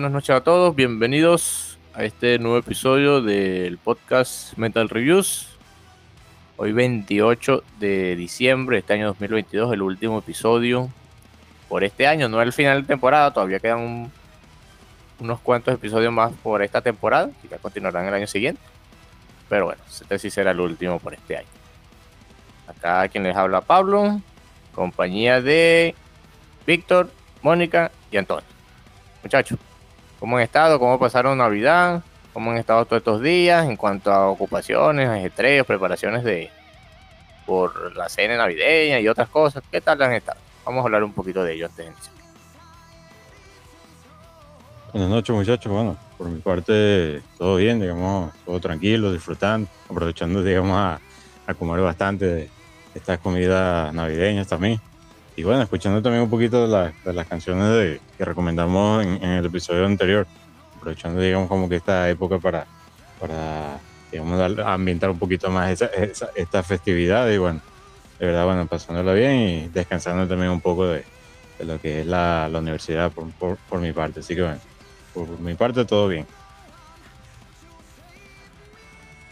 [0.00, 0.74] buenas noches a todos.
[0.74, 5.58] Bienvenidos a este nuevo episodio del podcast Metal Reviews.
[6.56, 10.88] Hoy 28 de diciembre de este año 2022, el último episodio
[11.68, 12.30] por este año.
[12.30, 14.10] No es el final de temporada, todavía quedan
[15.18, 18.62] unos cuantos episodios más por esta temporada y ya continuarán el año siguiente.
[19.50, 21.48] Pero bueno, este sí será el último por este año.
[22.68, 24.22] Acá quien les habla Pablo,
[24.74, 25.94] compañía de
[26.66, 27.10] Víctor,
[27.42, 28.48] Mónica y Antonio.
[29.22, 29.58] Muchachos,
[30.20, 30.78] ¿cómo han estado?
[30.78, 32.02] ¿Cómo pasaron Navidad?
[32.32, 36.50] ¿Cómo han estado todos estos días en cuanto a ocupaciones, ajetreos, preparaciones de
[37.46, 39.64] por la cena navideña y otras cosas?
[39.72, 40.38] ¿Qué tal han estado?
[40.64, 41.68] Vamos a hablar un poquito de ello.
[44.92, 50.76] Buenas noches muchachos, bueno, por mi parte todo bien, digamos, todo tranquilo, disfrutando, aprovechando, digamos,
[50.76, 51.00] a,
[51.46, 52.50] a comer bastante de
[52.94, 54.80] estas comidas navideñas también.
[55.36, 59.22] Y bueno, escuchando también un poquito de, la- de las canciones de- que recomendamos en,
[59.24, 60.28] el episodio anterior,
[60.76, 62.68] aprovechando, digamos, como que esta época para,
[63.18, 67.62] para digamos, ambientar un poquito más esa, esa- esta festividad y bueno,
[68.18, 71.08] de verdad, bueno, pasándola bien y descansando también un poco de,
[71.58, 73.34] de lo que es la, la universidad por,
[73.68, 74.20] por mi parte.
[74.20, 74.62] Así que bueno,
[75.12, 76.28] por mi parte todo bien.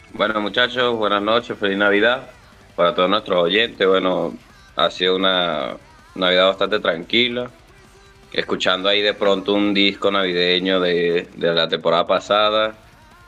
[0.09, 2.31] Bueno, muchachos, buenas noches, feliz Navidad
[2.75, 3.87] para todos nuestros oyentes.
[3.87, 4.37] Bueno,
[4.75, 5.79] ha sido una
[6.19, 7.49] Navidad bastante tranquila.
[8.31, 12.75] Escuchando ahí de pronto un disco navideño de, de la temporada pasada,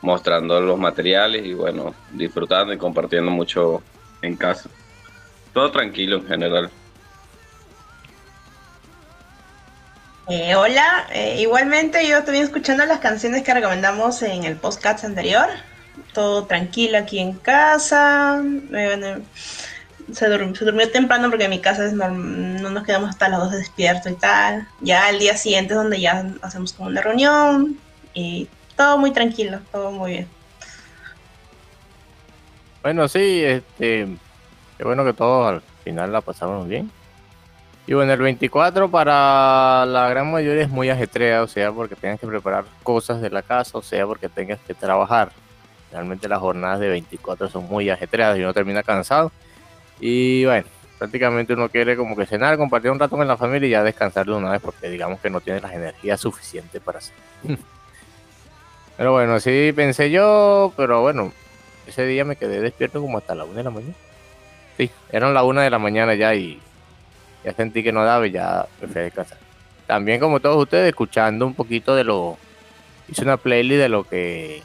[0.02, 3.82] mostrando los materiales y bueno, disfrutando y compartiendo mucho
[4.22, 4.70] en casa.
[5.54, 6.70] Todo tranquilo en general.
[10.30, 15.50] Eh, hola, eh, igualmente yo estoy escuchando las canciones que recomendamos en el podcast anterior.
[16.14, 18.42] Todo tranquilo aquí en casa.
[18.42, 19.26] Eh, bueno,
[20.14, 23.40] se, dur- se durmió temprano porque en mi casa es no nos quedamos hasta las
[23.40, 24.68] 12 despiertos y tal.
[24.82, 27.78] Ya el día siguiente es donde ya hacemos como una reunión
[28.14, 30.28] y todo muy tranquilo, todo muy bien.
[32.84, 34.08] Bueno, sí, este,
[34.78, 36.90] qué bueno que todos al final la pasamos bien.
[37.88, 42.28] Y bueno, el 24 para la gran mayoría es muy ajetreado, sea, porque tengas que
[42.28, 45.32] preparar cosas de la casa, o sea, porque tengas que trabajar.
[45.92, 49.32] Realmente las jornadas de 24 son muy ajetreadas y uno termina cansado.
[50.02, 50.66] Y bueno,
[51.00, 54.26] prácticamente uno quiere como que cenar, compartir un rato con la familia y ya descansar
[54.26, 57.16] de una vez, porque digamos que no tiene las energías suficientes para hacer.
[58.98, 61.34] Pero bueno, así pensé yo, pero bueno,
[61.88, 63.94] ese día me quedé despierto como hasta la una de la mañana.
[64.78, 66.60] Sí, eran la una de la mañana ya y
[67.44, 69.40] ya sentí que no daba y ya me fui a descansar.
[69.88, 72.38] También como todos ustedes, escuchando un poquito de lo...
[73.08, 74.62] Hice una playlist de lo que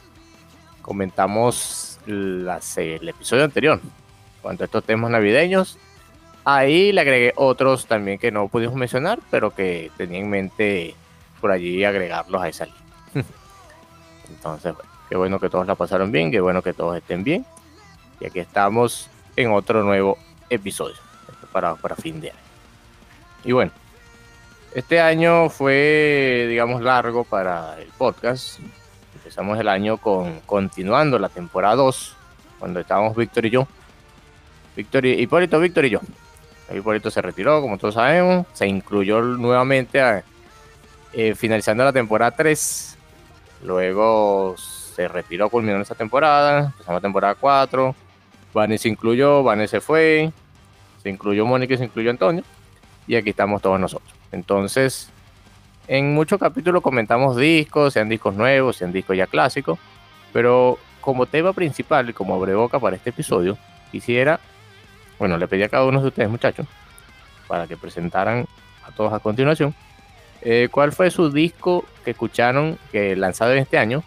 [0.83, 3.81] comentamos las- el episodio anterior.
[4.47, 5.77] Cuanto a estos temas navideños.
[6.45, 10.95] Ahí le agregué otros también que no pudimos mencionar, pero que tenía en mente
[11.41, 12.81] por allí agregarlos a esa lista.
[14.31, 14.73] Entonces,
[15.09, 17.45] qué bueno que todos la pasaron bien, qué bueno que todos estén bien.
[18.21, 20.17] Y aquí estamos en otro nuevo
[20.49, 20.95] episodio
[21.51, 22.39] para, para fin de año.
[23.43, 23.73] Y bueno,
[24.77, 28.61] este año fue, digamos, largo para el podcast.
[29.13, 32.17] Empezamos el año con continuando la temporada 2,
[32.61, 33.67] cuando estábamos Víctor y yo.
[34.77, 36.01] Víctor y, Hipólito, Víctor y yo.
[36.75, 38.47] Hipólito se retiró, como todos sabemos.
[38.53, 40.01] Se incluyó nuevamente
[41.13, 42.99] eh, finalizando la temporada 3.
[43.65, 46.67] Luego se retiró culminando esta temporada.
[46.67, 47.95] Empezamos la temporada 4.
[48.53, 50.31] Vane se incluyó, Vane se fue.
[51.03, 52.43] Se incluyó Mónica y se incluyó Antonio.
[53.07, 54.13] Y aquí estamos todos nosotros.
[54.33, 55.11] Entonces,
[55.89, 59.79] en muchos capítulos comentamos discos, sean discos nuevos, sean discos ya clásicos.
[60.33, 63.57] Pero como tema principal y como abreboca para este episodio,
[63.93, 64.41] quisiera,
[65.19, 66.67] bueno, le pedí a cada uno de ustedes, muchachos,
[67.47, 68.47] para que presentaran
[68.87, 69.75] a todos a continuación,
[70.43, 74.03] eh, cuál fue su disco que escucharon, que lanzado este año,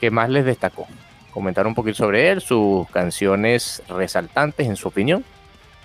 [0.00, 0.86] que más les destacó.
[1.32, 5.24] Comentar un poquito sobre él, sus canciones resaltantes en su opinión.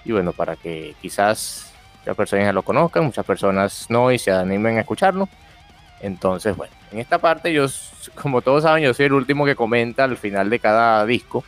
[0.06, 4.78] Y bueno, para que quizás muchas personas lo conozcan, muchas personas no y se animen
[4.78, 5.28] a escucharlo.
[6.00, 7.66] Entonces, bueno, en esta parte yo,
[8.22, 11.44] como todos saben, yo soy el último que comenta al final de cada disco.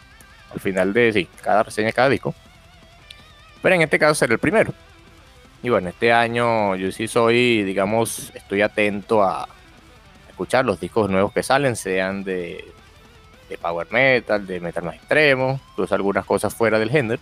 [0.52, 2.34] Al final de, sí, cada reseña de cada disco.
[3.68, 4.74] Pero en este caso seré el primero.
[5.62, 9.46] Y bueno, este año yo sí soy, digamos, estoy atento a
[10.30, 12.64] escuchar los discos nuevos que salen, sean de,
[13.50, 17.22] de power metal, de metal más extremo, incluso algunas cosas fuera del género.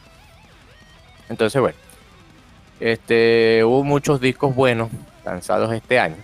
[1.29, 1.77] Entonces, bueno,
[2.79, 4.91] este, hubo muchos discos buenos
[5.25, 6.17] lanzados este año.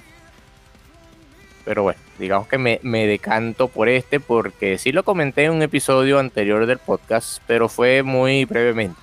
[1.66, 5.64] Pero bueno, digamos que me, me, decanto por este porque sí lo comenté en un
[5.64, 9.02] episodio anterior del podcast, pero fue muy brevemente.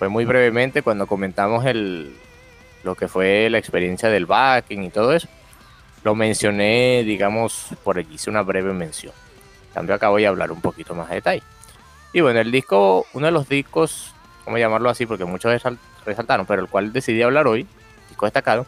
[0.00, 2.16] Fue muy brevemente cuando comentamos el,
[2.84, 5.28] lo que fue la experiencia del backing y todo eso.
[6.04, 9.12] Lo mencioné, digamos, por aquí hice una breve mención.
[9.68, 11.42] En cambio, acá voy a hablar un poquito más de detalle.
[12.14, 14.14] Y bueno, el disco, uno de los discos,
[14.46, 15.04] ¿cómo llamarlo así?
[15.04, 15.62] Porque muchos
[16.06, 17.66] resaltaron, pero el cual decidí hablar hoy,
[18.08, 18.66] disco destacado,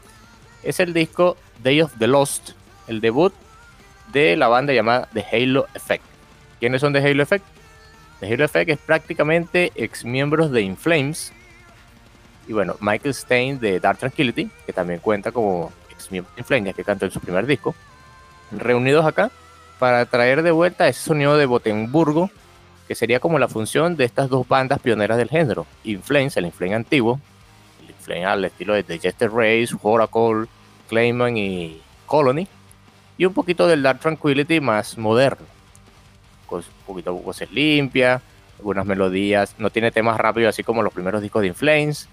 [0.62, 2.50] es el disco Day of the Lost,
[2.88, 3.32] el debut
[4.12, 6.05] de la banda llamada The Halo Effect.
[6.61, 7.46] ¿Quiénes son The Halo Effect?
[8.23, 11.33] The Halo Effect es prácticamente ex miembros de Inflames.
[12.47, 16.67] Y bueno, Michael Stein de Dark Tranquility, que también cuenta como ex miembro de Inflames,
[16.67, 17.75] ya que cantó en su primer disco.
[18.53, 19.33] Reunidos acá
[19.81, 22.31] para traer de vuelta ese sonido de Botenburgo,
[22.87, 25.67] que sería como la función de estas dos bandas pioneras del género.
[25.83, 27.19] Inflames, el Inflame antiguo,
[27.83, 30.47] el Inflame al estilo de The Jester Race, Oracle,
[30.89, 32.47] Clayman y Colony,
[33.19, 35.51] y un poquito del Dark Tranquility más moderno.
[36.52, 38.20] Con un poquito de voces limpias,
[38.58, 42.10] algunas melodías, no tiene temas rápidos así como los primeros discos de Inflames.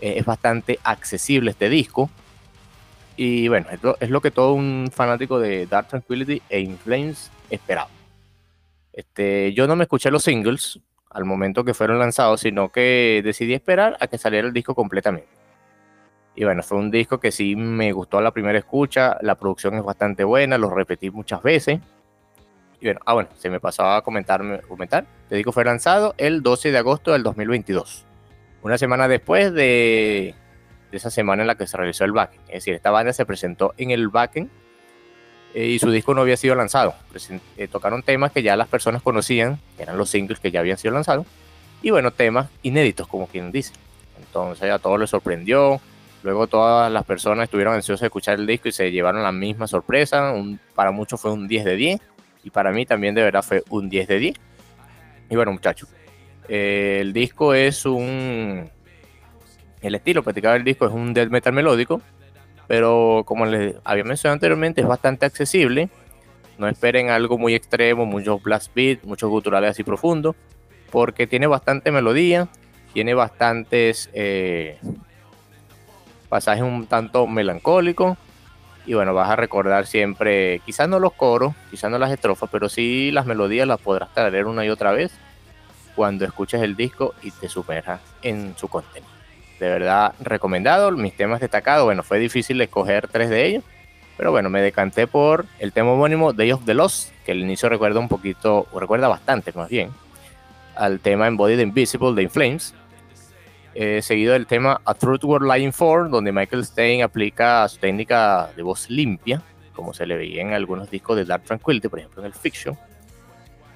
[0.00, 2.08] Eh, es bastante accesible este disco.
[3.18, 7.30] Y bueno, es lo, es lo, que todo un fanático de Dark Tranquility e Inflames
[7.50, 7.90] esperaba.
[8.90, 13.52] Este, yo no me escuché los singles al momento que fueron lanzados, sino que decidí
[13.52, 15.28] esperar a que saliera el disco completamente.
[16.34, 19.74] Y bueno, fue un disco que sí me gustó a la primera escucha, la producción
[19.74, 21.80] es bastante buena, lo repetí muchas veces.
[22.84, 25.06] Bueno, ah bueno, se me pasaba a comentar, comentar.
[25.30, 28.04] El disco fue lanzado el 12 de agosto del 2022,
[28.62, 30.34] una semana después de,
[30.90, 32.42] de esa semana en la que se realizó el backend.
[32.48, 34.50] Es decir, esta banda se presentó en el backend
[35.54, 36.94] eh, y su disco no había sido lanzado.
[37.10, 40.60] Present eh, tocaron temas que ya las personas conocían, que eran los singles que ya
[40.60, 41.26] habían sido lanzados,
[41.80, 43.72] y bueno, temas inéditos, como quien dice.
[44.18, 45.80] Entonces a todos les sorprendió,
[46.22, 49.66] Luego todas las personas estuvieron ansiosas de escuchar el disco y se llevaron la misma
[49.66, 50.32] sorpresa.
[50.32, 52.00] Un, para muchos fue un 10 de 10
[52.44, 54.36] y para mí también de verdad fue un 10 de 10.
[55.30, 55.88] Y bueno muchachos,
[56.48, 58.70] eh, el disco es un...
[59.80, 62.00] El estilo practicado del disco es un death metal melódico,
[62.66, 65.90] pero como les había mencionado anteriormente es bastante accesible.
[66.56, 70.36] No esperen algo muy extremo, muchos blast beat, muchos guturales así profundos,
[70.90, 72.48] porque tiene bastante melodía,
[72.92, 74.08] tiene bastantes...
[74.12, 74.78] Eh,
[76.34, 78.16] pasaje un tanto melancólico.
[78.86, 82.68] Y bueno, vas a recordar siempre, quizás no los coros, quizás no las estrofas, pero
[82.68, 85.12] sí las melodías las podrás traer una y otra vez
[85.94, 89.10] cuando escuches el disco y te sumerjas en su contenido.
[89.60, 90.90] De verdad, recomendado.
[90.90, 93.64] Mis temas destacados, bueno, fue difícil escoger tres de ellos,
[94.16, 97.68] pero bueno, me decanté por el tema homónimo Day of the Lost, que el inicio
[97.68, 99.90] recuerda un poquito, o recuerda bastante más bien,
[100.76, 102.74] al tema Embodied Invisible de Inflames,
[103.74, 108.50] eh, seguido del tema A Truth World Lying For, donde Michael Stein aplica su técnica
[108.54, 109.42] de voz limpia,
[109.74, 112.78] como se le veía en algunos discos de Dark Tranquility, por ejemplo en el Fiction.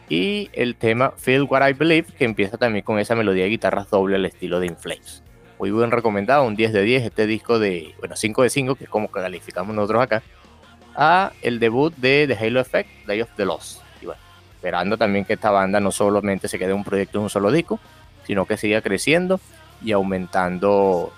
[0.09, 3.91] Y el tema Feel What I Believe, que empieza también con esa melodía de guitarras
[3.91, 5.23] doble al estilo de Inflames.
[5.59, 8.85] Muy buen recomendado, un 10 de 10, este disco de, bueno, 5 de 5, que
[8.85, 10.23] es como calificamos nosotros acá,
[10.95, 13.83] a el debut de The Halo Effect, Day of the Lost.
[14.01, 14.21] Y bueno,
[14.55, 17.81] esperando también que esta banda no solamente se quede un proyecto en un solo disco,
[18.25, 19.41] sino que siga creciendo
[19.83, 21.13] y aumentando,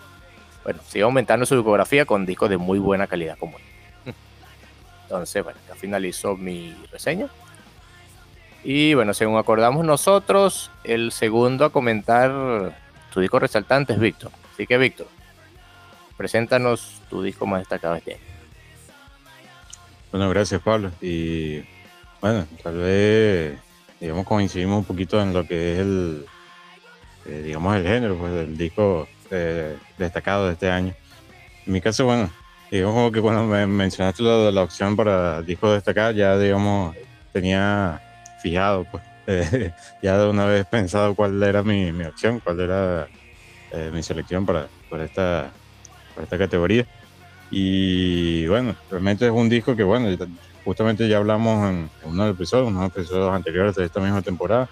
[0.64, 3.57] bueno, sigue aumentando su discografía con discos de muy buena calidad como
[5.05, 7.29] Entonces, bueno, ya finalizó mi reseña.
[8.62, 12.76] Y bueno, según acordamos nosotros, el segundo a comentar
[13.12, 14.31] tu disco resaltante es Víctor.
[14.52, 15.09] Así que Víctor,
[16.17, 18.23] preséntanos tu disco más destacado este año.
[20.12, 20.90] Bueno, gracias Pablo.
[21.00, 21.62] Y
[22.21, 23.59] bueno, tal vez,
[23.99, 26.26] digamos, coincidimos un poquito en lo que es el,
[27.27, 30.95] eh, digamos, el género, pues, del disco eh, destacado de este año.
[31.67, 32.31] En mi caso, bueno,
[32.71, 36.97] digamos que cuando me mencionaste la, la opción para disco destacar, ya, digamos,
[37.33, 38.00] tenía
[38.43, 39.03] fijado, pues.
[40.03, 43.07] ya de una vez pensado cuál era mi, mi opción, cuál era
[43.73, 45.50] eh, mi selección para, para, esta,
[46.15, 46.87] para esta categoría.
[47.50, 50.09] Y bueno, realmente es un disco que, bueno,
[50.65, 54.69] justamente ya hablamos en, uno de los episodios, unos episodios anteriores de esta misma temporada,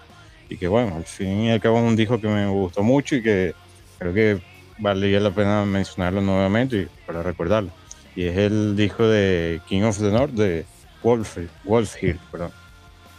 [0.49, 3.21] y que bueno, al fin y al cabo un disco que me gustó mucho y
[3.21, 3.53] que
[3.99, 4.41] creo que
[4.79, 7.69] valía la pena mencionarlo nuevamente y para recordarlo.
[8.15, 10.65] Y es el disco de King of the North de
[11.03, 12.51] Wolf, Wolf Hill, perdón.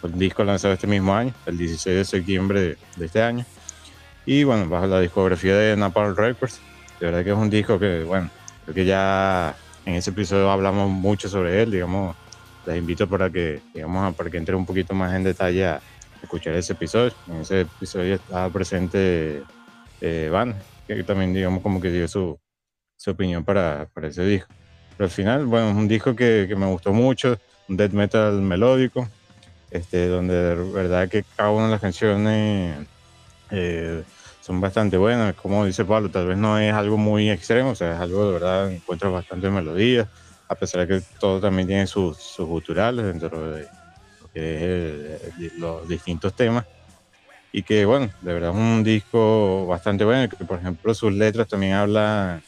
[0.02, 3.44] El disco lanzado este mismo año, el 16 de septiembre de, este año.
[4.26, 6.60] Y bueno, bajo la discografía de Napalm Records.
[6.98, 8.30] De verdad que es un disco que, bueno,
[8.64, 9.54] creo que ya
[9.86, 12.16] en ese episodio hablamos mucho sobre él, digamos.
[12.66, 15.80] Les invito para que, digamos, para que entre un poquito más en detalle a
[16.22, 17.12] escuchar ese episodio.
[17.28, 19.42] En ese episodio estaba presente
[20.00, 20.54] eh, Van,
[20.86, 22.38] que también, digamos, como que dio su,
[22.96, 24.52] su opinión para, para ese disco.
[24.96, 28.40] Pero al final, bueno, es un disco que, que me gustó mucho, un death metal
[28.42, 29.08] melódico,
[29.70, 32.86] este, donde de verdad que cada una de las canciones
[33.50, 34.02] eh,
[34.40, 37.94] son bastante buenas, como dice Pablo, tal vez no es algo muy extremo, o sea,
[37.94, 40.08] es algo de verdad, encuentras bastante melodías,
[40.48, 43.68] a pesar de que todo también tiene sus, sus guturales dentro de
[44.32, 46.64] que es los distintos temas,
[47.52, 51.48] y que bueno, de verdad es un disco bastante bueno, que por ejemplo sus letras
[51.48, 52.42] también hablan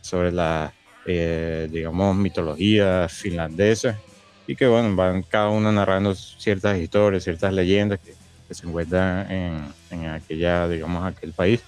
[0.00, 0.72] sobre la,
[1.06, 3.98] eh, digamos, mitología finlandesa,
[4.46, 8.14] y que bueno, van cada uno narrando ciertas historias, ciertas leyendas que,
[8.50, 11.60] se encuentran en, en, aquella, digamos, aquel país.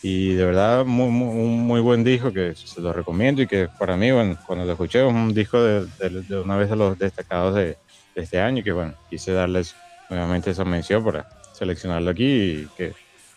[0.00, 3.68] Y de verdad, muy, muy, un muy buen disco que se lo recomiendo y que
[3.78, 6.98] para mí, bueno, cuando lo escuché, es un disco de, de, una vez de los
[6.98, 7.76] destacados de,
[8.14, 9.74] de, este año que, bueno, quise darles
[10.08, 12.92] nuevamente esa mención para seleccionarlo aquí y que,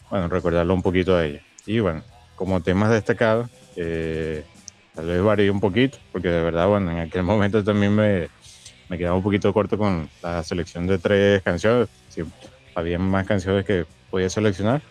[0.10, 1.42] bueno, recordarlo un poquito a ella.
[1.66, 2.04] Y bueno,
[2.36, 4.44] como temas destacados, eh,
[4.94, 8.30] tal vez varíe un poquito, porque de verdad, bueno, en aquel momento también me,
[8.90, 11.90] me quedaba un poquito corto con la selección de tres canciones.
[12.10, 12.24] Sí,
[12.76, 14.82] había más canciones que podía seleccionar,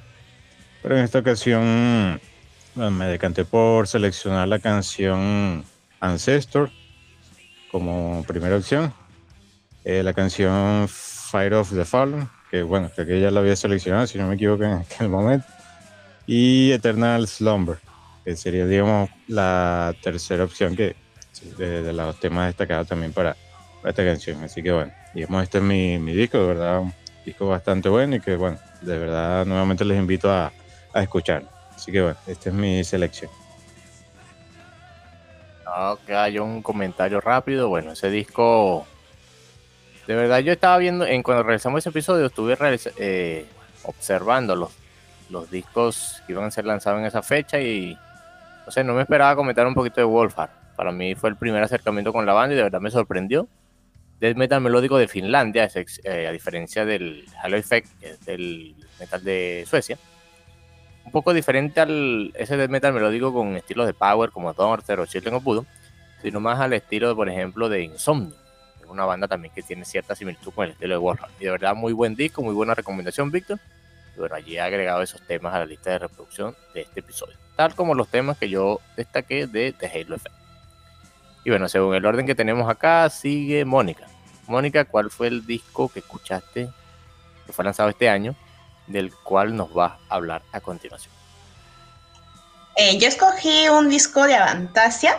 [0.83, 2.21] pero en esta ocasión
[2.75, 5.65] me decanté por seleccionar la canción
[6.01, 6.71] Ancestor
[7.71, 8.93] como primera opción.
[9.85, 14.19] Eh, la canción Fire of the Fallen, que bueno, que ya la había seleccionado, si
[14.19, 15.47] no me equivoco en aquel momento.
[16.27, 17.79] Y Eternal Slumber,
[18.25, 20.97] que sería, digamos, la tercera opción que
[21.59, 23.37] de, los temas destacados también para,
[23.85, 24.43] esta canción.
[24.43, 26.95] Así que bueno, digamos, este es mi, mi, disco, de verdad, un
[27.27, 30.51] disco bastante bueno y que bueno, de verdad nuevamente les invito a,
[30.95, 31.49] a escucharlo.
[31.75, 33.31] Así que bueno, esta es mi selección.
[35.77, 37.69] Ok, hay un comentario rápido.
[37.69, 38.87] Bueno, ese disco,
[40.07, 42.57] de verdad yo estaba viendo, en cuando realizamos ese episodio, estuve
[42.99, 43.47] eh,
[43.85, 44.71] observando los,
[45.31, 47.99] los discos que iban a ser lanzados en esa fecha y
[48.67, 50.51] no sé, no me esperaba comentar un poquito de Wolfhard.
[50.77, 53.49] Para mí fue el primer acercamiento con la banda y de verdad me sorprendió.
[54.21, 55.69] Death metal melódico de Finlandia,
[56.05, 59.99] eh, a diferencia del Halo Effect, que es del metal de Suecia.
[61.05, 65.07] Un poco diferente al ese death metal melódico con estilos de power como Norther o
[65.07, 65.67] Children of Voodoo,
[66.23, 68.44] sino más al estilo, por ejemplo, de Insomnio.
[68.95, 71.31] Una banda también que tiene cierta similitud con el estilo de Warhol.
[71.39, 73.59] Y de verdad, muy buen disco, muy buena recomendación, Víctor.
[74.17, 77.37] Y bueno, allí he agregado esos temas a la lista de reproducción de este episodio
[77.57, 80.35] tal como los temas que yo destaqué de The Halo Effect.
[81.45, 84.07] Y bueno, según el orden que tenemos acá, sigue Mónica.
[84.47, 86.71] Mónica, ¿cuál fue el disco que escuchaste
[87.47, 88.35] que fue lanzado este año,
[88.87, 91.13] del cual nos vas a hablar a continuación?
[92.77, 95.19] Eh, yo escogí un disco de Avantasia,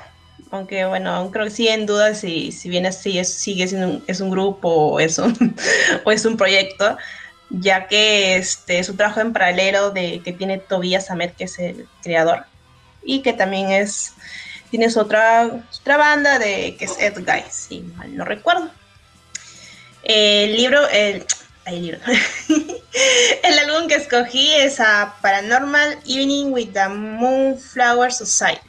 [0.52, 3.88] aunque bueno, aún creo que sí en duda si, si bien así es, sigue siendo
[3.88, 5.56] un, es un grupo o es un,
[6.06, 6.98] o es un proyecto
[7.50, 11.60] ya que este, es un trabajo en paralelo de, que tiene Tobias Ahmed, que es
[11.60, 12.46] el creador,
[13.04, 14.14] y que también es,
[14.72, 15.50] tienes otra,
[15.80, 18.70] otra banda de, que es Ed Guy, si mal no recuerdo.
[20.04, 21.26] El libro, el,
[21.66, 22.00] el,
[23.44, 24.78] el álbum que escogí es
[25.22, 28.62] Paranormal Evening with the Moonflower Society,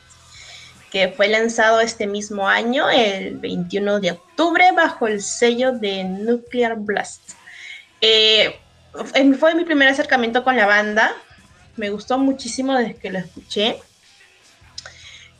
[0.90, 6.76] que fue lanzado este mismo año, el 21 de octubre, bajo el sello de Nuclear
[6.76, 7.32] Blast.
[8.00, 8.56] Eh,
[9.38, 11.12] fue mi primer acercamiento con la banda.
[11.76, 13.80] Me gustó muchísimo desde que lo escuché.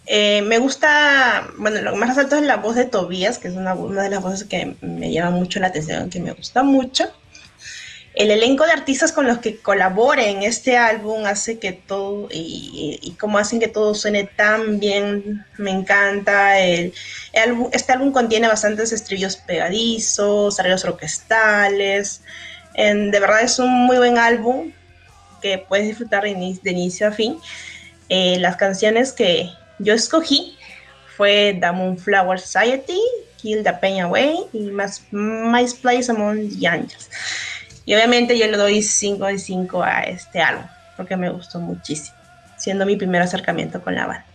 [0.07, 3.55] Eh, me gusta, bueno, lo que más resalto es la voz de Tobías, que es
[3.55, 7.11] una, de las voces que me llama mucho la atención, que me gusta mucho.
[8.17, 12.99] El elenco de artistas con los que colabore en este álbum hace que todo, y,
[13.01, 16.59] y, hacen que todo suene tan bien, me encanta.
[16.59, 16.93] El,
[17.73, 22.23] este álbum contiene bastantes estribillos pegadizos, arreglos orquestales
[22.77, 24.73] de verdad es un muy buen álbum
[25.41, 27.39] que puedes disfrutar de, inicio a fin.
[28.09, 30.57] Eh, las canciones que yo escogí
[31.17, 33.01] fue The Moonflower Society,
[33.39, 37.11] Kill the Pain Away y más My Place Among the Angels.
[37.87, 40.67] Y obviamente yo le doy 5 de 5 a este álbum,
[40.97, 42.19] porque me gustó muchísimo,
[42.59, 44.27] siendo mi primer acercamiento con la banda.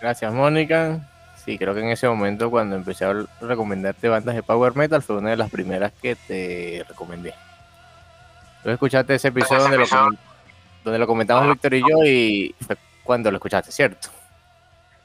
[0.00, 1.00] Gracias, Mónica.
[1.44, 5.16] Sí, creo que en ese momento cuando empecé a recomendarte bandas de Power Metal fue
[5.16, 7.34] una de las primeras que te recomendé.
[8.62, 9.86] Tú escuchaste ese episodio donde, Lo,
[10.84, 14.08] donde lo comentamos Víctor y yo y fue cuando lo escuchaste, ¿cierto?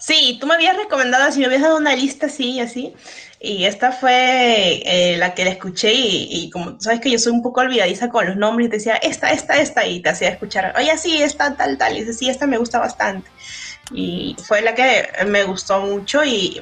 [0.01, 2.91] Sí, tú me habías recomendado, así me habías dado una lista así, así,
[3.39, 7.43] y esta fue eh, la que la escuché y, como sabes que yo soy un
[7.43, 10.74] poco olvidadiza con los nombres, y te decía, esta, esta, esta, y te hacía escuchar,
[10.75, 13.29] oye, sí, esta, tal, tal, y dice, sí, esta me gusta bastante.
[13.93, 16.60] Y fue la que me gustó mucho y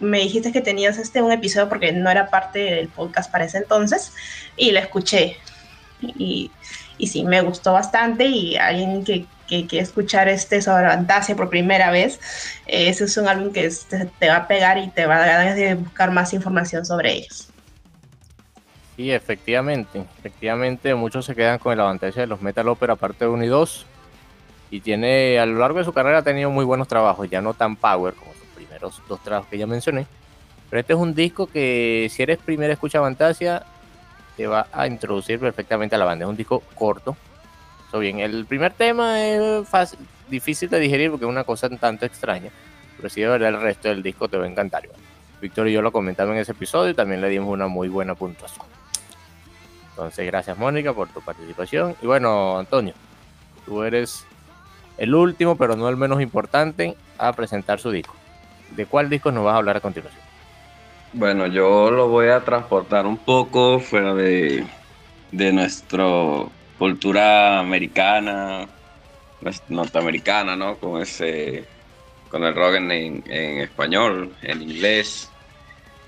[0.00, 3.58] me dijiste que tenías este un episodio porque no era parte del podcast para ese
[3.58, 4.12] entonces,
[4.56, 5.36] y la escuché.
[6.00, 6.50] Y,
[6.98, 9.26] y sí, me gustó bastante y alguien que
[9.60, 12.18] que, escuchar este sobre Fantasia por primera vez,
[12.66, 13.70] eh, ese es un álbum que
[14.18, 17.48] te, va a pegar y te va a dar de buscar más información sobre ellos.
[18.96, 23.44] Sí, efectivamente, efectivamente muchos se quedan con el avance de los Metal Opera parte 1
[23.44, 23.86] y 2
[24.70, 27.54] y tiene a lo largo de su carrera ha tenido muy buenos trabajos, ya no
[27.54, 30.06] tan power como sus primeros dos trabajos que ya mencioné,
[30.70, 33.64] pero este es un disco que si eres primera escucha Fantasia
[34.36, 37.16] te va a introducir perfectamente a la banda, es un disco corto,
[37.98, 38.20] bien.
[38.20, 39.98] El primer tema es fácil,
[40.28, 42.50] difícil de digerir porque es una cosa un tanto extraña,
[42.96, 44.88] pero si de verdad el resto del disco te va a encantar.
[45.40, 48.14] Víctor y yo lo comentamos en ese episodio y también le dimos una muy buena
[48.14, 48.64] puntuación.
[49.90, 51.96] Entonces, gracias Mónica por tu participación.
[52.00, 52.94] Y bueno, Antonio,
[53.66, 54.24] tú eres
[54.98, 58.14] el último, pero no el menos importante, a presentar su disco.
[58.70, 60.22] ¿De cuál disco nos vas a hablar a continuación?
[61.14, 64.64] Bueno, yo lo voy a transportar un poco fuera de,
[65.30, 68.66] de nuestro cultura americana,
[69.68, 70.78] norteamericana, ¿no?
[70.78, 71.64] Con ese,
[72.30, 73.22] con el rock en,
[73.60, 75.30] español, en inglés.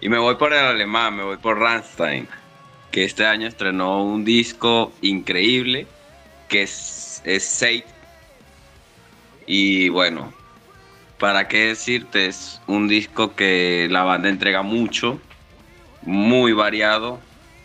[0.00, 2.26] Y me voy por el alemán, me voy por Rammstein,
[2.90, 5.86] que este año estrenó un disco increíble,
[6.48, 7.64] que es, es
[9.46, 10.32] Y bueno,
[11.24, 12.26] ¿para qué decirte?
[12.26, 15.18] Es un disco que la banda entrega mucho,
[16.02, 17.18] muy variado,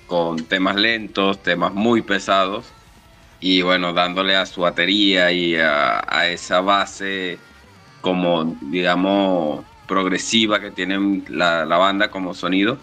[0.07, 2.67] con temas lentos, temas muy pesados
[3.41, 7.37] y bueno, dándole a su batería y a, esa base
[7.99, 12.77] como, digamos, progresiva que tiene la, banda como sonido.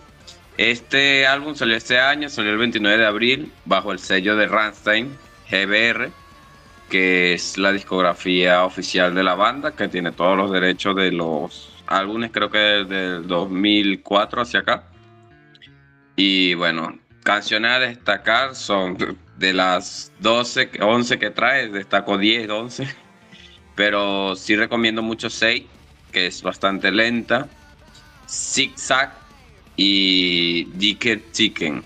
[0.58, 5.16] Este álbum salió este año, salió el 29 de abril bajo el sello de Rammstein
[5.50, 6.10] GBR,
[6.88, 11.82] que es la discografía oficial de la banda, que tiene todos los derechos de los
[11.86, 14.84] álbumes, creo que del 2004 hacia acá.
[16.16, 18.96] Y bueno, canciones a destacar son
[19.36, 22.88] de las 12, 11 que trae, destaco 10, 11.
[23.74, 25.64] Pero sí recomiendo mucho 6,
[26.12, 27.48] que es bastante lenta.
[28.28, 29.12] Zigzag
[29.76, 31.84] y Dicker Chicken.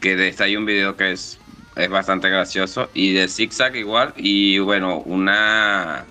[0.00, 1.40] Que de esta un video que es,
[1.76, 2.90] es bastante gracioso.
[2.94, 4.12] Y de Zigzag igual.
[4.16, 6.04] Y bueno, una.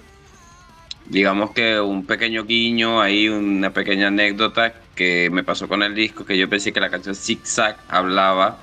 [1.05, 6.25] Digamos que un pequeño guiño, ahí una pequeña anécdota que me pasó con el disco,
[6.25, 8.57] que yo pensé que la canción Zigzag hablaba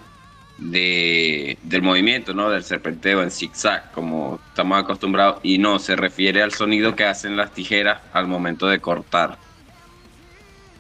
[0.61, 2.51] de, del movimiento, ¿no?
[2.51, 7.37] Del serpenteo en zigzag, como estamos acostumbrados, y no, se refiere al sonido que hacen
[7.37, 9.39] las tijeras al momento de cortar.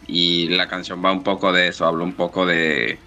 [0.06, 2.98] Y la canción va un poco de eso, habla un poco de,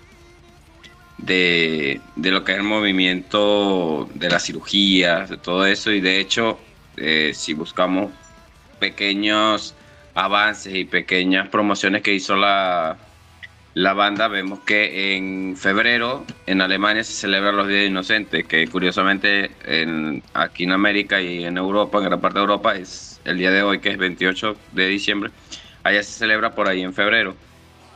[1.17, 6.59] de, lo que es el movimiento de las cirugías, de todo eso, y de hecho,
[6.97, 8.11] eh, si buscamos
[8.79, 9.75] pequeños
[10.15, 12.97] avances y pequeñas promociones que hizo la,
[13.73, 19.51] la banda, vemos que en febrero en Alemania se celebran los Días Inocentes, que curiosamente
[19.65, 23.51] en, aquí en América y en Europa, en gran parte de Europa, es el día
[23.51, 25.31] de hoy, que es 28 de diciembre.
[25.83, 27.35] Allá se celebra por ahí en febrero.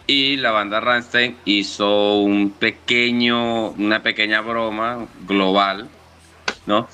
[0.07, 5.89] Y la banda Rammstein hizo un pequeño, una pequeña broma global,
[6.65, 6.87] ¿no?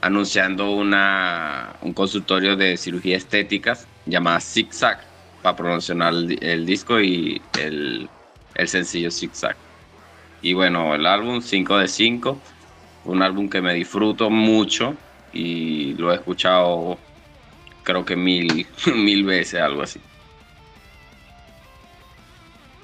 [0.00, 5.00] Anunciando una, un consultorio de cirugía estéticas llamada Zigzag
[5.42, 8.08] para promocionar el disco y el,
[8.54, 9.56] el sencillo Zigzag.
[10.40, 12.38] Y bueno, el álbum 5 de 5,
[13.04, 14.96] un álbum que me disfruto mucho
[15.32, 16.98] y lo he escuchado
[17.82, 20.00] creo que mil, mil veces, algo así.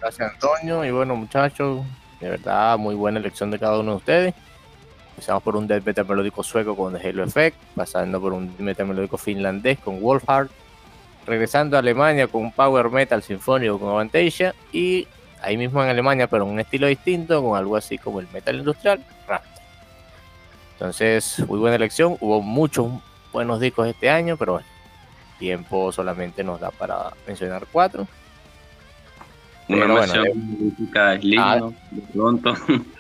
[0.01, 1.85] Gracias Antonio y bueno muchachos,
[2.21, 4.35] de verdad muy buena elección de cada uno de ustedes.
[5.11, 8.87] Empezamos por un death metal melódico sueco con The Halo Effect, pasando por un metal
[8.87, 10.49] melódico finlandés con Wolfhard,
[11.27, 15.09] regresando a Alemania con un power metal sinfónico con Avantasia y
[15.43, 18.57] ahí mismo en Alemania, pero en un estilo distinto, con algo así como el metal
[18.57, 19.05] industrial,
[20.75, 22.17] Entonces, muy buena elección.
[22.21, 22.89] Hubo muchos
[23.33, 24.69] buenos discos este año, pero bueno,
[25.39, 28.07] tiempo solamente nos da para mencionar cuatro.
[29.69, 32.55] Una Pero bueno, honorífica del himno, de pronto.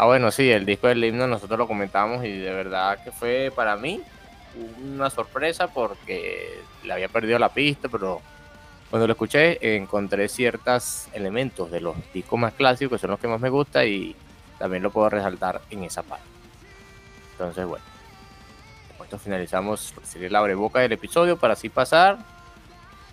[0.00, 3.52] Ah, bueno, sí, el disco del himno nosotros lo comentamos y de verdad que fue
[3.52, 4.00] para mí
[4.94, 8.22] una sorpresa porque le había perdido la pista, pero
[8.90, 13.26] cuando lo escuché encontré ciertos elementos de los discos más clásicos que son los que
[13.26, 14.14] más me gusta y
[14.56, 16.24] también lo puedo resaltar en esa parte.
[17.32, 17.84] Entonces, bueno,
[18.96, 22.18] con esto finalizamos sería la boca del episodio para así pasar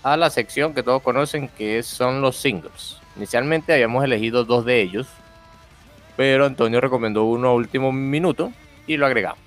[0.06, 3.00] a la sección que todos conocen que son los singles.
[3.16, 5.08] Inicialmente habíamos elegido dos de ellos,
[6.16, 8.54] pero Antonio recomendó uno a último minuto
[8.86, 9.40] y lo agregamos.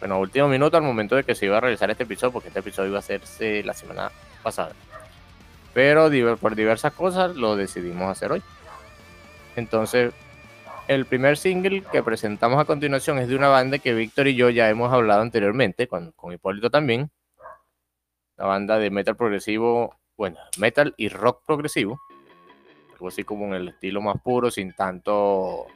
[0.00, 2.48] Bueno, a último minuto al momento de que se iba a realizar este episodio, porque
[2.48, 4.10] este episodio iba a hacerse la semana
[4.42, 4.72] pasada.
[5.72, 8.42] Pero por diversas cosas lo decidimos hacer hoy.
[9.54, 10.12] Entonces,
[10.88, 14.50] el primer single que presentamos a continuación es de una banda que Víctor y yo
[14.50, 17.08] ya hemos hablado anteriormente, con, con Hipólito también.
[18.36, 22.00] La banda de metal progresivo, bueno, metal y rock progresivo.
[22.92, 25.66] Algo así como en el estilo más puro, sin tanto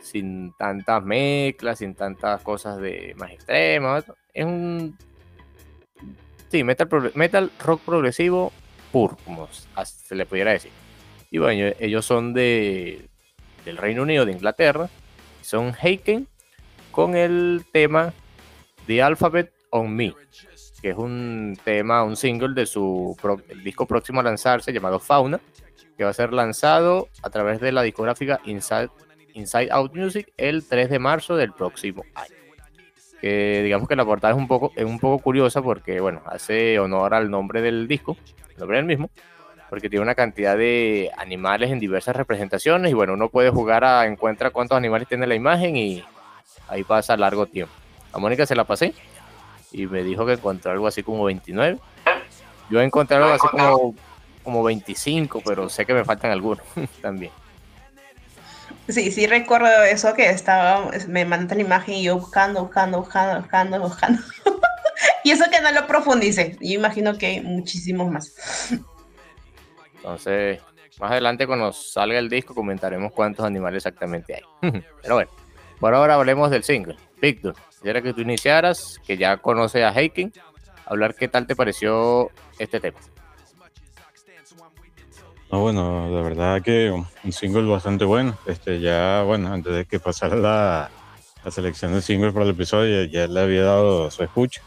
[0.00, 4.04] sin tantas mezclas, sin tantas cosas de más extremas.
[4.32, 4.96] Es un
[6.48, 8.52] sí, metal, metal rock progresivo
[8.92, 10.70] puro, como se le pudiera decir.
[11.30, 13.08] Y bueno, ellos son de
[13.64, 14.88] del Reino Unido, de Inglaterra,
[15.42, 16.28] son Heiken
[16.92, 18.14] con el tema
[18.86, 20.14] The Alphabet on Me,
[20.80, 23.16] que es un tema, un single de su
[23.64, 25.40] disco próximo a lanzarse llamado Fauna,
[25.96, 28.90] que va a ser lanzado a través de la discográfica Inside,
[29.70, 32.34] Out Music el 3 de marzo del próximo año.
[33.22, 37.14] Digamos que la portada es un poco, es un poco curiosa porque, bueno, hace honor
[37.14, 38.16] al nombre del disco,
[38.50, 39.10] el nombre del mismo,
[39.68, 44.06] porque tiene una cantidad de animales en diversas representaciones y bueno, uno puede jugar a
[44.06, 46.04] encuentra cuántos animales tiene la imagen y
[46.68, 47.72] ahí pasa largo tiempo.
[48.12, 48.94] A Mónica se la pasé
[49.72, 51.78] y me dijo que encontró algo así como 29.
[52.70, 53.94] Yo encontré algo así como,
[54.42, 56.64] como 25, pero sé que me faltan algunos
[57.02, 57.32] también.
[58.88, 63.40] Sí, sí recuerdo eso que estaba, me mandaste la imagen y yo buscando, buscando, buscando,
[63.40, 64.22] buscando, buscando.
[65.24, 66.56] y eso que no lo profundice.
[66.60, 68.32] Yo imagino que hay muchísimos más.
[69.96, 70.60] Entonces,
[71.00, 74.42] más adelante cuando salga el disco comentaremos cuántos animales exactamente hay.
[75.02, 75.30] Pero bueno,
[75.80, 76.96] por ahora hablemos del single.
[77.20, 80.32] Víctor, quisiera que tú iniciaras, que ya conoces a Heiken,
[80.86, 82.98] hablar qué tal te pareció este tema.
[85.52, 88.36] No, bueno, la verdad que un single bastante bueno.
[88.46, 90.90] Este, ya, bueno, antes de que pasara la,
[91.44, 94.62] la selección de singles para el episodio, ya, ya le había dado su escucha.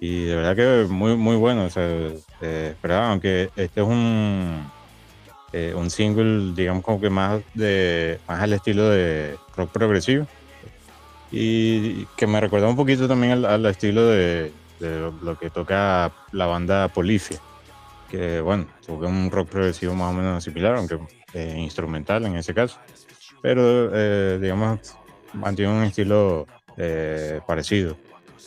[0.00, 1.64] Y de verdad que muy, muy bueno.
[1.64, 4.70] O sea, eh, esperaba, aunque este es un,
[5.52, 10.28] eh, un single, digamos, como que más, de, más al estilo de rock progresivo.
[11.30, 16.12] Y que me recuerda un poquito también al, al estilo de, de lo que toca
[16.32, 17.38] la banda Polifia
[18.08, 20.98] que bueno, toca un rock progresivo más o menos similar, aunque
[21.34, 22.78] eh, instrumental en ese caso,
[23.42, 24.94] pero eh, digamos
[25.34, 27.96] mantiene un estilo eh, parecido.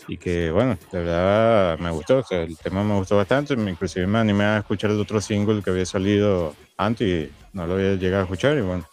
[0.08, 4.08] Y que bueno, de verdad me gustó, o sea, el tema me gustó bastante, inclusive
[4.08, 7.96] me animé a escuchar el otro single que había salido antes y no lo había
[7.96, 8.58] llegado a escuchar.
[8.58, 8.84] Y bueno,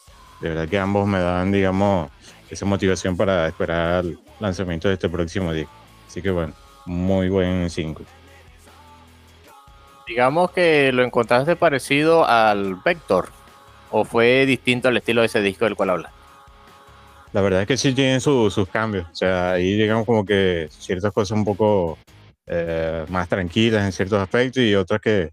[0.41, 2.11] de verdad que ambos me dan digamos
[2.51, 5.73] esa motivación para esperar el lanzamiento de este próximo disco,
[6.07, 6.53] así que bueno,
[6.87, 8.05] muy buen single.
[10.07, 13.29] Digamos que lo encontraste parecido al Vector,
[13.91, 16.13] o fue distinto al estilo de ese disco del cual hablas.
[17.33, 19.07] La verdad es que sí tienen su- sus cambios.
[19.13, 21.99] O sea, ahí digamos como que ciertas cosas un poco
[22.47, 25.31] eh, más tranquilas en ciertos aspectos y otras que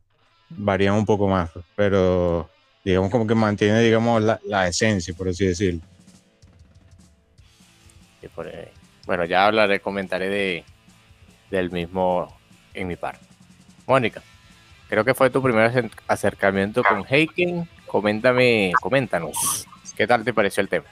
[0.50, 1.50] varían un poco más.
[1.76, 2.50] Pero
[2.84, 5.80] digamos como que mantiene, digamos, la, la esencia, por así decirlo.
[8.30, 8.70] Por, eh,
[9.06, 10.64] bueno, ya hablaré, comentaré de,
[11.52, 12.36] del mismo
[12.74, 13.26] en mi parte.
[13.88, 14.22] Mónica,
[14.90, 17.68] creo que fue tu primer acer- acercamiento con Heiken.
[17.86, 20.86] Coméntame, coméntanos, ¿qué tal te pareció el tema?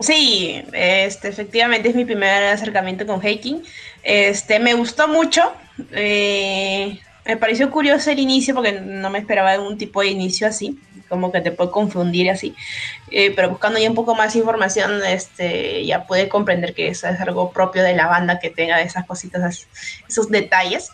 [0.00, 3.62] Sí, este, efectivamente es mi primer acercamiento con Heiking.
[4.02, 5.52] Este, me gustó mucho.
[5.92, 10.78] eh, me pareció curioso el inicio porque no me esperaba un tipo de inicio así,
[11.08, 12.56] como que te puede confundir así.
[13.10, 17.20] Eh, pero buscando ya un poco más información, este, ya pude comprender que eso es
[17.20, 19.68] algo propio de la banda que tenga esas cositas, as-
[20.08, 20.92] esos detalles.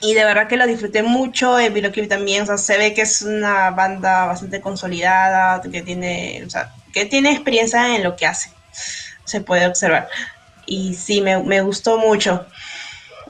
[0.00, 3.02] Y de verdad que lo disfruté mucho, el videoclip también, o sea, se ve que
[3.02, 8.26] es una banda bastante consolidada, que tiene, o sea, que tiene experiencia en lo que
[8.26, 8.50] hace,
[9.24, 10.08] se puede observar.
[10.66, 12.48] Y sí, me, me gustó mucho.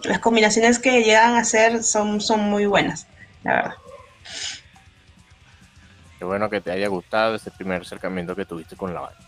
[0.05, 3.09] Las combinaciones que llegan a hacer son, son muy buenas,
[3.42, 3.75] la verdad.
[6.27, 9.19] Bueno que te haya gustado ese primer acercamiento que tuviste con la banda.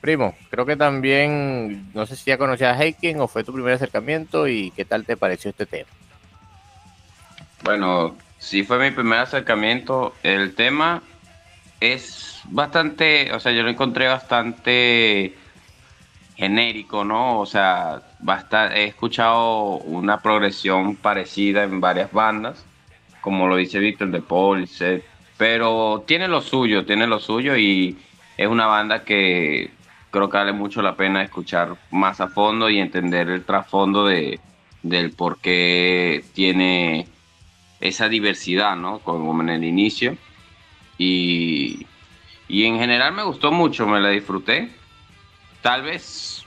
[0.00, 3.72] Primo, creo que también, no sé si ya conocías a Heiken o fue tu primer
[3.72, 5.88] acercamiento y qué tal te pareció este tema.
[7.62, 10.14] Bueno, sí fue mi primer acercamiento.
[10.22, 11.02] El tema
[11.80, 15.34] es bastante, o sea, yo lo encontré bastante
[16.36, 17.40] genérico, ¿no?
[17.40, 18.02] O sea,
[18.74, 22.64] he escuchado una progresión parecida en varias bandas,
[23.22, 24.68] como lo dice Víctor de Paul,
[25.36, 27.98] pero tiene lo suyo, tiene lo suyo y
[28.36, 29.70] es una banda que
[30.10, 34.38] creo que vale mucho la pena escuchar más a fondo y entender el trasfondo de,
[34.82, 37.08] del por qué tiene
[37.80, 39.00] esa diversidad, ¿no?
[39.00, 40.16] Como en el inicio.
[40.98, 41.86] Y,
[42.46, 44.70] y en general me gustó mucho, me la disfruté.
[45.62, 46.44] Tal vez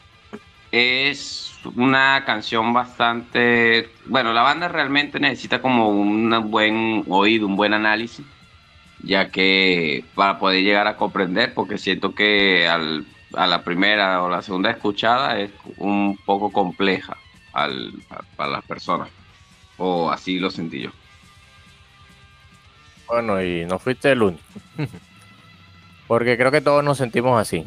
[0.72, 3.90] es una canción bastante...
[4.06, 8.26] Bueno, la banda realmente necesita como un buen oído, un buen análisis,
[9.04, 14.30] ya que para poder llegar a comprender, porque siento que al a la primera o
[14.30, 17.18] la segunda escuchada es un poco compleja
[17.52, 19.10] para las personas.
[19.78, 20.92] O así lo sentí yo.
[23.08, 24.44] Bueno, y no fuiste el único.
[26.08, 27.64] Porque creo que todos nos sentimos así.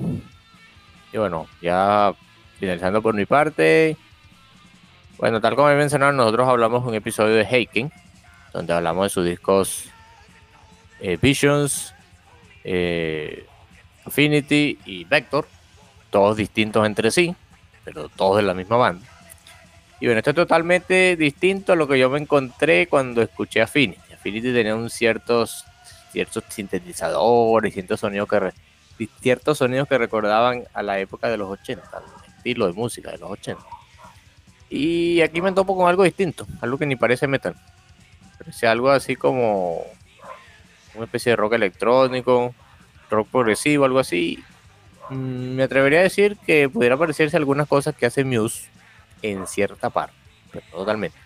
[1.12, 2.14] Y bueno, ya
[2.59, 3.97] finalizando por mi parte.
[5.19, 7.93] Bueno, tal como he mencionado, nosotros hablamos un episodio de Heiken,
[8.53, 9.89] donde hablamos de sus discos
[11.01, 11.95] eh, Visions,
[12.65, 13.47] eh,
[14.05, 15.47] Affinity y Vector,
[16.11, 17.35] todos distintos entre sí,
[17.85, 19.07] pero todos de la misma banda.
[20.01, 24.15] Y bueno, esto es totalmente distinto a lo que yo me encontré cuando escuché Affinity.
[24.15, 25.65] Affinity tenía un ciertos,
[26.11, 28.53] ciertos sintetizadores, ciertos sonidos que
[29.21, 32.05] ciertos sonidos que recordaban a la época de los 80, al
[32.37, 33.63] estilo de música de los 80.
[34.69, 37.55] Y aquí me topo con algo distinto, algo que ni parece metal.
[38.39, 39.85] Parece algo así como
[40.94, 42.55] una especie de rock electrónico,
[43.11, 44.42] rock progresivo, algo así.
[45.11, 48.68] Mm, me atrevería a decir que pudiera parecerse algunas cosas que hace Muse
[49.22, 50.14] en cierta parte,
[50.53, 51.16] pero totalmente.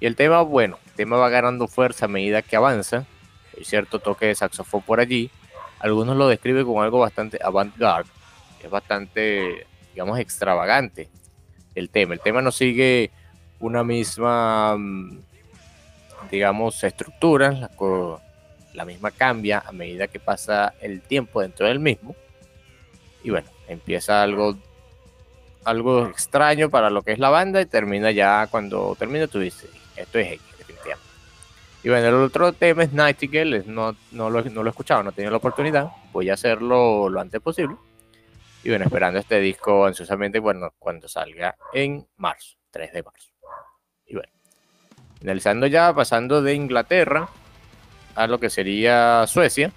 [0.00, 3.06] Y el tema, bueno, el tema va ganando fuerza a medida que avanza.
[3.56, 5.30] Hay cierto toque de saxofón por allí.
[5.78, 8.10] Algunos lo describen como algo bastante avant-garde,
[8.62, 11.08] es bastante, digamos, extravagante
[11.74, 12.14] el tema.
[12.14, 13.10] El tema no sigue
[13.60, 15.18] una misma, mm,
[16.30, 17.70] digamos, estructura,
[18.74, 22.14] la misma cambia a medida que pasa el tiempo dentro del mismo.
[23.22, 24.56] Y bueno, empieza algo,
[25.64, 29.70] algo extraño para lo que es la banda y termina ya cuando termina tú dices,
[29.96, 31.08] esto es X, definitivamente.
[31.82, 35.10] Y bueno, el otro tema es Nightingale, no, no, lo, no lo he escuchado, no
[35.10, 37.76] he tenido la oportunidad, voy a hacerlo lo antes posible.
[38.62, 43.30] Y bueno, esperando este disco ansiosamente bueno, cuando salga en marzo, 3 de marzo.
[44.06, 44.32] Y bueno,
[45.18, 47.28] finalizando ya, pasando de Inglaterra
[48.14, 49.72] a lo que sería Suecia.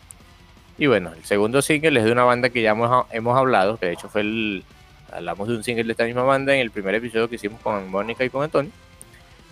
[0.77, 3.87] Y bueno, el segundo single es de una banda que ya hemos, hemos hablado, que
[3.87, 4.63] de hecho fue el.
[5.11, 7.89] Hablamos de un single de esta misma banda en el primer episodio que hicimos con
[7.89, 8.71] Mónica y con Antonio.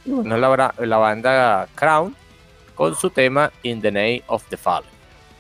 [0.05, 2.15] Y bueno, es la, la banda Crown
[2.75, 4.89] con su tema In the Name of the Fallen.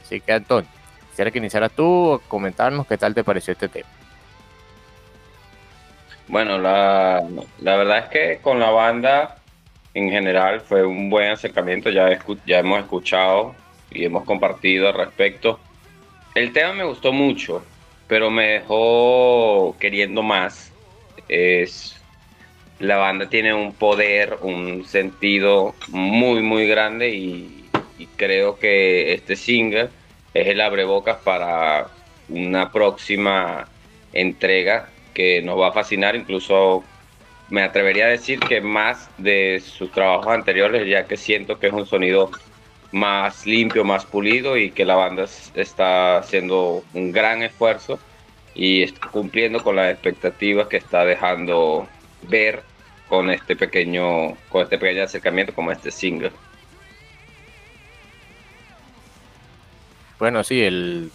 [0.03, 0.69] Así que, Antonio,
[1.09, 3.89] quisiera que iniciaras tú comentarnos qué tal te pareció este tema.
[6.27, 7.23] Bueno, la,
[7.59, 9.34] la verdad es que con la banda
[9.95, 11.89] en general fue un buen acercamiento.
[11.89, 13.55] Ya, ya hemos escuchado
[13.89, 15.59] y hemos compartido al respecto.
[16.35, 17.63] El tema me gustó mucho,
[18.07, 20.71] pero me dejó queriendo más.
[21.29, 21.95] Es
[22.79, 27.61] la banda tiene un poder, un sentido muy muy grande y,
[28.17, 29.89] creo que este single
[30.33, 31.87] es el abrebocas para
[32.29, 33.67] una próxima
[34.13, 36.83] entrega que nos va a fascinar, incluso
[37.49, 41.73] me atrevería a decir que más de sus trabajos anteriores, ya que siento que es
[41.73, 42.31] un sonido
[42.91, 47.99] más limpio, más pulido y que la banda está haciendo un gran esfuerzo
[48.53, 51.87] y cumpliendo con las expectativas que está dejando
[52.23, 52.63] ver
[53.09, 56.31] con este pequeño con este pequeño acercamiento como este single.
[60.17, 61.11] Bueno, sí, el,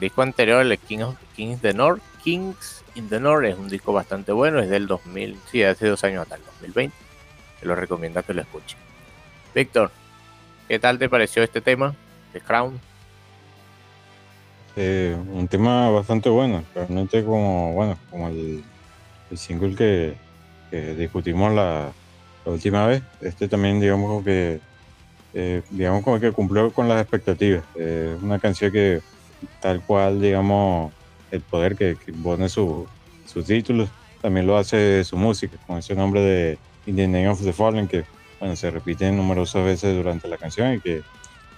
[0.00, 3.92] disco anterior, el King of, Kings the North, Kings in the North, es un disco
[3.92, 6.96] bastante bueno, es del 2000, sí, hace dos años hasta el 2020.
[7.60, 8.76] Te lo recomiendo que lo escuchen.
[9.54, 9.92] Víctor,
[10.68, 11.94] ¿Qué tal te pareció este tema
[12.32, 12.80] de Crown?
[14.74, 18.64] Eh, un tema bastante bueno, realmente como bueno como el,
[19.36, 20.16] single que,
[20.96, 21.92] discutimos la,
[22.44, 23.02] última vez.
[23.20, 24.60] Este también digamos que
[25.34, 27.62] eh, digamos como que cumplió con las expectativas.
[27.76, 29.00] Es una canción que
[29.60, 30.92] tal cual digamos
[31.36, 32.86] el poder que, pone su,
[33.26, 33.88] sus títulos
[34.20, 37.86] también lo hace su música con ese nombre de In the Name of the Fallen
[37.86, 38.04] que
[38.40, 41.02] bueno, se repiten numerosas veces durante la canción y que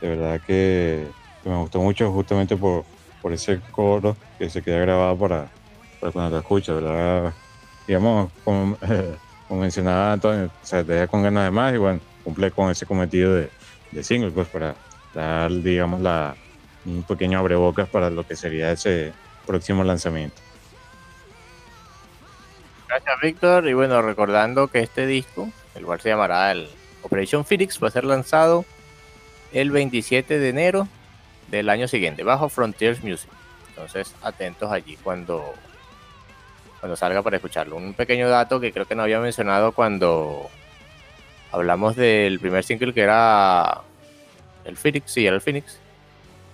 [0.01, 1.07] de verdad que,
[1.45, 2.85] me gustó mucho justamente por,
[3.23, 5.49] por ese coro que se queda grabado para,
[5.99, 7.33] pues, cuando te escucha, ¿verdad?
[7.87, 8.77] Digamos, como,
[9.49, 12.85] como mencionaba Antonio, o te deja con ganas de más y bueno, cumple con ese
[12.85, 13.51] cometido de,
[13.93, 14.75] de single, pues para
[15.15, 16.37] dar, digamos, la,
[16.85, 19.13] un pequeño abrebocas para lo que sería ese
[19.49, 20.37] próximo lanzamiento.
[22.87, 23.67] Gracias, Víctor.
[23.69, 26.69] Y bueno, recordando que este disco, el cual se llamará el
[27.03, 28.65] Operation Phoenix, va a ser lanzado
[29.53, 30.89] el 27 de enero
[31.51, 33.31] del año siguiente, bajo Frontiers Music.
[33.71, 35.55] Entonces, atentos allí cuando,
[36.81, 37.77] cuando salga para escucharlo.
[37.77, 40.51] Un pequeño dato que creo que no había mencionado cuando
[41.53, 43.81] hablamos del primer single que era
[44.65, 45.79] el Phoenix, sí, era el Phoenix.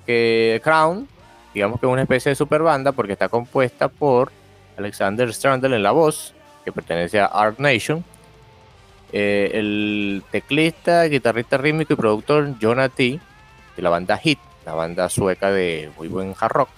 [0.07, 1.09] Que Crown,
[1.55, 4.33] digamos que es una especie de super banda porque está compuesta por
[4.77, 8.05] Alexander Strandel en la voz, que pertenece a Art Nation.
[9.13, 13.21] Eh, el teclista, guitarrista rítmico y productor Jonah T,
[13.77, 16.69] de la banda Hit, la banda sueca de muy buen hard rock.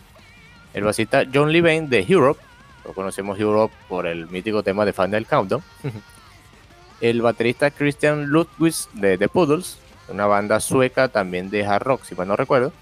[0.74, 2.40] El basista John Levine de Europe,
[2.84, 5.62] lo conocemos Europe por el mítico tema de Final Countdown.
[7.00, 12.14] el baterista Christian Ludwig de The Poodles, una banda sueca también de hard rock, si
[12.14, 12.72] mal no recuerdo.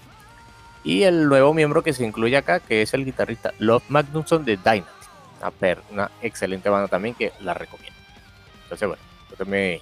[0.85, 4.55] Y el nuevo miembro que se incluye acá, que es el guitarrista Love Magnusson de
[4.55, 4.85] Dynasty.
[5.41, 7.99] Una, una excelente banda también que la recomiendo.
[8.63, 9.03] Entonces, bueno,
[9.37, 9.81] yo me,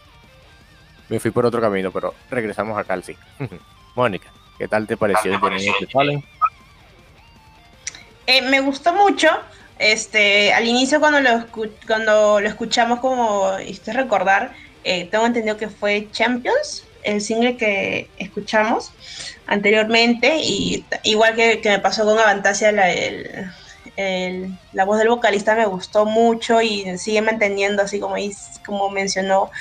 [1.09, 3.17] me fui por otro camino, pero regresamos acá al sí.
[3.95, 6.23] Mónica, ¿qué tal te pareció el
[8.25, 9.27] eh, me gustó mucho.
[9.79, 11.45] Este, al inicio cuando lo,
[11.85, 14.53] cuando lo escuchamos, como hiciste recordar,
[14.85, 18.91] eh, tengo entendido que fue Champions, el single que escuchamos
[19.47, 22.87] anteriormente, y igual que, me pasó con Avantasia, la,
[24.73, 28.15] la voz del vocalista me gustó mucho y sigue manteniendo, así como,
[28.65, 29.51] como mencionó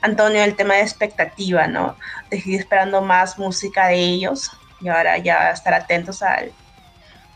[0.00, 1.96] Antonio, el tema de expectativa, ¿no?
[2.30, 6.52] De seguir esperando más música de ellos y ahora ya estar atentos al,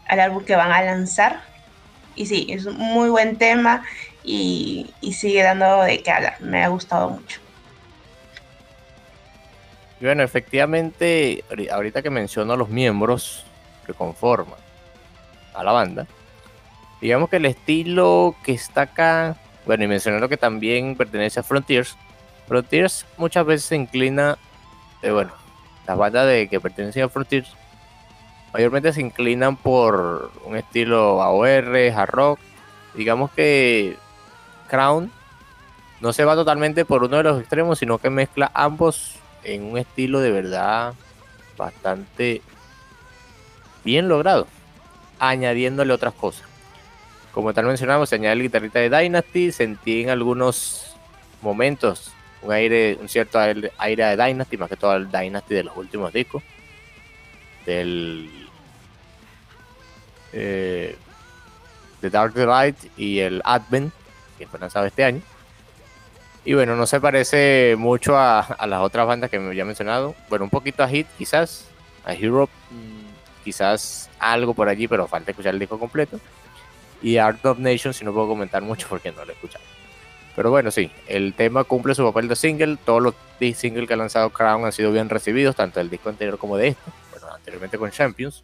[0.06, 1.42] al álbum que van a lanzar.
[2.14, 3.84] Y sí, es un muy buen tema
[4.22, 6.40] y, y sigue dando de qué hablar.
[6.40, 7.43] Me ha gustado mucho.
[10.00, 13.44] Y bueno, efectivamente, ahorita que menciono los miembros
[13.86, 14.58] que conforman
[15.54, 16.06] a la banda,
[17.00, 21.96] digamos que el estilo que está acá, bueno, y mencionando que también pertenece a Frontiers,
[22.46, 24.36] Frontiers muchas veces se inclina,
[25.02, 25.32] eh, bueno,
[25.86, 27.48] las bandas de que pertenecen a Frontiers
[28.54, 32.38] mayormente se inclinan por un estilo AOR, hard rock.
[32.94, 33.96] Digamos que
[34.68, 35.10] Crown
[36.00, 39.78] no se va totalmente por uno de los extremos, sino que mezcla ambos en un
[39.78, 40.94] estilo de verdad
[41.56, 42.42] bastante
[43.84, 44.46] bien logrado,
[45.18, 46.46] añadiéndole otras cosas.
[47.32, 50.94] Como tal mencionamos, se añade el guitarrista de Dynasty, sentí en algunos
[51.42, 55.76] momentos un aire, un cierto aire de Dynasty, más que todo el Dynasty de los
[55.76, 56.42] últimos discos.
[57.66, 58.30] Del
[60.32, 60.96] eh,
[62.00, 63.92] The Dark Light y el Advent,
[64.38, 65.22] que fue lanzado este año.
[66.44, 70.14] Y bueno, no se parece mucho a, las otras bandas que me había mencionado.
[70.28, 71.68] Bueno, un poquito a Hit, quizás.
[72.04, 76.20] A Europe, mm, quizás algo por allí, pero falta escuchar el disco completo.
[77.02, 79.64] Y Art of Nation, si no puedo comentar mucho porque no lo he escuchado.
[80.36, 82.76] Pero bueno, sí, el tema cumple su papel de single.
[82.84, 83.14] Todos los
[83.56, 86.68] singles que ha lanzado Crown han sido bien recibidos, tanto del disco anterior como de
[86.68, 86.90] este.
[87.10, 88.42] Bueno, anteriormente con Champions.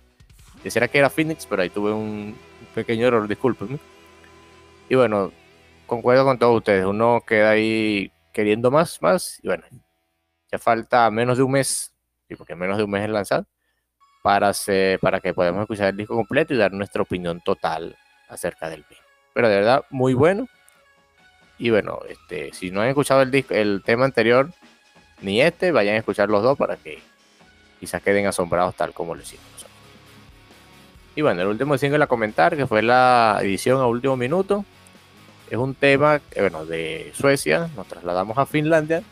[0.63, 2.37] Quisiera que era Phoenix, pero ahí tuve un
[2.75, 3.79] pequeño error, discúlpenme.
[4.89, 5.33] Y bueno,
[5.91, 6.87] concuerdo con todos ustedes.
[6.87, 9.41] Uno queda ahí queriendo más, más.
[9.43, 9.65] Y bueno,
[10.51, 11.93] ya falta menos de un mes,
[12.29, 13.47] y porque menos de un mes es lanzado,
[14.23, 14.53] para,
[15.01, 17.97] para que podamos escuchar el disco completo y dar nuestra opinión total
[18.29, 19.05] acerca del mismo.
[19.35, 20.47] Pero de verdad, muy bueno.
[21.59, 24.51] Y bueno, este, si no han escuchado el, disco, el tema anterior,
[25.21, 27.01] ni este, vayan a escuchar los dos para que
[27.81, 29.45] quizás queden asombrados tal como lo hicimos.
[31.17, 34.65] Y bueno, el último single a comentar, que fue la edición a último minuto,
[35.51, 39.03] es un tema bueno, de Suecia, nos trasladamos a Finlandia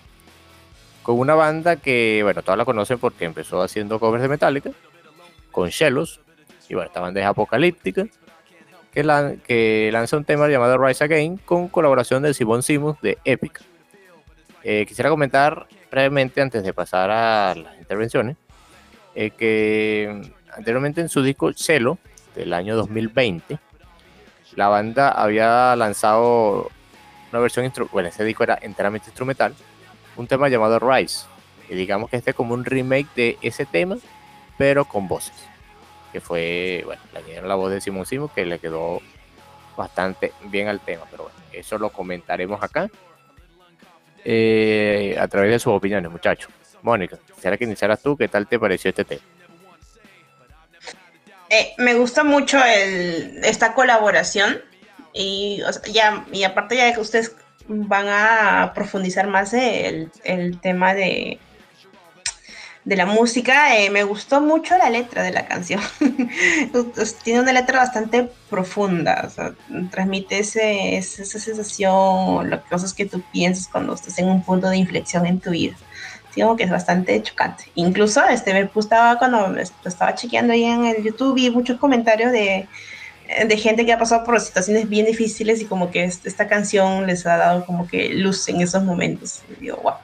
[1.02, 4.70] con una banda que, bueno, todas la conocen porque empezó haciendo covers de Metallica,
[5.50, 6.20] con Shellos,
[6.68, 8.06] y bueno, esta banda es apocalíptica,
[8.92, 13.18] que, la, que lanza un tema llamado Rise Again con colaboración de Simon Simmons de
[13.24, 13.60] Epic.
[14.62, 18.36] Eh, quisiera comentar brevemente antes de pasar a las intervenciones,
[19.14, 21.98] eh, que anteriormente en su disco Celo
[22.36, 23.58] del año 2020,
[24.58, 26.68] la banda había lanzado
[27.30, 29.54] una versión, bueno, ese disco era enteramente instrumental,
[30.16, 31.26] un tema llamado Rise.
[31.68, 33.98] Y digamos que este es como un remake de ese tema,
[34.56, 35.36] pero con voces.
[36.12, 39.00] Que fue, bueno, le dieron la voz de Simon Simon, que le quedó
[39.76, 41.04] bastante bien al tema.
[41.08, 42.90] Pero bueno, eso lo comentaremos acá.
[44.24, 46.50] Eh, a través de sus opiniones, muchachos.
[46.82, 49.22] Mónica, quisiera que iniciaras tú, ¿qué tal te pareció este tema?
[51.50, 54.60] Eh, me gusta mucho el, esta colaboración
[55.14, 57.34] Y, ya, y aparte ya que ustedes
[57.66, 61.38] van a profundizar más el, el tema de,
[62.88, 65.80] de la música, eh, me gustó mucho la letra de la canción.
[67.22, 69.28] Tiene una letra bastante profunda,
[69.90, 74.78] transmite ese, esa sensación, las cosas que tú piensas cuando estás en un punto de
[74.78, 75.76] inflexión en tu vida.
[76.38, 77.64] Digo que es bastante chocante.
[77.74, 82.68] Incluso este, me gustaba cuando estaba chequeando ahí en el YouTube y muchos comentarios de,
[83.44, 87.26] de gente que ha pasado por situaciones bien difíciles y como que esta canción les
[87.26, 89.42] ha dado como que luz en esos momentos.
[89.50, 89.94] Y digo, wow,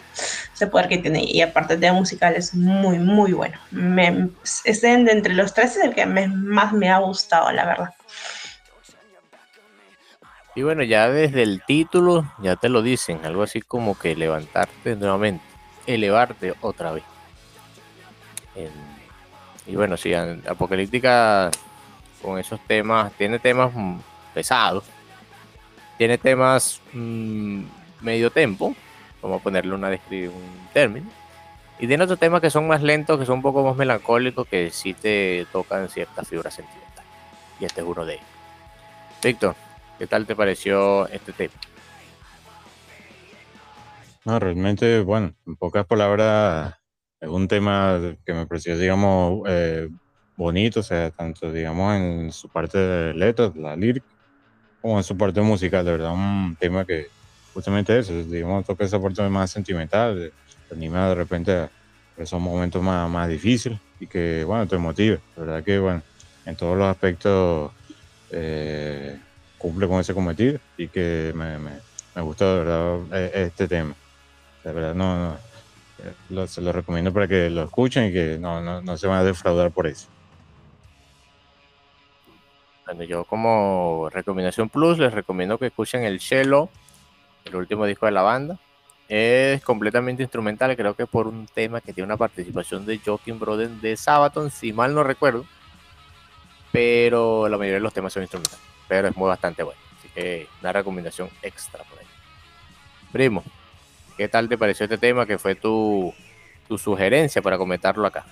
[0.52, 1.22] ese poder que tiene.
[1.22, 3.56] Y aparte de musical es muy, muy bueno.
[3.70, 7.90] Me, de, entre los tres es el que más me ha gustado, la verdad.
[10.56, 14.96] Y bueno, ya desde el título ya te lo dicen, algo así como que levantarte
[14.96, 15.44] nuevamente,
[15.86, 17.04] elevarte otra vez.
[19.66, 21.50] y bueno, sí, Apocalíptica
[22.22, 23.98] con esos temas, tiene temas mm,
[24.32, 24.84] pesados,
[25.98, 27.64] tiene temas mm,
[28.00, 28.74] medio tempo,
[29.22, 31.06] vamos a ponerle una un término,
[31.78, 34.70] y tiene otros temas que son más lentos, que son un poco más melancólicos, que
[34.70, 37.10] sí te tocan ciertas fibras sentimentales.
[37.60, 38.26] Y este es uno de ellos.
[39.22, 39.56] Víctor,
[39.98, 41.54] ¿qué tal te pareció este tema?
[44.26, 46.74] No, realmente, bueno, en pocas palabras,
[47.20, 49.88] es un tema que me pareció, digamos, eh,
[50.36, 54.06] bonito, o sea, tanto digamos en su parte de letras, la lírica,
[54.80, 57.12] como en su parte musical, de verdad, un tema que
[57.52, 60.34] justamente eso, digamos, toca esa parte más sentimental,
[60.68, 61.72] te anima de repente a
[62.16, 66.04] esos momentos más, más difíciles y que, bueno, te motiva, de verdad que, bueno,
[66.44, 67.72] en todos los aspectos
[68.30, 69.22] eh,
[69.56, 73.96] cumple con ese cometido y que me, me, me gusta de verdad e, este tema.
[74.64, 75.36] De verdad, no,
[76.30, 79.06] no eh, se lo recomiendo para que lo escuchen y que no, no, no se
[79.06, 80.08] van a defraudar por eso.
[82.86, 86.68] Bueno, yo como recomendación plus les recomiendo que escuchen el Cello,
[87.44, 88.58] el último disco de la banda.
[89.06, 93.80] Es completamente instrumental, creo que por un tema que tiene una participación de Joaquin Broden
[93.82, 95.44] de Sabaton, si mal no recuerdo.
[96.72, 98.64] Pero la mayoría de los temas son instrumentales.
[98.88, 99.80] Pero es muy bastante bueno.
[99.98, 102.06] Así que una recomendación extra por ahí.
[103.12, 103.44] Primo,
[104.16, 105.26] ¿qué tal te pareció este tema?
[105.26, 106.14] ¿Qué fue tu,
[106.68, 108.24] tu sugerencia para comentarlo acá?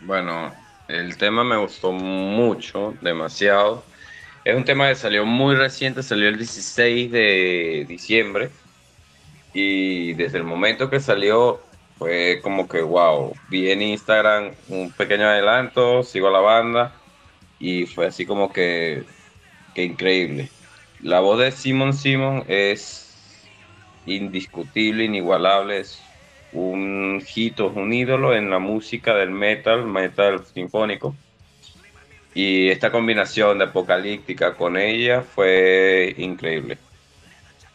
[0.00, 0.52] Bueno,
[0.88, 3.84] el tema me gustó mucho, demasiado.
[4.44, 8.50] Es un tema que salió muy reciente, salió el 16 de diciembre.
[9.54, 11.60] Y desde el momento que salió,
[11.98, 16.92] fue como que, wow, vi en Instagram un pequeño adelanto, sigo a la banda.
[17.60, 19.04] Y fue así como que,
[19.74, 20.50] que increíble.
[21.02, 23.12] La voz de Simon Simon es
[24.06, 26.00] indiscutible, inigualable, es
[26.52, 31.16] un hito, un ídolo en la música del metal, metal sinfónico.
[32.34, 36.78] Y esta combinación de apocalíptica con ella fue increíble.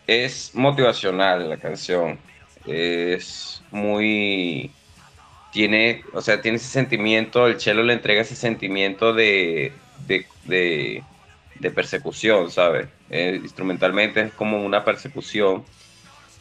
[0.07, 2.17] Es motivacional la canción.
[2.65, 4.71] Es muy.
[5.51, 9.73] Tiene, o sea, tiene ese sentimiento, el chelo le entrega ese sentimiento de,
[10.07, 11.03] de,
[11.71, 12.87] persecución, ¿sabes?
[13.09, 15.65] Eh, instrumentalmente es como una persecución.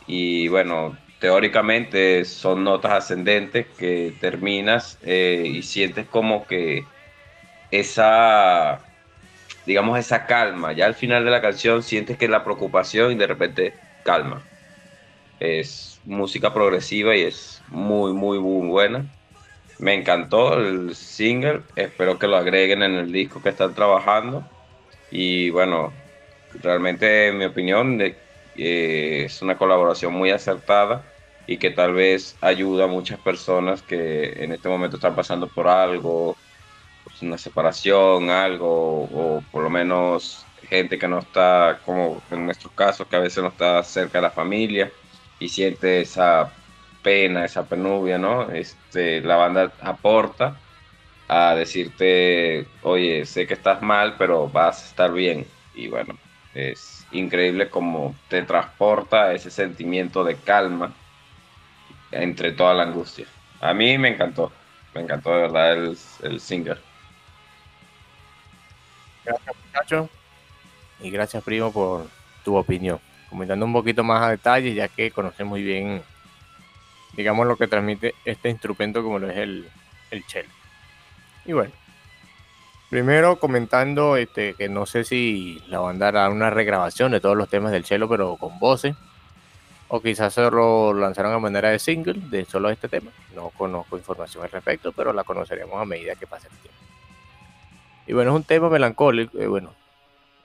[0.07, 6.85] Y bueno, teóricamente son notas ascendentes que terminas eh, y sientes como que
[7.71, 8.81] esa,
[9.67, 10.73] digamos, esa calma.
[10.73, 14.43] Ya al final de la canción sientes que la preocupación y de repente calma.
[15.41, 19.07] Es música progresiva y es muy, muy, muy buena.
[19.79, 21.63] Me encantó el single.
[21.75, 24.49] Espero que lo agreguen en el disco que están trabajando.
[25.19, 25.95] Y bueno,
[26.61, 31.05] realmente en mi opinión eh, es una colaboración muy acertada
[31.47, 35.69] y que tal vez ayuda a muchas personas que en este momento están pasando por
[35.69, 36.37] algo,
[37.03, 42.75] pues, una separación, algo, o por lo menos gente que no está, como en nuestros
[42.75, 44.93] casos, que a veces no está cerca de la familia
[45.39, 46.53] y siente esa
[47.03, 48.51] pena, esa penubia, ¿no?
[48.51, 50.61] Este, la banda aporta
[51.29, 55.47] a decirte, oye, sé que estás mal, pero vas a estar bien.
[55.75, 56.17] Y bueno,
[56.55, 60.95] es increíble como te transporta ese sentimiento de calma
[62.13, 63.27] entre toda la angustia.
[63.61, 64.53] A mí me encantó,
[64.95, 66.81] me encantó de verdad el, el singer.
[69.25, 70.09] Gracias muchacho
[71.01, 72.09] y gracias primo por
[72.45, 73.01] tu opinión.
[73.29, 76.03] Comentando un poquito más a detalle, ya que conoces muy bien,
[77.17, 79.69] digamos, lo que transmite este instrumento como lo es el,
[80.11, 80.56] el cello.
[81.47, 81.73] Y bueno,
[82.91, 87.49] primero comentando este, que no sé si la banda hará una regrabación de todos los
[87.49, 88.97] temas del cello, pero con voces
[89.89, 93.11] o quizás se lo lanzaron a manera de single de solo este tema.
[93.35, 96.81] No conozco información al respecto, pero la conoceremos a medida que pase el tiempo.
[98.09, 99.73] Y bueno, es un tema melancólico, eh, bueno,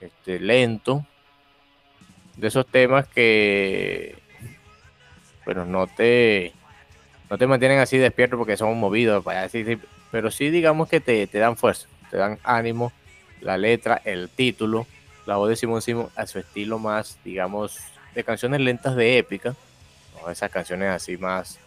[0.00, 1.04] este, lento,
[2.36, 4.16] de esos temas que,
[5.44, 6.52] bueno, no te,
[7.30, 9.80] no te mantienen así despierto porque son movidos, para decir,
[10.12, 12.92] pero sí digamos que te, te dan fuerza, te dan ánimo,
[13.40, 14.86] la letra, el título,
[15.26, 17.78] la voz de Simón Simón a su estilo más, digamos,
[18.14, 19.56] de canciones lentas de épica,
[20.20, 21.58] no esas canciones así más,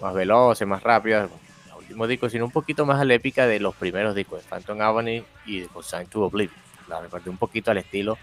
[0.00, 1.30] más veloces, más rápidas,
[1.68, 4.48] los últimos discos, sino un poquito más a la épica de los primeros discos de
[4.48, 6.60] Phantom Avenue y de Consign to Oblivion.
[6.88, 8.18] La repartí un poquito al estilo,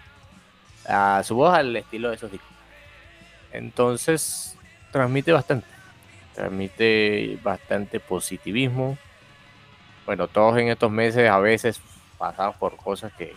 [0.86, 2.50] a su voz al estilo de esos discos.
[3.52, 4.56] Entonces,
[4.92, 5.66] transmite bastante,
[6.34, 8.98] transmite bastante positivismo.
[10.10, 11.80] Bueno, todos en estos meses a veces
[12.18, 13.32] pasamos por cosas que,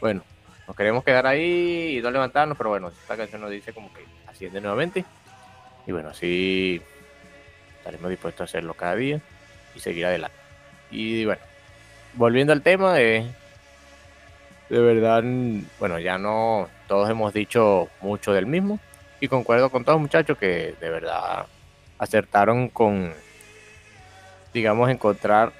[0.00, 0.24] bueno,
[0.66, 4.04] nos queremos quedar ahí y no levantarnos, pero bueno, esta canción nos dice como que
[4.26, 5.04] asciende nuevamente.
[5.86, 6.82] Y bueno, así
[7.78, 9.20] estaremos dispuestos a hacerlo cada día
[9.76, 10.36] y seguir adelante.
[10.90, 11.42] Y bueno,
[12.14, 13.24] volviendo al tema de,
[14.70, 15.22] de verdad,
[15.78, 18.80] bueno, ya no todos hemos dicho mucho del mismo
[19.20, 21.46] y concuerdo con todos muchachos que de verdad
[22.00, 23.14] acertaron con,
[24.54, 25.52] digamos, encontrar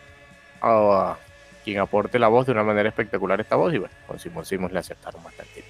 [0.62, 1.18] a,
[1.64, 4.72] quien aporte la voz de una manera espectacular esta voz y bueno, con Simón Simons
[4.72, 5.64] le acertaron bastante.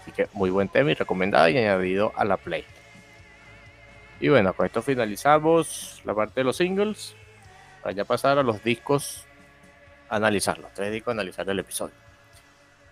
[0.00, 2.64] Así que muy buen tema y recomendado y añadido a la play.
[4.20, 7.14] Y bueno, con esto finalizamos la parte de los singles.
[7.82, 9.26] Para ya pasar a los discos,
[10.08, 11.94] analizar los tres discos, analizar el episodio.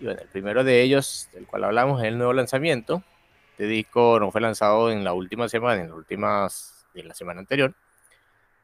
[0.01, 3.05] Y bueno, el primero de ellos, del cual hablamos, es el nuevo lanzamiento.
[3.53, 7.39] Este disco no fue lanzado en la última semana, en las últimas, en la semana
[7.41, 7.73] anterior,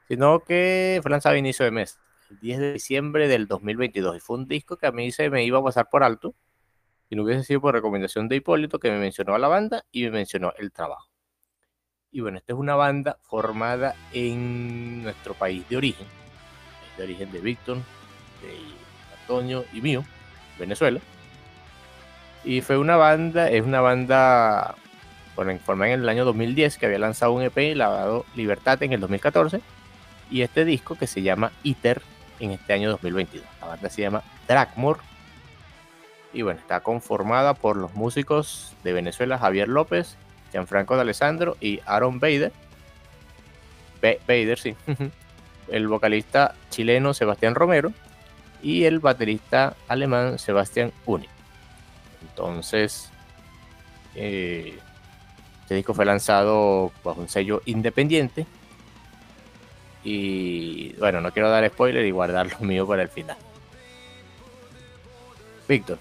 [0.08, 1.98] sino que fue lanzado a inicio de mes
[2.30, 4.16] el 10 de diciembre del 2022.
[4.16, 6.34] Y fue un disco que a mí se me iba a pasar por alto.
[7.08, 10.04] Y no hubiese sido por recomendación de Hipólito, que me mencionó a la banda y
[10.04, 11.08] me mencionó el trabajo.
[12.10, 16.06] Y bueno, esta es una banda formada en nuestro país de origen,
[16.96, 18.56] de origen de Víctor, de
[19.20, 20.02] Antonio y mío,
[20.58, 21.00] Venezuela.
[22.42, 24.74] Y fue una banda, es una banda
[25.36, 29.00] bueno, formada en el año 2010 que había lanzado un EP lavado Libertad en el
[29.00, 29.60] 2014
[30.30, 32.02] y este disco que se llama ITER
[32.40, 33.46] en este año 2022.
[33.60, 35.00] La banda se llama Dragmore.
[36.32, 40.16] Y bueno, está conformada por los músicos de Venezuela Javier López,
[40.52, 42.52] Gianfranco de Alessandro y Aaron Bader.
[44.02, 44.76] Bader, sí.
[45.68, 47.92] el vocalista chileno Sebastián Romero
[48.62, 51.28] y el baterista alemán Sebastián Uni.
[52.22, 53.10] Entonces,
[54.14, 54.78] eh,
[55.62, 58.46] este disco fue lanzado bajo un sello independiente
[60.06, 63.36] y bueno, no quiero dar spoiler y guardar lo mío para el final.
[65.68, 65.98] Víctor,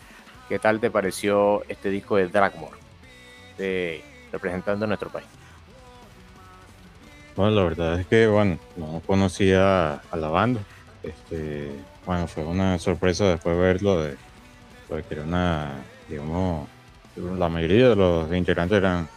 [0.47, 2.77] ¿qué tal te pareció este disco de Dragmore,
[4.31, 5.25] representando a nuestro país?
[7.35, 10.61] Bueno, la verdad es que, bueno, no conocía a la banda.
[11.01, 11.71] Este,
[12.05, 14.17] bueno, fue una sorpresa después verlo, de,
[14.87, 15.71] porque era una,
[16.07, 16.69] digamos,
[17.15, 19.09] la mayoría de los integrantes eran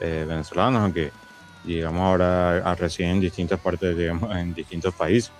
[0.00, 1.12] eh, venezolanos, aunque
[1.62, 5.32] digamos ahora a residir en distintas partes, digamos, en distintos países.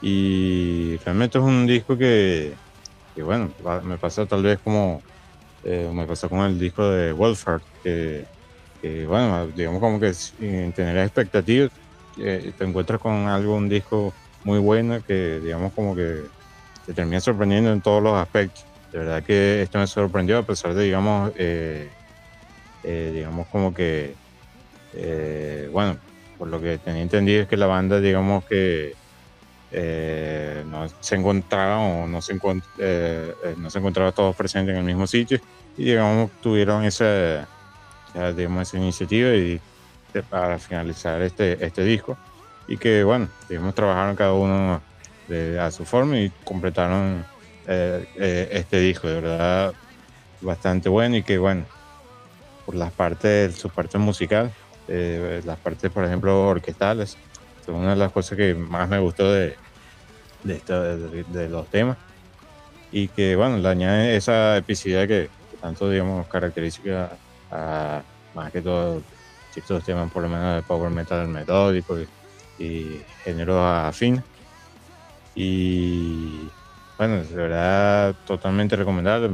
[0.00, 2.56] Y realmente es un disco que,
[3.14, 3.54] que bueno,
[3.84, 5.02] me pasa tal vez como
[5.62, 8.24] eh, me pasó con el disco de Welfare, que,
[8.80, 11.70] que, bueno, digamos como que sin tener expectativas,
[12.18, 14.14] eh, te encuentras con algo, un disco
[14.44, 16.22] muy bueno que digamos como que
[16.86, 18.64] te termina sorprendiendo en todos los aspectos.
[18.90, 21.90] De verdad que esto me sorprendió a pesar de, digamos, eh,
[22.82, 24.19] digamos como que
[24.94, 25.96] eh, bueno,
[26.38, 28.94] por lo que tenía entendido es que la banda, digamos que
[29.72, 32.38] eh, no se encontraba o no se,
[32.78, 35.40] eh, no se encontraba todos presentes en el mismo sitio
[35.76, 37.46] y digamos tuvieron esa,
[38.36, 39.60] digamos, esa iniciativa y
[40.28, 42.16] para finalizar este, este disco.
[42.66, 44.80] Y que bueno, digamos trabajaron cada uno
[45.60, 47.24] a su forma y completaron
[47.66, 49.74] este disco, de verdad
[50.40, 51.64] bastante bueno y que bueno,
[52.66, 54.52] por las partes, su parte musical,
[54.90, 57.16] eh, las partes, por ejemplo, orquestales.
[57.64, 59.56] Son una de las cosas que más me gustó de,
[60.42, 61.96] de, de, los temas.
[62.90, 65.30] Y que, bueno, le añade esa epicidad que,
[65.60, 67.12] tanto, digamos, característica
[67.50, 68.02] a,
[68.34, 69.00] más que todo,
[69.54, 72.08] estos temas, por lo menos de power metal metódico y,
[72.58, 74.22] y género afín.
[75.34, 76.48] Y,
[76.98, 79.30] bueno, de verdad, totalmente recomendable.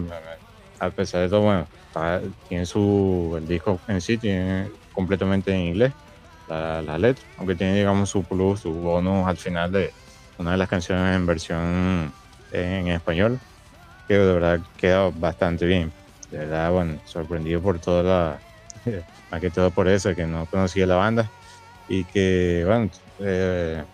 [0.79, 1.67] A pesar de todo, bueno,
[2.49, 5.93] tiene su, el disco en sí tiene completamente en inglés,
[6.49, 9.93] la, la, letra, aunque tiene, digamos, su plus, su bonus al final de
[10.39, 12.13] una de las canciones en versión
[12.51, 13.39] en español,
[14.09, 15.93] que de verdad queda bastante bien.
[16.31, 18.41] De verdad, bueno, sorprendido por toda la,
[19.31, 21.31] más que todo por eso, que no conocía la banda
[21.89, 22.91] y que, bueno,
[23.21, 23.85] eh,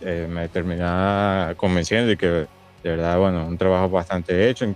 [0.00, 4.66] eh, me terminaba convenciendo y que de verdad, bueno, un trabajo bastante hecho,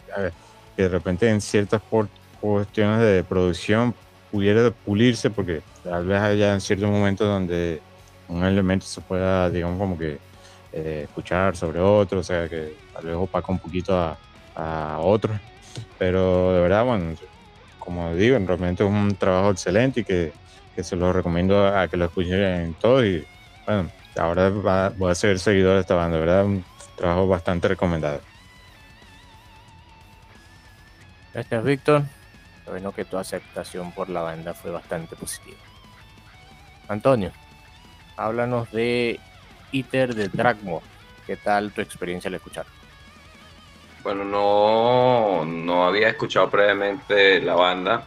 [0.76, 1.82] que de repente en ciertas
[2.40, 3.94] cuestiones de producción
[4.30, 7.80] pudiera pulirse porque tal vez haya en ciertos momentos donde
[8.28, 10.18] un elemento se pueda, digamos, como que
[10.72, 14.18] eh, escuchar sobre otro, o sea, que tal vez opaca un poquito a,
[14.54, 15.38] a otros,
[15.98, 17.14] pero de verdad, bueno,
[17.78, 20.32] como digo, realmente es un trabajo excelente y que,
[20.74, 23.24] que se lo recomiendo a que lo escuchen todos y
[23.64, 24.50] bueno, ahora
[24.96, 26.44] voy a ser seguidor de esta banda, ¿verdad?
[26.44, 26.64] Un
[26.96, 28.20] trabajo bastante recomendado.
[31.32, 32.15] Gracias, Víctor.
[32.66, 35.58] Bueno que tu aceptación por la banda fue bastante positiva.
[36.88, 37.32] Antonio,
[38.16, 39.20] háblanos de
[39.72, 40.84] Iter de Dragmore.
[41.26, 42.66] ¿Qué tal tu experiencia al escuchar?
[44.02, 48.04] Bueno, no, no había escuchado previamente la banda.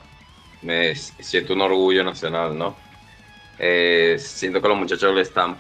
[0.62, 2.76] Me siento un orgullo nacional, ¿no?
[3.58, 5.58] Eh, siento que los muchachos le están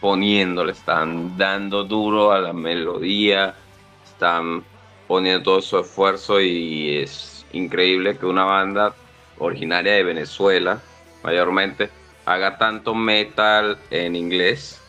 [0.00, 3.54] poniendo, le están dando duro a la melodía,
[4.02, 4.64] están
[5.06, 8.94] poniendo todo su esfuerzo y es increíble que una banda
[9.38, 10.80] originaria de Venezuela,
[11.22, 11.90] mayormente,
[12.24, 14.80] haga tanto metal en inglés,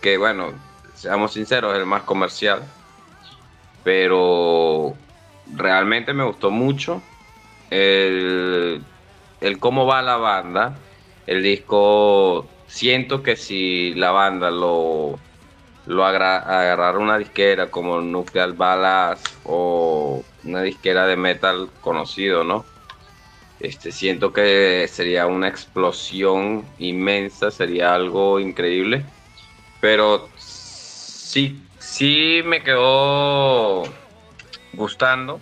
[0.00, 0.52] que bueno,
[0.94, 2.62] seamos sinceros, es el más comercial,
[3.82, 4.94] pero
[5.52, 7.02] realmente me gustó mucho
[7.70, 8.82] el,
[9.40, 10.76] el cómo va la banda,
[11.26, 15.18] el disco, siento que si la banda lo
[15.86, 22.64] lo agarrar una disquera como Nuclear Balas o una disquera de metal conocido, ¿no?
[23.60, 29.04] Este, siento que sería una explosión inmensa, sería algo increíble.
[29.80, 33.84] Pero sí, sí me quedó
[34.72, 35.40] gustando,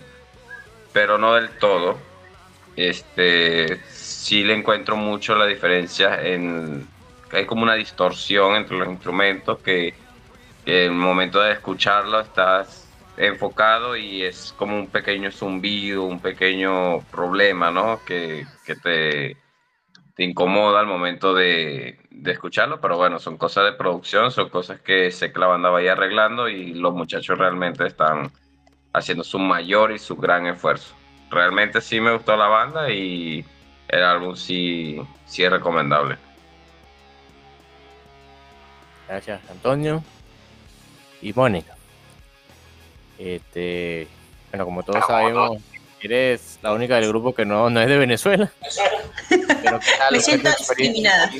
[0.93, 1.97] pero no del todo.
[2.75, 6.87] Este, sí le encuentro mucho la diferencia en
[7.33, 9.93] hay como una distorsión entre los instrumentos que
[10.65, 12.82] en el momento de escucharlo estás
[13.17, 18.03] enfocado y es como un pequeño zumbido, un pequeño problema, ¿no?
[18.05, 18.45] Que,
[18.81, 19.37] te,
[20.15, 25.11] te, incomoda al momento de, escucharlo, pero bueno, son cosas de producción, son cosas que
[25.11, 28.31] sé que la banda vaya arreglando y los muchachos realmente están
[28.93, 30.95] haciendo su mayor y su gran esfuerzo.
[31.29, 33.45] Realmente sí me gustó la banda y
[33.87, 36.17] el álbum sí, sí es recomendable.
[39.07, 40.03] Gracias, Antonio
[41.21, 41.75] y Mónica.
[43.17, 44.07] Este,
[44.49, 45.61] bueno, como todos sabemos,
[46.01, 48.51] eres la única del grupo que no, no es de Venezuela.
[49.29, 49.79] Pero,
[50.11, 51.31] Me siento discriminada.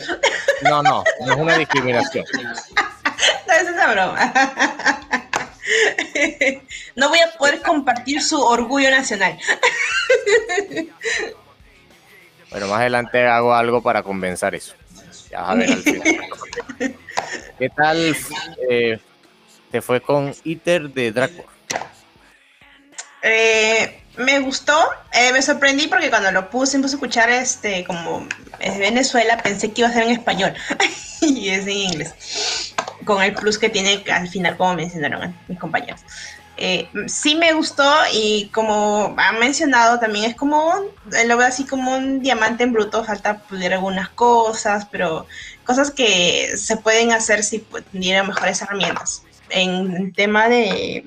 [0.63, 2.25] No, no, no es una discriminación.
[3.47, 4.33] No, es una broma.
[6.95, 9.37] No voy a poder compartir su orgullo nacional.
[12.49, 14.75] Bueno, más adelante hago algo para compensar eso.
[15.31, 16.19] Ya a ver al final.
[17.57, 18.15] ¿Qué tal
[18.69, 18.99] eh,
[19.71, 21.45] te fue con ITER de Draco?
[23.23, 24.77] Eh, me gustó,
[25.13, 28.27] eh, me sorprendí porque cuando lo puse, empecé a escuchar este, como
[28.59, 30.53] es Venezuela, pensé que iba a ser en español.
[31.21, 32.73] Y es en inglés,
[33.05, 36.01] con el plus que tiene al final, como mencionaron mis compañeros.
[36.57, 40.73] Eh, sí me gustó y como han mencionado también es como,
[41.25, 45.25] lo veo así como un diamante en bruto, falta pulir algunas cosas, pero
[45.63, 49.23] cosas que se pueden hacer si tuvieran mejores herramientas.
[49.49, 51.05] En tema de,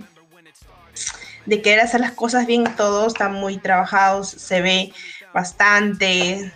[1.47, 4.93] de querer hacer las cosas bien, todo está muy trabajado, se ve
[5.33, 6.53] bastante.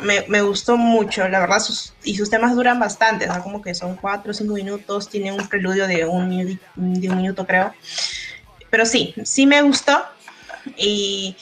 [0.00, 1.62] Me, gustó mucho, la verdad,
[2.04, 5.86] y sus temas duran bastante, como que son cuatro o cinco minutos, tiene un preludio
[5.86, 7.72] de un, minuto, creo.
[8.68, 10.04] Pero sí, sí me gustó
[10.76, 11.36] y,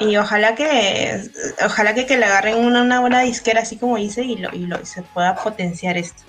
[0.00, 1.30] y ojalá que
[1.64, 4.86] ojalá que, le agarren una, buena disquera así como hice y, lo, y, lo, y
[4.86, 6.24] se pueda potenciar esto.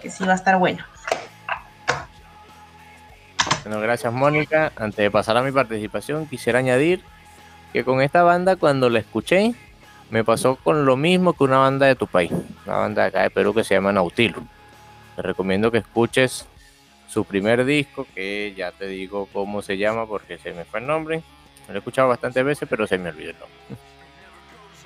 [0.00, 0.82] Que sí va a estar bueno.
[3.66, 4.70] Bueno, gracias Mónica.
[4.76, 7.02] Antes de pasar a mi participación, quisiera añadir
[7.72, 9.56] que con esta banda cuando la escuché,
[10.08, 12.30] me pasó con lo mismo que una banda de tu país,
[12.64, 14.40] una banda de acá de Perú que se llama Nautilo.
[15.16, 16.46] Te recomiendo que escuches
[17.08, 20.86] su primer disco, que ya te digo cómo se llama porque se me fue el
[20.86, 21.24] nombre.
[21.66, 23.58] Lo he escuchado bastantes veces, pero se me olvidó el nombre.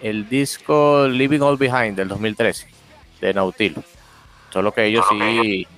[0.01, 2.67] El disco Living All Behind del 2013
[3.21, 3.83] de Nautilo.
[4.49, 5.69] Solo que ellos sí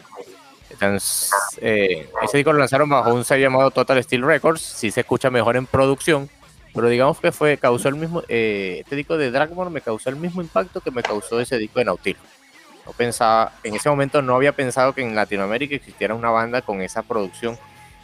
[1.60, 5.30] eh, ese disco lo lanzaron bajo un sello llamado Total Steel Records, si se escucha
[5.30, 6.28] mejor en producción,
[6.74, 10.16] pero digamos que fue causó el mismo, eh, este disco de Dragmore me causó el
[10.16, 12.22] mismo impacto que me causó ese disco de Nautilus.
[12.86, 16.80] No pensaba, en ese momento no había pensado que en Latinoamérica existiera una banda con
[16.80, 17.56] esa producción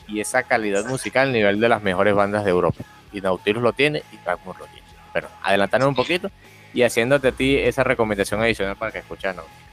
[0.07, 2.85] y esa calidad musical a nivel de las mejores bandas de Europa.
[3.13, 4.87] Y Nautilus lo tiene y Dragmore lo tiene.
[5.13, 6.31] Pero adelantando un poquito
[6.73, 9.68] y haciéndote a ti esa recomendación adicional para que escuches Nautilus.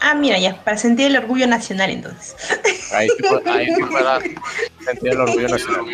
[0.00, 2.36] Ah, mira, ya, para sentir el orgullo nacional entonces.
[2.92, 4.34] Ahí sí, ahí sí
[4.84, 5.84] sentir el orgullo nacional.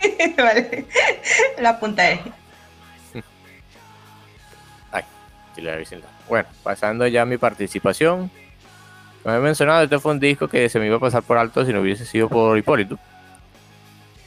[0.36, 0.86] vale,
[1.58, 2.20] la apuntaré.
[6.28, 8.30] Bueno, pasando ya a mi participación.
[9.22, 11.64] Como he mencionado, este fue un disco que se me iba a pasar por alto
[11.64, 12.98] si no hubiese sido por Hipólito.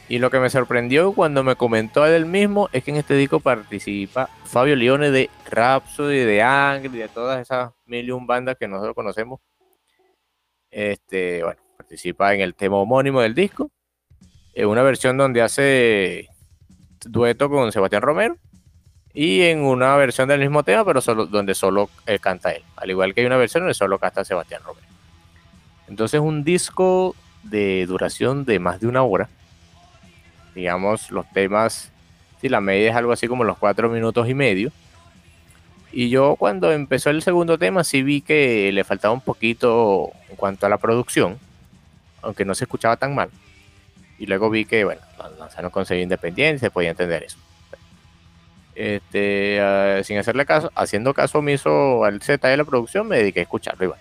[0.10, 3.40] Y lo que me sorprendió cuando me comentó él mismo es que en este disco
[3.40, 8.68] participa Fabio Lione de Rhapsody, de Angry, de todas esas mil y un bandas que
[8.68, 9.40] nosotros conocemos.
[10.70, 13.72] Este, bueno, participa en el tema homónimo del disco.
[14.54, 16.30] En una versión donde hace
[17.06, 18.38] dueto con Sebastián Romero
[19.14, 22.64] y en una versión del mismo tema, pero solo, donde solo eh, canta él.
[22.76, 24.88] Al igual que hay una versión donde solo canta Sebastián Romero.
[25.88, 29.30] Entonces, un disco de duración de más de una hora.
[30.56, 31.92] Digamos, los temas,
[32.42, 34.72] si la media es algo así como los cuatro minutos y medio.
[35.94, 40.36] Y yo cuando empezó el segundo tema sí vi que le faltaba un poquito en
[40.36, 41.38] cuanto a la producción,
[42.22, 43.30] aunque no se escuchaba tan mal.
[44.18, 45.02] Y luego vi que, bueno,
[45.40, 47.38] lanzaron con independiente, se podía entender eso
[48.76, 53.42] este, eh, sin hacerle caso, haciendo caso omiso al Z de la producción, me dediqué
[53.42, 53.96] a escucharlo.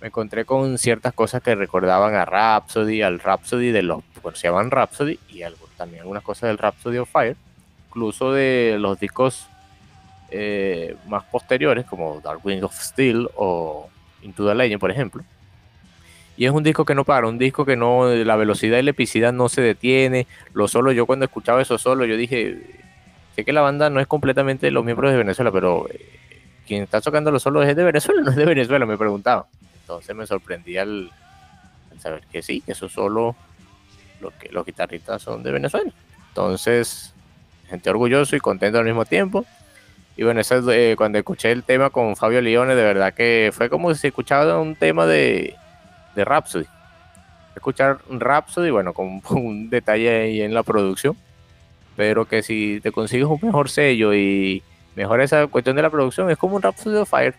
[0.00, 4.02] Me encontré con ciertas cosas que recordaban a Rhapsody, al Rhapsody de los,
[4.34, 7.36] se llaman Rhapsody, y algo, también algunas cosas del Rhapsody of Fire,
[7.88, 9.48] incluso de los discos
[10.38, 13.88] eh, más posteriores, como Dark Wings of Steel o
[14.22, 15.24] Into the Legend, por ejemplo.
[16.36, 18.90] Y es un disco que no para, un disco que no, la velocidad y la
[18.90, 20.26] epicidad no se detiene.
[20.52, 22.60] Lo solo, yo cuando escuchaba eso solo, yo dije,
[23.34, 26.18] sé que la banda no es completamente los miembros de Venezuela, pero eh,
[26.66, 29.46] quien está tocando los solos es de Venezuela, no es de Venezuela, me preguntaba.
[29.80, 31.10] Entonces me sorprendía al,
[31.90, 33.34] al saber que sí, que eso solo
[34.20, 35.90] lo que los guitarristas son de Venezuela.
[36.28, 37.14] Entonces,
[37.70, 39.46] sentí orgulloso y contento al mismo tiempo.
[40.16, 43.50] Y bueno, eso es, eh, cuando escuché el tema con Fabio Leone, de verdad que
[43.52, 45.54] fue como si escuchaba un tema de,
[46.14, 46.66] de Rhapsody.
[47.54, 51.16] Escuchar Rhapsody, bueno, con un detalle ahí en la producción
[51.96, 54.62] pero que si te consigues un mejor sello y
[54.94, 57.34] mejora esa cuestión de la producción, es como un Rhapsody of Fire,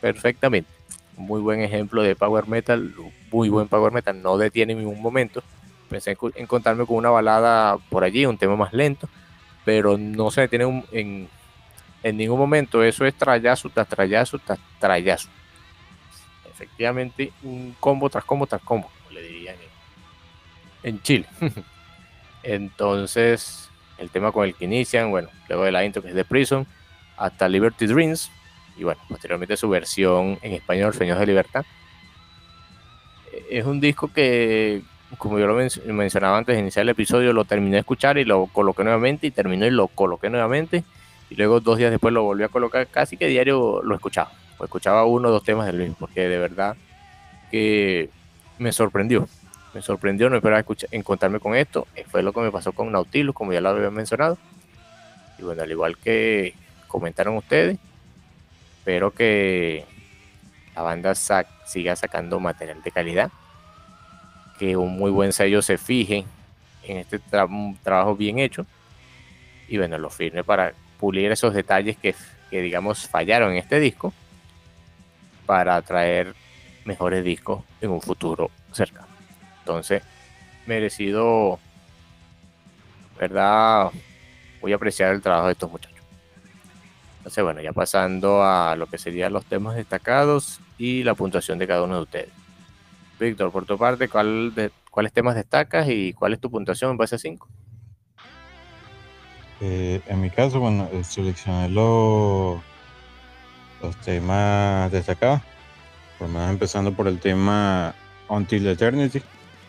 [0.00, 0.70] perfectamente.
[1.16, 2.92] Muy buen ejemplo de Power Metal,
[3.32, 5.42] muy buen Power Metal, no detiene en ningún momento.
[5.88, 9.08] Pensé en, encontrarme con una balada por allí, un tema más lento,
[9.64, 11.28] pero no se detiene un, en,
[12.04, 12.84] en ningún momento.
[12.84, 15.28] Eso es trayazo tras trayazo tras trayazo.
[16.48, 19.56] Efectivamente, un combo tras combo tras combo, le dirían
[20.82, 21.26] en, en Chile.
[22.44, 26.24] Entonces, el tema con el que inician, bueno, luego de la intro que es de
[26.24, 26.66] Prison,
[27.16, 28.30] hasta Liberty Dreams,
[28.76, 31.64] y bueno, posteriormente su versión en español, Sueños de Libertad.
[33.50, 34.82] Es un disco que,
[35.18, 38.24] como yo lo men mencionaba antes de iniciar el episodio, lo terminé de escuchar y
[38.24, 40.84] lo coloqué nuevamente, y terminó y lo coloqué nuevamente,
[41.30, 44.64] y luego dos días después lo volví a colocar, casi que diario lo escuchaba, o
[44.64, 46.76] escuchaba uno o dos temas del mismo, porque de verdad
[47.50, 48.10] que
[48.58, 49.28] me sorprendió,
[49.74, 51.86] me sorprendió, no esperaba escuchar, encontrarme con esto.
[52.08, 54.38] Fue lo que me pasó con Nautilus, como ya lo había mencionado.
[55.38, 56.54] Y bueno, al igual que
[56.86, 57.78] comentaron ustedes,
[58.78, 59.84] espero que
[60.76, 63.30] la banda sac siga sacando material de calidad,
[64.58, 66.24] que un muy buen sello se fije
[66.84, 67.48] en este tra
[67.82, 68.66] trabajo bien hecho
[69.68, 72.14] y bueno, lo firme para pulir esos detalles que,
[72.50, 74.12] digamos fallaron en este disco
[75.44, 76.34] para traer
[76.84, 79.08] mejores discos en un futuro cercano.
[79.58, 80.02] Entonces,
[80.66, 81.58] merecido,
[83.18, 83.90] ¿verdad?
[84.60, 86.04] Voy a apreciar el trabajo de estos muchachos.
[87.18, 91.66] Entonces, bueno, ya pasando a lo que serían los temas destacados y la puntuación de
[91.66, 92.28] cada uno de ustedes.
[93.18, 96.96] Víctor, por tu parte, ¿cuál de, ¿cuáles temas destacas y cuál es tu puntuación en
[96.98, 97.48] base a 5?
[99.66, 102.60] Eh, en mi caso, bueno, seleccioné los,
[103.80, 105.40] los temas destacados.
[106.18, 107.94] Por más empezando por el tema
[108.28, 109.22] Until Eternity,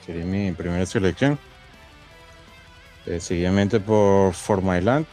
[0.05, 1.39] sería mi primera selección.
[3.05, 5.05] Eh, seguidamente por For My Land.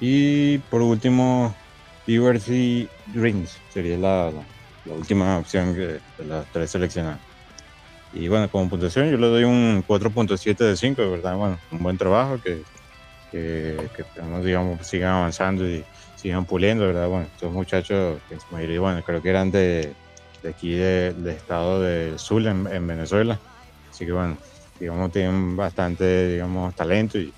[0.00, 1.54] Y por último,
[2.06, 4.32] Liberty Dreams, sería la
[4.84, 7.20] última opción que, de las tres seleccionadas.
[8.12, 11.82] Y bueno, como puntuación yo le doy un 4.7 de 5, de verdad, bueno, un
[11.82, 12.62] buen trabajo, que,
[13.32, 14.04] que, que
[14.44, 15.84] digamos, sigan avanzando y
[16.16, 17.08] sigan puliendo, ¿verdad?
[17.08, 19.92] Bueno, estos muchachos, que en su mayoría, bueno, creo que eran de,
[20.42, 23.40] de aquí del de estado del sur en, en, Venezuela.
[23.90, 24.36] Así que bueno,
[24.78, 27.32] digamos, tienen bastante, digamos, talento y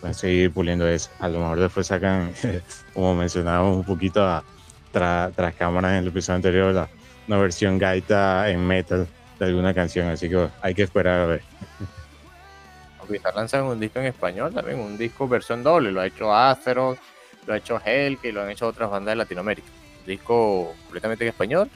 [0.00, 1.10] pueden seguir puliendo eso.
[1.20, 2.32] A lo mejor después sacan,
[2.92, 4.44] como mencionábamos un poquito a,
[4.92, 6.88] tra, tras cámaras en el episodio anterior, la,
[7.28, 9.06] una versión gaita en metal
[9.38, 10.08] de alguna canción.
[10.08, 11.42] Así que bueno, hay que esperar a ver.
[13.06, 15.92] Quizás lanzan un disco en español también, un disco versión doble.
[15.92, 16.98] Lo ha hecho Azeroth,
[17.46, 19.68] lo ha hecho Hell, que lo han hecho otras bandas de Latinoamérica.
[20.06, 21.70] Disco completamente en español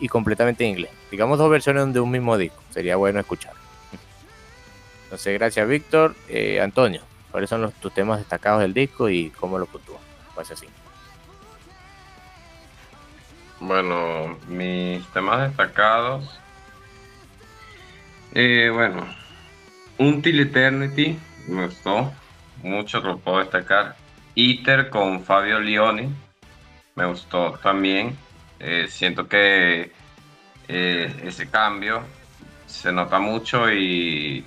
[0.00, 0.90] y completamente en inglés.
[1.10, 2.62] Digamos dos versiones de un mismo disco.
[2.70, 3.52] Sería bueno escuchar.
[5.04, 6.14] Entonces, gracias Víctor.
[6.28, 10.00] Eh, Antonio, ¿cuáles son los, tus temas destacados del disco y cómo lo puntúan?
[10.34, 10.66] Pues así.
[13.60, 16.40] Bueno, mis temas destacados.
[18.34, 19.06] Eh, bueno,
[19.98, 21.18] Until Eternity
[21.48, 22.12] me gustó
[22.62, 23.96] mucho, lo puedo destacar.
[24.34, 26.10] Iter con Fabio Leone
[26.96, 28.16] me gustó también.
[28.58, 29.92] Eh, siento que
[30.68, 32.02] eh, ese cambio
[32.66, 34.44] se nota mucho y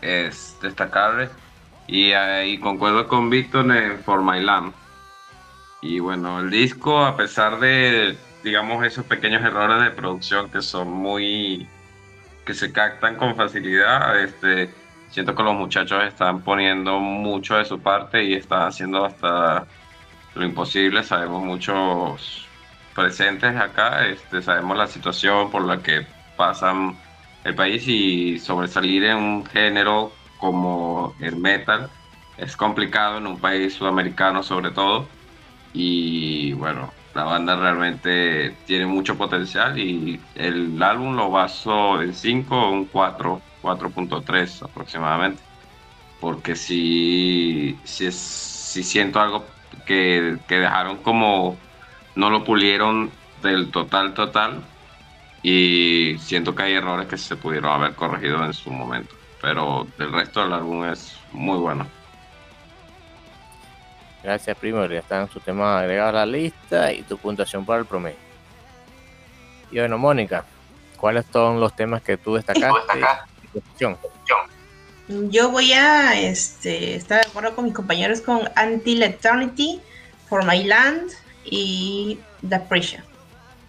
[0.00, 1.28] es destacable.
[1.86, 4.72] Y, ahí concuerdo con Víctor en For My Land.
[5.82, 10.90] Y bueno, el disco, a pesar de, digamos, esos pequeños errores de producción que son
[10.90, 11.66] muy,
[12.50, 14.74] que se captan con facilidad, este,
[15.08, 19.68] siento que los muchachos están poniendo mucho de su parte y están haciendo hasta
[20.34, 21.04] lo imposible.
[21.04, 22.48] Sabemos muchos
[22.92, 26.04] presentes acá, este, sabemos la situación por la que
[26.36, 26.98] pasan
[27.44, 31.88] el país y sobresalir en un género como el metal
[32.36, 35.06] es complicado en un país sudamericano sobre todo
[35.72, 42.70] y bueno, la banda realmente tiene mucho potencial y el álbum lo baso en 5
[42.70, 45.42] un 4, 4.3 aproximadamente.
[46.20, 49.44] Porque si, si, es, si siento algo
[49.86, 51.56] que, que dejaron como
[52.14, 53.10] no lo pulieron
[53.42, 54.62] del total total
[55.42, 59.14] y siento que hay errores que se pudieron haber corregido en su momento.
[59.40, 61.86] Pero el resto del álbum es muy bueno.
[64.22, 64.84] Gracias, primo.
[64.86, 68.18] Ya están sus temas agregados a la lista y tu puntuación para el promedio.
[69.70, 70.44] Y bueno, Mónica,
[70.96, 72.70] ¿cuáles son los temas que tú destacaste?
[75.08, 79.80] Yo voy a este, estar de acuerdo con mis compañeros con Until Eternity,
[80.28, 81.10] For My Land
[81.44, 82.18] y
[82.48, 83.02] The Prison.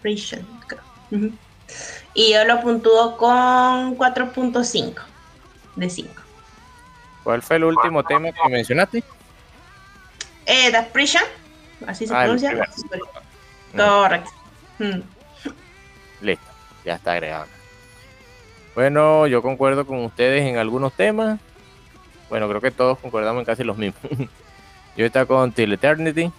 [0.02, 0.46] Prison
[2.14, 4.94] Y yo lo puntúo con 4.5
[5.76, 6.22] de 5.
[7.24, 9.02] ¿Cuál fue el último tema que mencionaste?
[10.52, 11.22] Eh, The Prison,
[11.86, 12.68] así se ah, pronuncia.
[13.74, 14.30] Correcto.
[14.78, 15.00] Mm.
[16.20, 16.46] Listo,
[16.84, 17.46] ya está agregado.
[18.74, 21.40] Bueno, yo concuerdo con ustedes en algunos temas.
[22.28, 24.02] Bueno, creo que todos concordamos en casi los mismos.
[24.96, 26.30] yo está con Till Eternity,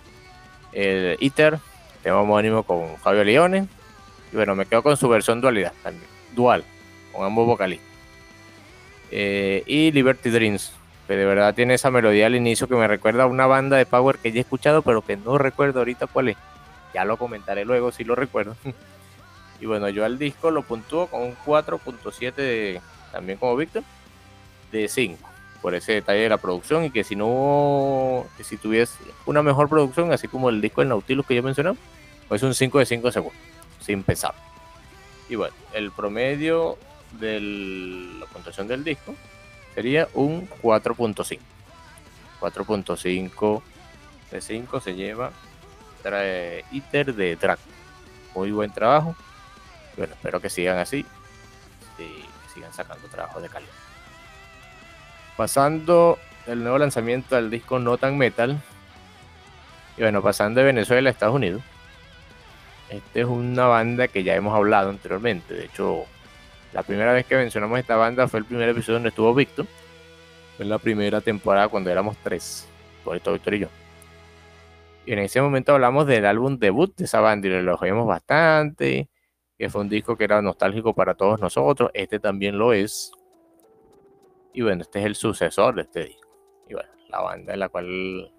[0.74, 1.58] el ITER,
[2.04, 3.68] tema homónimo con Fabio Leone.
[4.32, 6.64] Y bueno, me quedo con su versión dualidad también, dual,
[7.12, 7.90] con ambos vocalistas.
[9.10, 10.72] Eh, y Liberty Dreams,
[11.08, 13.86] que de verdad tiene esa melodía al inicio que me recuerda a una banda de
[13.86, 16.38] Power que ya he escuchado, pero que no recuerdo ahorita cuál es.
[16.94, 18.56] Ya lo comentaré luego si lo recuerdo.
[19.62, 22.80] y bueno, yo al disco lo puntúo con un 4.7
[23.12, 23.84] también como Víctor,
[24.72, 25.30] de 5,
[25.62, 29.70] por ese detalle de la producción y que si no, que si tuviese una mejor
[29.70, 31.74] producción, así como el disco del Nautilus que yo mencioné,
[32.28, 33.40] pues un 5 de 5 segundos,
[33.80, 34.34] sin pesar.
[35.30, 36.78] Y bueno, el promedio
[37.20, 37.40] de
[38.20, 39.14] la puntuación del disco
[39.76, 41.40] sería un 4.5.
[42.40, 43.62] 4.5
[44.32, 45.32] de 5 se lleva
[46.04, 47.60] trae ITER de track.
[48.36, 49.16] Muy buen trabajo.
[49.98, 51.06] Bueno, espero que sigan así.
[51.98, 53.72] Y sigan sacando trabajo de calidad.
[55.38, 58.62] Pasando el nuevo lanzamiento del disco No Tan Metal.
[59.98, 61.64] Y bueno, pasando de Venezuela a Estados Unidos.
[62.90, 65.54] Esta es una banda que ya hemos hablado anteriormente.
[65.54, 66.06] De hecho,
[66.74, 69.68] la primera vez que mencionamos esta banda fue el primer episodio donde estuvo Víctor.
[70.58, 72.68] Fue en la primera temporada cuando éramos tres.
[73.04, 73.68] Por esto Víctor y yo.
[75.06, 79.08] Y en ese momento hablamos del álbum debut de esa banda y lo elogiamos bastante.
[79.58, 81.92] Que fue un disco que era nostálgico para todos nosotros.
[81.94, 83.12] Este también lo es.
[84.52, 86.28] Y bueno, este es el sucesor de este disco.
[86.68, 88.32] Y bueno, la banda de la cual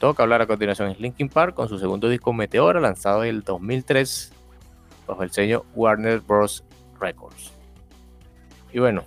[0.00, 3.42] toca hablar a continuación es Linkin Park con su segundo disco Meteora, lanzado en el
[3.42, 4.32] 2003
[5.06, 6.64] bajo el sello Warner Bros.
[7.02, 7.52] Records.
[8.72, 9.04] Y bueno,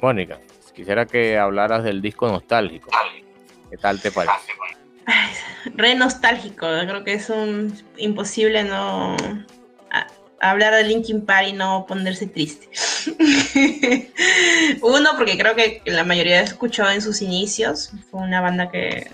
[0.00, 0.38] Mónica,
[0.74, 2.90] quisiera que hablaras del disco nostálgico.
[3.70, 4.52] ¿Qué tal te parece?
[5.74, 9.16] re nostálgico, creo que es un imposible no
[10.40, 12.68] hablar de Linkin Park y no ponerse triste.
[14.82, 19.10] Uno, porque creo que la mayoría escuchó en sus inicios, fue una banda que,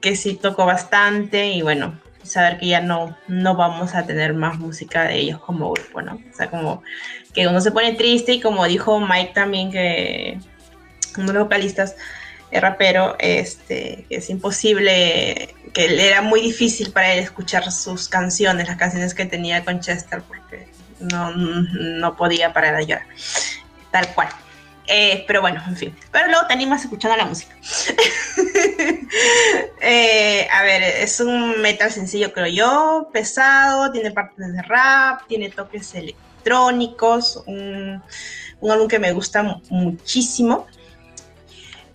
[0.00, 4.58] que sí tocó bastante y bueno, saber que ya no, no vamos a tener más
[4.58, 6.14] música de ellos como grupo, ¿no?
[6.14, 6.82] O sea, como
[7.34, 10.38] que uno se pone triste y como dijo Mike también, que
[11.16, 11.96] uno de los vocalistas,
[12.50, 18.68] el rapero, este, que es imposible, que era muy difícil para él escuchar sus canciones,
[18.68, 20.68] las canciones que tenía con Chester, porque
[21.00, 23.06] no, no podía parar de llorar,
[23.90, 24.28] tal cual.
[24.86, 25.96] Eh, pero bueno, en fin.
[26.10, 27.54] Pero luego te animas escuchando la música.
[29.84, 35.50] Eh, a ver, es un metal sencillo, creo yo, pesado, tiene partes de rap, tiene
[35.50, 38.00] toques electrónicos, un,
[38.62, 40.66] álbum que me gusta muchísimo.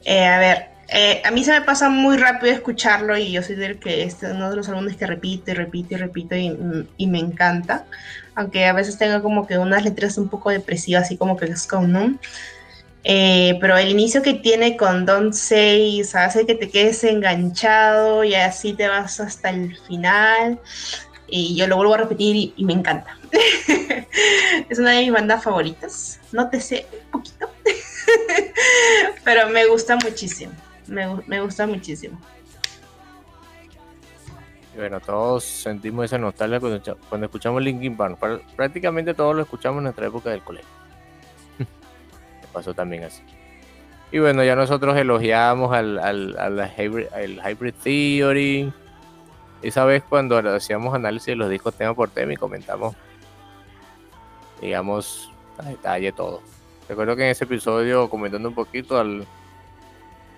[0.04, 3.80] Eh, a ver, a mí se me pasa muy rápido escucharlo y yo soy del
[3.80, 7.86] que es uno de los álbumes que repito y repito y repito y, me encanta.
[8.36, 11.66] Aunque a veces tenga como que unas letras un poco depresivas, así como que es
[11.66, 12.20] como, ¿no?
[13.04, 18.36] Eh, pero el inicio que tiene con Don't Say hace que te quedes enganchado y
[18.36, 20.60] así te vas hasta el final.
[21.28, 23.18] Y yo lo vuelvo a repetir y, me encanta.
[24.70, 26.20] es una de mis bandas favoritas.
[26.32, 27.50] No te sé un poquito,
[29.24, 30.54] pero me gusta muchísimo.
[30.88, 32.20] Me, gusta muchísimo.
[34.76, 38.44] Bueno, todos sentimos esa nostalgia cuando, cuando escuchamos Linkin Park.
[38.56, 40.78] Prácticamente todos lo escuchamos en nuestra época del colegio
[42.54, 43.22] pasó también así.
[44.12, 48.72] Y bueno, ya nosotros elogiamos al, al, hybrid, Theory.
[49.62, 52.96] Esa vez cuando hacíamos análisis de los discos tema por tema y comentamos,
[54.62, 56.42] digamos, a detalle todo.
[56.88, 59.26] Recuerdo que en ese episodio, comentando un poquito al...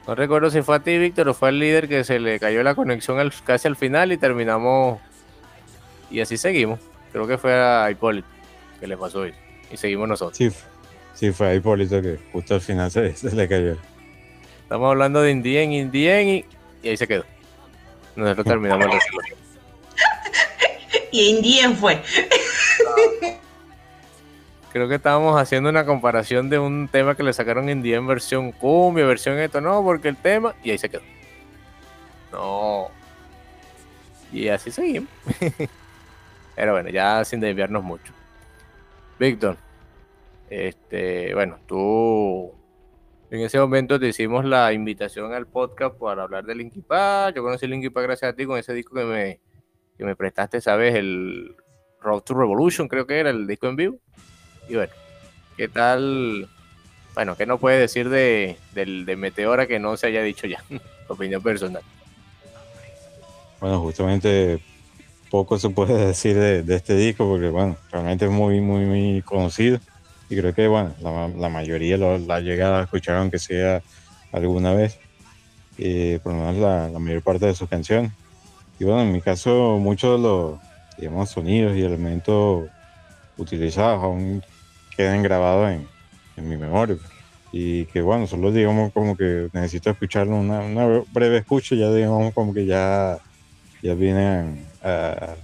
[0.07, 2.63] No recuerdo si fue a ti, Víctor, o fue al líder que se le cayó
[2.63, 4.99] la conexión casi al final y terminamos...
[6.09, 6.79] Y así seguimos.
[7.11, 8.27] Creo que fue a Hipólito
[8.79, 9.37] que le pasó eso.
[9.71, 10.37] Y seguimos nosotros.
[10.37, 10.49] Sí,
[11.19, 13.75] Sí, fue a Hipólito que justo al final se, le cayó.
[14.61, 16.45] Estamos hablando de Indien, Indien y,
[16.81, 17.25] y ahí se quedó.
[18.15, 18.93] Nosotros terminamos la
[21.11, 22.01] Y Indien fue.
[24.71, 29.05] Creo que estábamos haciendo una comparación de un tema que le sacaron Indien versión cumbia,
[29.05, 31.01] versión esto, no, porque el tema, y ahí se quedó.
[32.31, 32.91] No.
[34.31, 35.09] Y así seguimos.
[36.55, 38.13] Pero bueno, ya sin desviarnos mucho.
[39.19, 39.57] Víctor,
[40.49, 42.51] este, bueno, tú
[43.31, 47.35] en ese momento te hicimos la invitación al podcast para hablar de Linkin Park.
[47.35, 49.39] Yo conocí Linkin Park gracias a ti con ese disco que me,
[49.97, 50.95] que me prestaste, ¿sabes?
[50.95, 51.55] El
[52.01, 53.97] Road to Revolution, creo que era el disco en vivo.
[54.67, 54.91] Y bueno,
[55.57, 56.49] ¿qué tal?
[57.13, 60.63] Bueno, ¿qué no puedes decir de, de Meteora que no se haya dicho ya?
[61.07, 61.83] Opinión personal.
[63.59, 64.59] Bueno, justamente
[65.29, 69.21] poco se puede decir de, de, este disco porque, bueno, realmente es muy, muy, muy
[69.21, 69.79] conocido.
[70.29, 73.81] Y creo que, bueno, la, mayoría lo, la ha llegado a escuchar, aunque sea
[74.31, 74.99] alguna vez,
[75.77, 78.11] y por lo menos la, mayor parte de sus canciones.
[78.79, 80.59] Y bueno, en mi caso, muchos de los,
[80.97, 82.69] digamos, sonidos y elementos
[83.37, 84.43] utilizados aún
[84.95, 85.87] quedan grabados en,
[86.37, 86.97] en mi memoria.
[87.51, 92.33] Y que bueno, solo digamos como que necesito escucharlo una, una breve escucha, ya digamos
[92.35, 93.17] como que ya,
[93.81, 95.35] ya vienen a,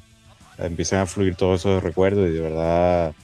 [0.60, 3.16] a, empiezan a fluir todos esos recuerdos y de verdad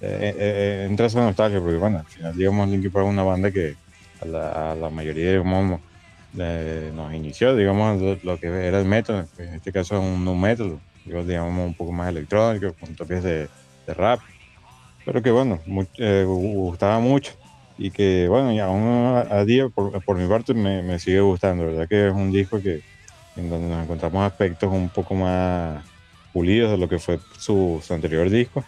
[0.00, 3.24] eh, eh, eh, entra esa nostalgia, porque bueno, al final, digamos, Linkin Park es una
[3.24, 3.74] banda que
[4.20, 5.80] a la, a la mayoría, digamos,
[6.34, 11.66] nos inició, digamos, lo, que era el metal, en este caso un nu metal, digamos,
[11.66, 13.48] un poco más electrónico, con toques de,
[13.86, 14.20] de rap,
[15.04, 17.32] pero que bueno, gustaba mucho
[17.76, 21.64] y que bueno, y aún a, día, por, por, mi parte, me, me, sigue gustando,
[21.64, 21.88] ¿verdad?
[21.88, 22.82] Que es un disco que
[23.36, 25.82] en donde nos encontramos aspectos un poco más
[26.32, 28.64] pulidos de lo que fue su, su anterior disco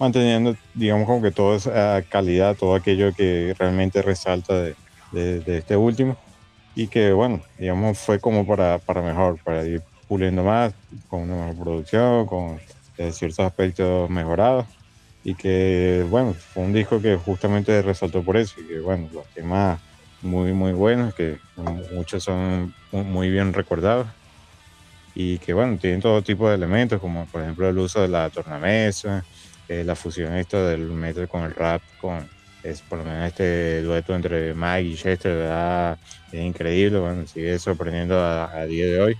[0.00, 4.74] manteniendo, digamos, como que toda esa calidad, todo aquello que realmente resalta de,
[5.12, 6.16] de, este último.
[6.74, 10.72] Y que, bueno, digamos, fue como para, para mejor, para ir puliendo más,
[11.08, 12.58] con una mejor producción, con
[12.96, 14.66] eh, ciertos aspectos mejorados.
[15.22, 18.58] Y que, bueno, fue un disco que justamente resaltó por eso.
[18.58, 19.78] Y que, bueno, los temas
[20.22, 21.38] muy, muy buenos, que
[21.92, 24.06] muchos son muy bien recordados.
[25.14, 28.30] Y que, bueno, tienen todo tipo de elementos, como por ejemplo el uso de la
[28.30, 29.24] tornamesa,
[29.70, 32.28] eh, la fusión esto del metal con el rap, con
[32.64, 35.96] es por lo menos este dueto entre Mike y Chester, ¿verdad?
[36.32, 39.16] Es increíble, bueno, sigue sorprendiendo a, día de hoy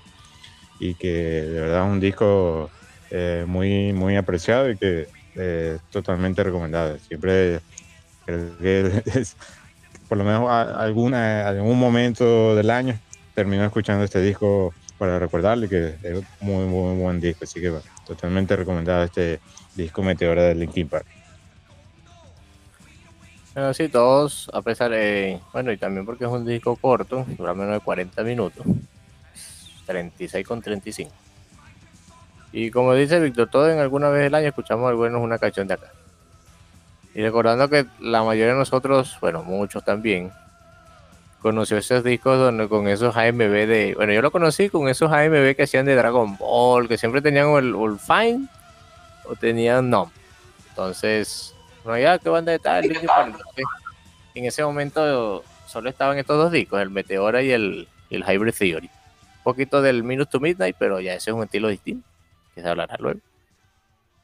[0.81, 2.69] y que de verdad es un disco
[3.13, 6.99] eh, muy, muy apreciado y que eh, totalmente recomendado.
[6.99, 7.61] Siempre
[8.27, 9.37] creo que es,
[10.09, 12.99] por lo menos alguna, algún momento del año
[13.37, 17.73] termino escuchando este disco para recordarle que es muy, muy buen disco, así que
[18.05, 19.39] totalmente recomendado este
[19.81, 21.07] disco Meteora de Linkin Park.
[23.55, 27.53] Bueno, sí, todos, a pesar de, bueno, y también porque es un disco corto, dura
[27.53, 28.65] menos de 40 minutos,
[29.87, 31.11] 36 con 35.
[32.53, 35.67] Y como dice Víctor, todos en alguna vez del año escuchamos al menos una canción
[35.67, 35.93] de acá.
[37.13, 40.31] Y recordando que la mayoría de nosotros, bueno, muchos también,
[41.43, 45.57] conoció esos discos donde con esos AMB de, bueno, yo lo conocí con esos AMB
[45.57, 48.49] que hacían de Dragon Ball, que siempre tenían el, el Fine
[49.37, 50.11] tenían no.
[50.71, 51.55] Entonces,
[51.85, 52.85] no, ya, ¿qué banda de tal?
[54.35, 58.87] en ese momento solo estaban estos dos discos, el Meteora y el, el Hybrid Theory.
[59.39, 62.09] Un poquito del Minus to Midnight, pero ya ese es un estilo distinto,
[62.55, 63.21] que se hablará luego.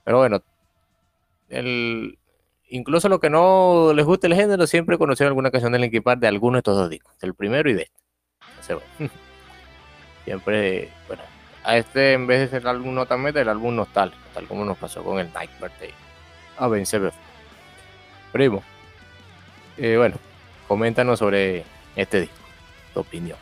[0.05, 0.43] Pero bueno,
[1.49, 2.19] el,
[2.69, 6.21] incluso lo que no les guste el género, siempre conocieron alguna canción de Linkin Park
[6.21, 8.75] de alguno de estos dos discos, del primero y de este.
[8.75, 8.83] Bueno,
[10.25, 11.23] siempre, bueno,
[11.67, 14.64] a este en vez de ser el álbum nota metal, el álbum nostálgico, tal como
[14.64, 15.95] nos pasó con el Nightmare de
[16.59, 17.11] Avenged
[18.33, 18.62] Primo,
[19.77, 20.14] eh, bueno,
[20.69, 21.64] coméntanos sobre
[21.97, 22.37] este disco,
[22.95, 23.37] tu opinión.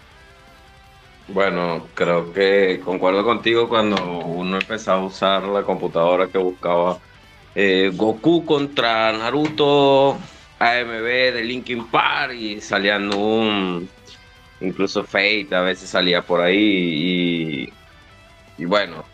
[1.29, 6.99] Bueno, creo que concuerdo contigo cuando uno empezaba a usar la computadora que buscaba
[7.55, 10.17] eh, Goku contra Naruto,
[10.59, 11.05] AMB
[11.35, 13.89] de Linkin Park y salían un
[14.61, 17.34] incluso Fate a veces salía por ahí y,
[18.65, 19.05] y bueno,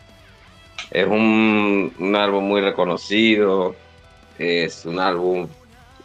[0.92, 3.74] es un, un, álbum muy reconocido,
[4.38, 5.48] es un álbum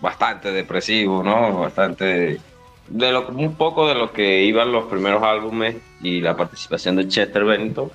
[0.02, 1.60] bastante depresivo, ¿no?
[1.60, 2.42] Bastante
[2.88, 7.08] de lo, un poco de lo que iban los primeros álbumes y la participación de
[7.08, 7.92] Chester Bennington.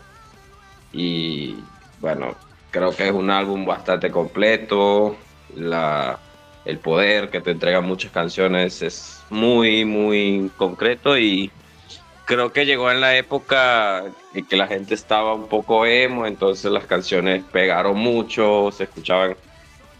[0.92, 1.56] Y
[2.00, 2.36] bueno,
[2.70, 5.16] creo que es un álbum bastante completo.
[5.56, 6.16] La,
[6.64, 11.50] el poder que te entrega muchas canciones es muy, muy concreto y
[12.30, 14.04] creo que llegó en la época
[14.34, 19.36] en que la gente estaba un poco emo, entonces las canciones pegaron mucho, se escuchaban,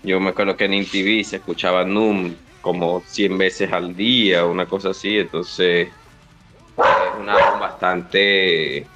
[0.04, 4.66] yo me acuerdo que en MTV se escuchaba Noom como 100 veces al día, una
[4.66, 8.86] cosa así, entonces es un álbum bastante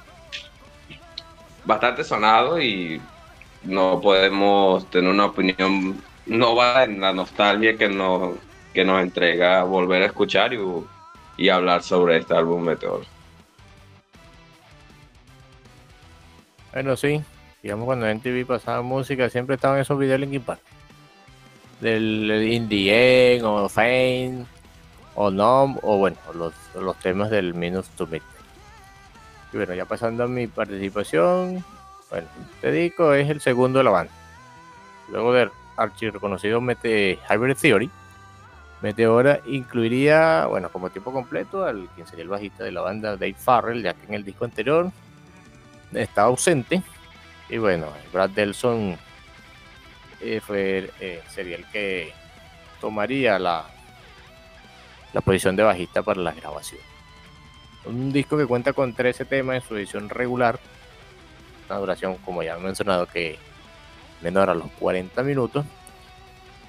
[1.65, 3.01] bastante sonado y
[3.63, 8.35] no podemos tener una opinión no va en la nostalgia que nos,
[8.73, 10.59] que nos entrega volver a escuchar y,
[11.35, 13.14] y hablar sobre este álbum Meteor.
[16.75, 17.23] Bueno, sí,
[17.63, 20.59] digamos cuando en TV pasaba música siempre estaban esos videos Linkin Park.
[21.79, 24.45] Del Indie o Fame
[25.15, 28.23] o No o bueno los, los temas del Minus to Meet
[29.53, 31.63] y bueno ya pasando a mi participación
[32.09, 32.27] bueno
[32.59, 34.11] te digo es el segundo de la banda.
[35.07, 37.89] Luego del archi reconocido Mete Hybrid Theory
[38.81, 43.33] Meteora incluiría bueno como tiempo completo al quien sería el bajista de la banda Dave
[43.33, 44.91] Farrell ya que en el disco anterior
[45.95, 46.81] estaba ausente
[47.49, 48.97] y bueno Brad Delson
[50.21, 52.13] eh, eh, sería el que
[52.81, 53.65] tomaría la,
[55.13, 56.81] la posición de bajista para la grabación.
[57.85, 60.59] Un disco que cuenta con 13 temas en su edición regular,
[61.69, 63.37] una duración, como ya he mencionado, que
[64.21, 65.65] menor a los 40 minutos.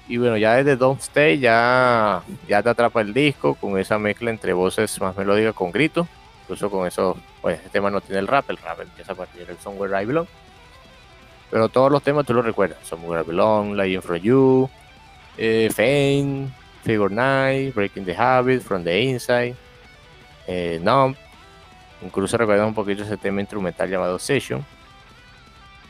[0.07, 4.29] Y bueno, ya desde Don't Stay ya, ya te atrapa el disco con esa mezcla
[4.29, 6.07] entre voces más melódicas con gritos.
[6.47, 9.45] Incluso con eso, pues este tema no tiene el rap, el rap empieza a partir
[9.45, 10.27] del Somewhere I Belong
[11.49, 12.77] pero todos los temas tú los recuerdas.
[12.83, 14.69] Somewhere I Belong, Lying From You,
[15.37, 16.49] eh, Fame,
[16.83, 19.55] Figure Night, Breaking the Habit, From the Inside,
[20.47, 21.15] eh, Numb.
[22.01, 24.65] Incluso recuerdas un poquito ese tema instrumental llamado Session.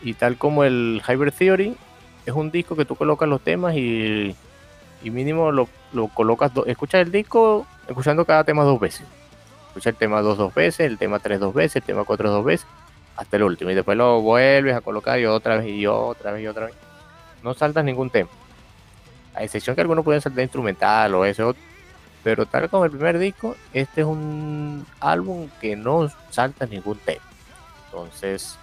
[0.03, 1.75] Y tal como el Hybrid Theory,
[2.25, 4.35] es un disco que tú colocas los temas y,
[5.03, 9.05] mínimo lo, lo colocas, escuchas el disco escuchando cada tema dos veces.
[9.77, 12.43] Escucha el tema dos dos veces, el tema tres dos veces, el tema cuatro dos
[12.43, 12.65] veces
[13.15, 16.41] hasta el último y después lo vuelves a colocar y otra vez y otra vez
[16.41, 16.75] y otra vez.
[17.43, 18.27] No saltas ningún tema.
[19.35, 21.55] A excepción que algunos pueden saltar instrumental o eso,
[22.23, 27.21] pero tal como el primer disco, este es un álbum que no salta ningún tema.
[27.85, 28.57] Entonces,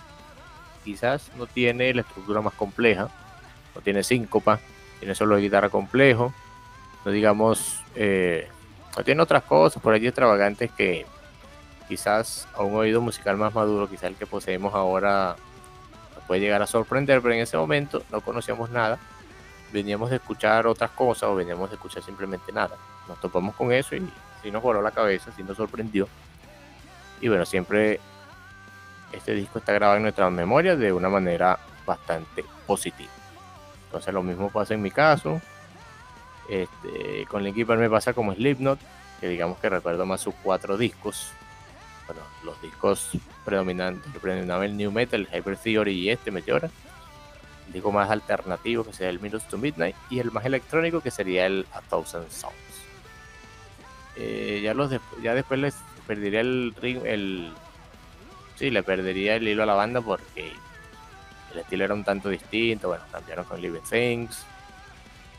[0.82, 3.09] quizás no tiene la estructura más compleja,
[3.73, 4.59] no tiene síncopa,
[4.99, 6.35] tiene solo guitarra complejo,
[7.05, 8.49] no digamos, eh,
[9.03, 11.07] tiene otras cosas por allí extravagantes que,
[11.89, 15.37] quizás a un oído musical más maduro, quizás el que poseemos ahora
[16.15, 18.99] nos puede llegar a sorprender, pero en ese momento no conocíamos nada,
[19.73, 22.77] veníamos de escuchar otras cosas o veníamos de escuchar simplemente nada.
[23.09, 24.09] Nos topamos con eso y
[24.43, 26.09] sí nos voló la cabeza, sí nos sorprendió.
[27.21, 28.01] Y bueno, siempre
[29.12, 33.11] este disco está grabado en nuestra memoria de una manera bastante positiva.
[33.87, 35.41] Entonces lo mismo pasa en mi caso.
[36.49, 38.79] Este, con Linkin Park me pasa como Slipknot,
[39.21, 41.33] que digamos que recuerdo más sus cuatro discos,
[42.07, 43.11] bueno, los discos
[43.45, 46.71] predominantes predominaban el New Metal, el Hyper Theory y este Meteora.
[47.66, 51.11] El disco más alternativo que sería el Minutes to Midnight y el más electrónico que
[51.11, 52.55] sería el A Thousand Songs.
[54.16, 54.91] Eh, ya, los
[55.23, 55.75] ya después les
[56.07, 57.53] perdería el, el
[58.57, 60.53] sí, le perdería el hilo a la banda porque
[61.53, 62.89] el estilo era un tanto distinto.
[62.89, 64.45] Bueno, cambiaron con Living Things,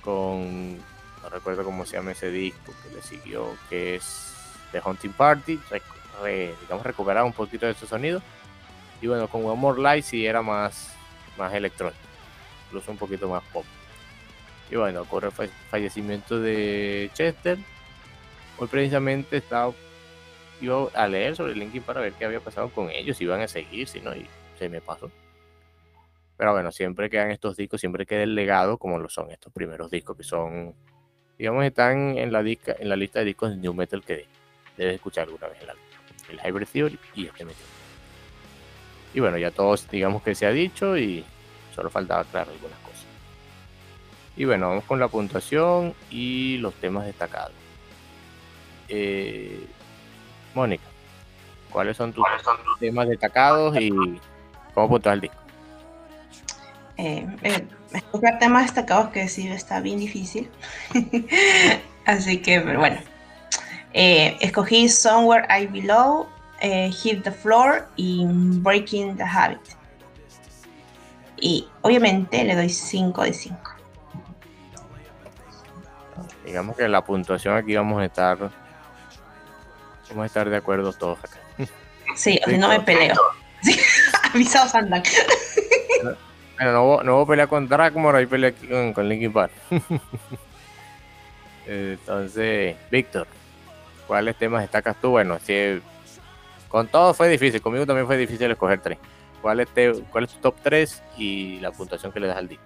[0.01, 0.79] con
[1.25, 4.33] no recuerdo cómo se llama ese disco que le siguió, que es
[4.71, 5.59] The Hunting Party
[6.61, 8.21] digamos, recuperar un poquito de su sonido.
[9.01, 10.93] Y bueno, con One More Light sí era más,
[11.37, 11.99] más electrónico,
[12.67, 13.65] incluso un poquito más pop.
[14.71, 17.57] Y bueno, ocurre el fallecimiento de Chester
[18.57, 19.73] hoy precisamente estaba
[20.61, 23.47] iba a leer sobre Linkin para ver qué había pasado con ellos, si iban a
[23.47, 24.25] seguir, si no, y
[24.57, 25.11] se me pasó.
[26.37, 29.91] Pero bueno, siempre quedan estos discos, siempre queda el legado, como lo son estos primeros
[29.91, 30.73] discos, que son,
[31.37, 34.25] digamos, están en la, disca, en la lista de discos de New Metal que
[34.77, 35.83] debes escuchar alguna vez el álbum.
[36.29, 37.63] El Hybrid Theory y este Metal.
[39.13, 41.23] Y bueno, ya todos, digamos que se ha dicho y
[41.73, 43.05] solo faltaba aclarar algunas cosas.
[44.35, 47.53] Y bueno, vamos con la puntuación y los temas destacados.
[48.89, 49.65] Eh,
[50.53, 50.83] Mónica,
[51.71, 52.25] ¿cuáles son tus
[52.79, 53.89] temas destacados y
[54.73, 55.44] cómo puntuar el disco?
[56.97, 60.49] Eh, eh, escoger temas destacados que sí está bien difícil.
[62.05, 62.97] Así que, pero bueno.
[63.93, 66.27] Eh, escogí Somewhere I Below,
[66.59, 69.61] eh, Hit the Floor y Breaking the Habit.
[71.37, 73.57] Y obviamente le doy 5 de 5.
[76.45, 78.37] Digamos que la puntuación aquí vamos a estar.
[80.09, 81.39] Vamos a estar de acuerdo todos acá.
[82.15, 83.15] Sí, o sea, no me peleo.
[84.33, 85.03] Avisados andan.
[86.57, 89.51] Bueno, no hubo, no hubo pelea con Dragmore, hay pelea con, con Linkin Park.
[91.67, 93.27] Entonces, Víctor,
[94.07, 95.09] ¿cuáles temas destacas tú?
[95.11, 95.81] Bueno, si
[96.69, 98.97] con todo fue difícil, conmigo también fue difícil escoger tres.
[99.41, 102.47] ¿Cuál es, te, cuál es tu top 3 y la puntuación que le das al
[102.47, 102.63] disco?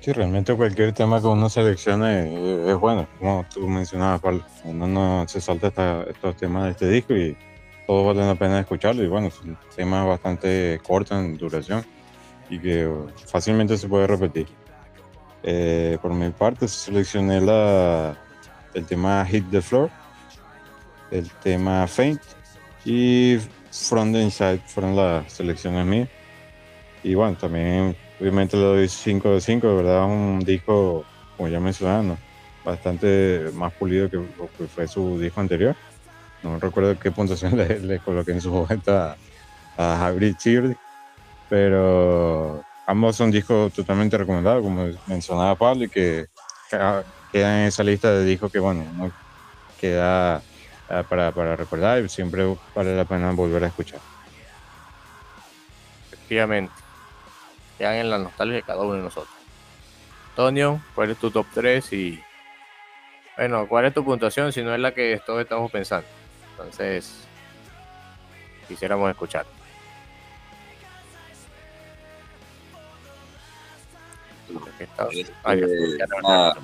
[0.00, 4.42] Sí, realmente cualquier tema que uno seleccione es bueno, como tú mencionabas, Pablo.
[4.64, 7.36] Uno no se salta esta- estos temas de este disco y
[7.86, 9.02] todos valen la pena escucharlo.
[9.02, 11.84] Y bueno, son temas bastante cortos en duración
[12.50, 12.90] y que
[13.26, 14.46] fácilmente se puede repetir.
[15.42, 18.16] Eh, por mi parte, seleccioné la,
[18.74, 19.88] el tema Hit the Floor,
[21.10, 22.20] el tema Faint
[22.84, 23.38] y
[23.70, 26.08] From the Inside fueron las selecciones mías.
[27.02, 31.04] Y bueno, también obviamente le doy 5 de 5, de verdad, un disco,
[31.36, 32.30] como ya mencionaba, ¿no?
[32.64, 34.20] bastante más pulido que
[34.58, 35.74] que fue su disco anterior.
[36.42, 39.16] No recuerdo qué puntuación le, le coloqué en su momento a,
[39.76, 40.36] a Hybrid
[41.50, 46.26] pero ambos son discos totalmente recomendados, como mencionaba Pablo, y que
[46.70, 49.10] ca- quedan en esa lista de discos que, bueno, no
[49.78, 50.36] queda
[50.88, 52.44] ah, para, para recordar y siempre
[52.74, 54.00] vale la pena volver a escuchar.
[56.12, 56.72] Efectivamente.
[57.78, 59.34] Quedan en la nostalgia de cada uno de nosotros.
[60.36, 61.92] Tonio, ¿cuál es tu top 3?
[61.92, 62.20] Y
[63.36, 66.06] bueno, ¿cuál es tu puntuación si no es la que todos estamos pensando?
[66.52, 67.26] Entonces,
[68.68, 69.46] quisiéramos escuchar.
[75.10, 76.54] Este, Ay, no- ah,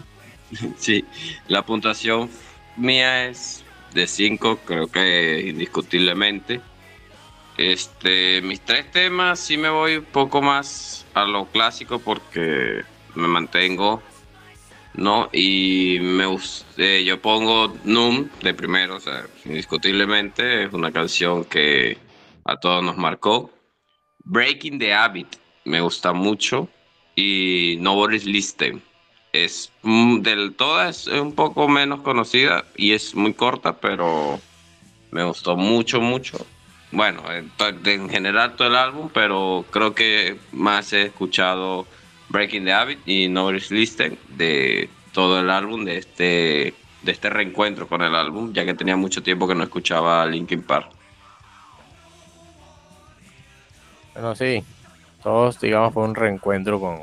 [0.78, 1.04] Sí,
[1.48, 2.30] la puntuación
[2.76, 3.64] mía es
[3.94, 6.60] de 5, creo que indiscutiblemente.
[7.56, 12.82] Este, mis tres temas sí me voy un poco más a lo clásico porque
[13.14, 14.02] me mantengo,
[14.94, 15.30] ¿no?
[15.32, 16.24] Y me
[16.76, 21.96] eh, yo pongo Num de primero, o sea, indiscutiblemente es una canción que
[22.44, 23.50] a todos nos marcó.
[24.24, 26.68] Breaking the Habit me gusta mucho
[27.16, 28.80] y Nobody's Listening
[29.32, 34.40] es mm, del todas es un poco menos conocida y es muy corta, pero
[35.10, 36.47] me gustó mucho, mucho.
[36.93, 41.86] Bueno, en, general todo el álbum, pero creo que más he escuchado
[42.28, 47.88] Breaking the Habit y Nobody's Listening de todo el álbum, de este, de este reencuentro
[47.88, 50.90] con el álbum, ya que tenía mucho tiempo que no escuchaba Linkin Park.
[54.14, 54.64] Bueno, sí,
[55.27, 57.01] todos, digamos, fue un reencuentro con,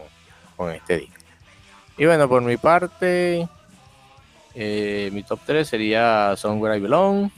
[0.56, 1.22] con este disco.
[1.98, 3.50] Y bueno, por mi parte,
[4.56, 7.30] eh, mi top 3 sería Somewhere I Belong.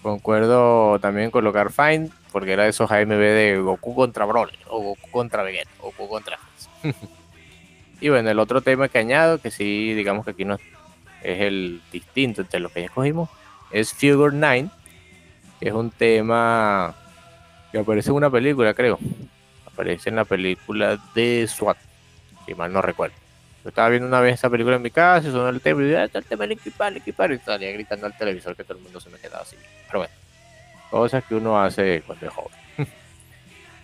[0.00, 5.42] Concuerdo también colocar Fine, porque era esos AMB de Goku contra Broly, o Goku contra
[5.42, 6.38] Vegeta, o Goku contra
[8.00, 11.82] y bueno, el otro tema que añado, que sí, digamos que aquí no es el
[11.90, 13.28] distinto entre los que ya escogimos,
[13.72, 14.68] es Figure 9,
[15.58, 16.94] que es un tema
[17.72, 19.00] que aparece en una película, creo.
[19.78, 21.78] Aparece en la película de SWAT,
[22.44, 23.14] si mal no recuerdo.
[23.62, 25.94] Yo estaba viendo una vez esa película en mi casa y sonó el tema y
[25.94, 29.08] ah, el tema Linkin Park", y salía gritando al televisor que todo el mundo se
[29.08, 29.54] me quedaba así.
[29.86, 30.14] Pero bueno,
[30.90, 32.58] cosas que uno hace cuando es joven.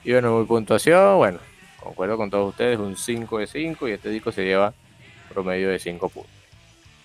[0.05, 1.39] y bueno, mi puntuación, bueno,
[1.79, 4.75] concuerdo con todos ustedes, un 5 de 5 y este disco se lleva
[5.33, 6.33] promedio de 5 puntos.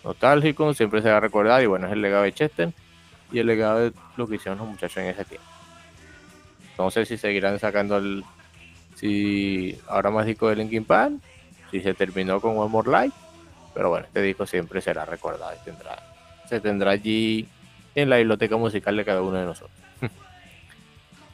[0.03, 2.69] Nostálgico, siempre se va a recordar y bueno, es el legado de Chester
[3.31, 5.45] y el legado de lo que hicieron los muchachos en ese tiempo.
[6.79, 8.23] No sé si seguirán sacando el.
[8.99, 11.13] Si habrá más discos de Linkin Park.
[11.71, 13.15] Si se terminó con One More Life.
[13.73, 16.03] Pero bueno, este disco siempre será recordado y tendrá,
[16.49, 17.47] se tendrá allí
[17.95, 19.77] en la biblioteca musical de cada uno de nosotros.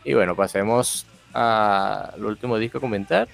[0.03, 3.27] y bueno, pasemos al último disco a comentar.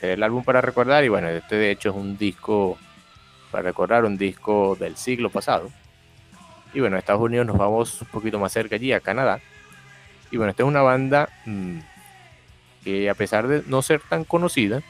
[0.00, 1.04] Será el álbum para recordar.
[1.04, 2.78] Y bueno, este de hecho es un disco
[3.50, 5.70] para recordar un disco del siglo pasado.
[6.72, 9.40] Y bueno, a Estados Unidos nos vamos un poquito más cerca allí, a Canadá.
[10.30, 11.80] Y bueno, esta es una banda mm,
[12.84, 14.82] que a pesar de no ser tan conocida,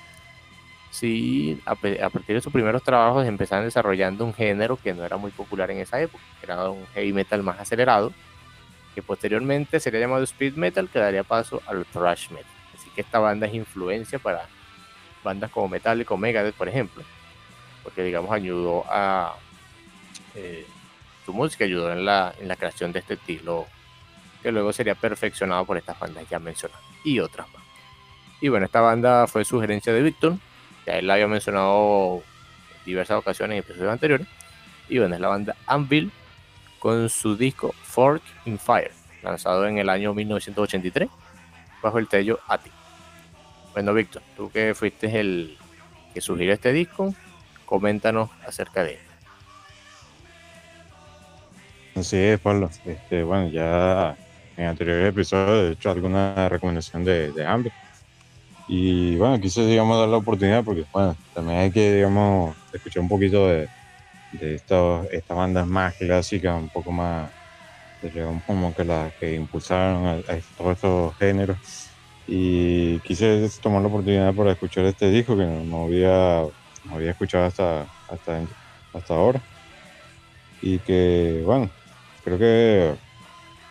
[0.91, 5.31] sí, a, partir de sus primeros trabajos empezaron desarrollando un género que no era muy
[5.31, 8.13] popular en esa época, era un heavy metal más acelerado,
[8.95, 12.47] que posteriormente sería llamado speed metal, que daría paso al thrash metal.
[12.75, 14.47] Así que esta banda es influencia para
[15.25, 17.03] bandas como Metallica o Megadeth, por ejemplo,
[17.83, 19.37] porque digamos ayudó a
[20.35, 20.67] eh,
[21.25, 23.67] su música, ayudó en la, en la creación de este estilo
[24.43, 27.62] que luego sería perfeccionado por estas bandas ya mencionadas y otras más.
[28.43, 30.35] Y bueno, esta banda fue sugerencia de Victor,
[30.85, 32.17] ya él la había mencionado
[32.77, 34.27] en diversas ocasiones en episodios anteriores.
[34.89, 36.11] Y bueno, es la banda Anvil
[36.81, 38.91] con su disco Fork in Fire,
[39.23, 41.09] lanzado en el año 1983
[41.81, 42.73] bajo el sello ATI.
[43.75, 45.57] Bueno, Víctor, tú que fuiste el
[46.13, 47.15] que sugirió este disco,
[47.65, 49.01] coméntanos acerca de él.
[51.95, 52.71] Así es, Pablo.
[52.85, 54.17] Este, bueno, ya
[54.57, 57.47] en anteriores episodios he hecho alguna recomendación de, de
[58.75, 63.09] y bueno, quise, digamos, dar la oportunidad porque, bueno, también hay que, digamos, escuchar un
[63.11, 63.69] poquito de,
[64.31, 67.33] de estas bandas más clásicas, un poco más,
[68.01, 70.23] digamos, como que las que impulsaron a,
[70.57, 71.59] todos estos géneros.
[72.27, 76.43] Y quise tomar la oportunidad para escuchar este disco que no, había,
[76.85, 78.47] no había escuchado hasta, hasta,
[78.95, 79.45] hasta ahora.
[80.63, 81.71] Y que, bueno,
[82.23, 82.97] creo que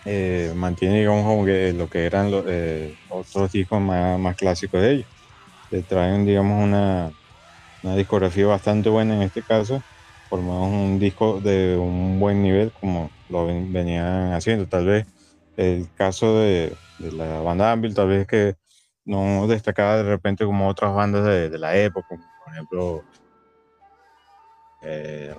[0.06, 5.08] eh, mantiene, digamos, lo que eran los eh, otros discos más, más, clásicos de ellos.
[5.70, 7.12] Le traen, digamos, una,
[7.84, 9.84] una, discografía bastante buena en este caso,
[10.30, 14.68] formamos un disco de un buen nivel como lo venían haciendo.
[14.68, 15.06] Tal vez
[15.58, 18.56] el caso de, la banda Anvil, tal vez que
[19.06, 23.04] no destacaba de repente como otras bandas de, la época, como por ejemplo
[24.82, 25.36] eh,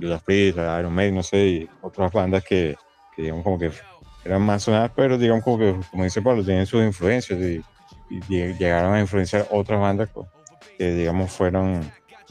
[0.00, 2.76] Judas Priest, Iron Maiden, no sé, y otras bandas que
[3.14, 3.70] que digamos como que
[4.24, 7.62] eran más sonadas, pero digamos como que, como dice Pablo, tienen sus influencias y,
[8.28, 10.10] llegaron a influenciar otras bandas
[10.76, 11.80] que digamos fueron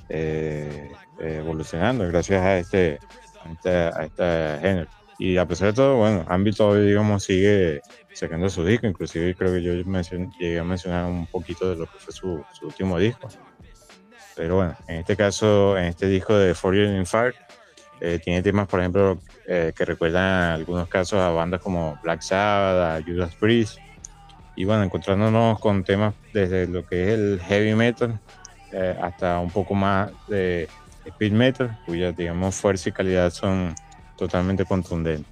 [0.10, 3.00] eh, evolucionando gracias a este,
[3.66, 4.88] a este, género.
[5.18, 7.82] Y a pesar de todo, bueno, Ámbito digamos sigue
[8.14, 9.74] sacando su disco, inclusive creo que yo
[10.40, 13.28] llegué a mencionar un poquito de lo que fue su, su último disco.
[14.36, 17.36] Pero bueno, en este caso, en este disco de For You in Fire,
[18.04, 22.22] eh, tiene temas, por ejemplo, eh, que recuerdan en algunos casos a bandas como Black
[22.22, 23.78] Sabbath, Judas Priest.
[24.56, 28.20] Y bueno, encontrándonos con temas desde lo que es el heavy metal
[28.72, 30.68] eh, hasta un poco más de
[31.06, 33.76] speed metal, cuya, digamos, fuerza y calidad son
[34.18, 35.32] totalmente contundentes.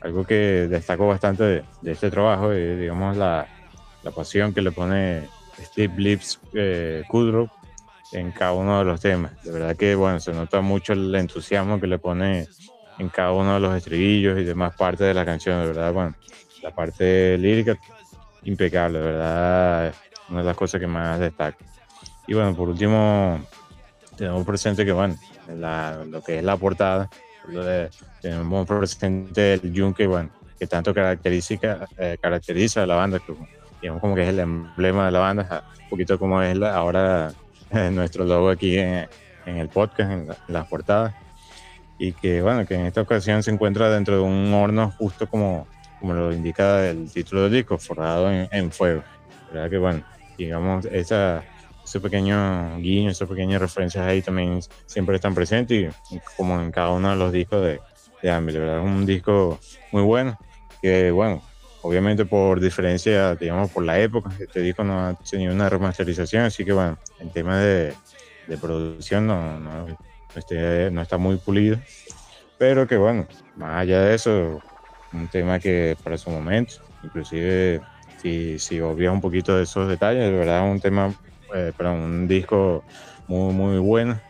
[0.00, 3.48] Algo que destaco bastante de, este trabajo es, digamos, la,
[4.04, 5.24] la, pasión que le pone
[5.60, 6.38] Steve Lips
[7.08, 7.50] Kudrow
[8.12, 9.42] en cada uno de los temas.
[9.42, 12.48] De verdad que, bueno, se nota mucho el entusiasmo que le pone
[12.98, 15.60] en cada uno de los estribillos y demás partes de la canción.
[15.60, 16.14] De verdad, bueno,
[16.62, 17.76] la parte lírica,
[18.44, 19.94] impecable, de verdad,
[20.28, 21.58] una de las cosas que más destaca.
[22.26, 23.44] Y bueno, por último,
[24.16, 25.16] tenemos presente que, bueno,
[26.08, 27.08] lo que es la portada,
[28.20, 33.20] tenemos presente el yunque, bueno, que tanto caracteriza, eh, caracteriza a la banda,
[33.80, 37.32] digamos como que es el emblema de la banda, un poquito como es la, ahora
[37.92, 39.08] nuestro logo aquí en,
[39.46, 41.14] el podcast, en, las portadas.
[41.98, 45.66] Y que bueno, que en esta ocasión se encuentra dentro de un horno justo como,
[46.00, 49.02] como lo indica el título del disco, forrado en, fuego.
[49.50, 49.70] ¿Verdad?
[49.70, 50.02] Que bueno,
[50.36, 51.42] digamos, esa,
[51.82, 56.90] ese pequeño guiño, esas pequeñas referencias ahí también siempre están presentes y como en cada
[56.90, 57.80] uno de los discos de,
[58.22, 58.78] de ¿verdad?
[58.80, 59.58] Es un disco
[59.92, 60.38] muy bueno,
[60.82, 61.42] que bueno,
[61.86, 66.64] Obviamente por diferencia, digamos, por la época, este disco no ha tenido una remasterización, así
[66.64, 67.94] que bueno, en tema de,
[68.48, 69.86] de producción no, no,
[70.34, 71.78] este, no, está muy pulido.
[72.58, 74.60] Pero que bueno, más allá de eso,
[75.12, 77.80] un tema que para su momento, inclusive
[78.20, 81.14] si, si obvias un poquito de esos detalles, de verdad un tema,
[81.54, 82.84] eh, un disco
[83.28, 84.20] muy, muy bueno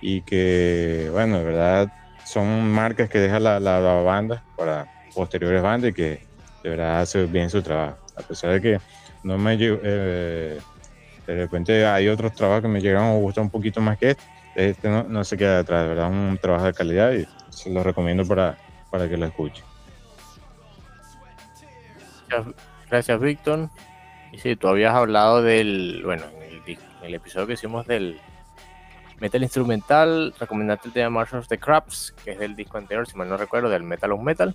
[0.00, 1.92] y que, bueno, de verdad
[2.24, 6.35] son marcas que deja la, la, la banda para posteriores bandas y que
[6.66, 7.96] de verdad hace bien su trabajo.
[8.16, 8.80] A pesar de que
[9.22, 10.60] no me eh,
[11.24, 14.24] de repente hay otros trabajos que me llegaron a gustar un poquito más que este.
[14.56, 17.84] Este no, no se queda detrás, de verdad, un trabajo de calidad y se lo
[17.84, 18.58] recomiendo para,
[18.90, 19.62] para que lo escuche.
[22.90, 23.68] Gracias, Víctor.
[24.32, 28.18] Y sí, tú habías hablado del, bueno, en el, episodio que hicimos del
[29.20, 33.16] metal instrumental, recomendaste el tema Marshall of the Crabs, que es del disco anterior, si
[33.16, 34.54] mal no recuerdo, del Metal of Metal.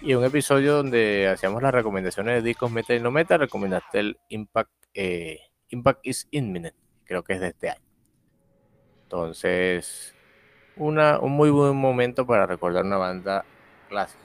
[0.00, 4.18] Y un episodio donde hacíamos las recomendaciones de discos meta y no meta, recomendaste el
[4.28, 5.38] Impact, eh,
[5.70, 7.84] Impact is Imminent, creo que es de este año.
[9.04, 10.14] Entonces,
[10.76, 13.44] una, un muy buen momento para recordar una banda
[13.88, 14.20] clásica.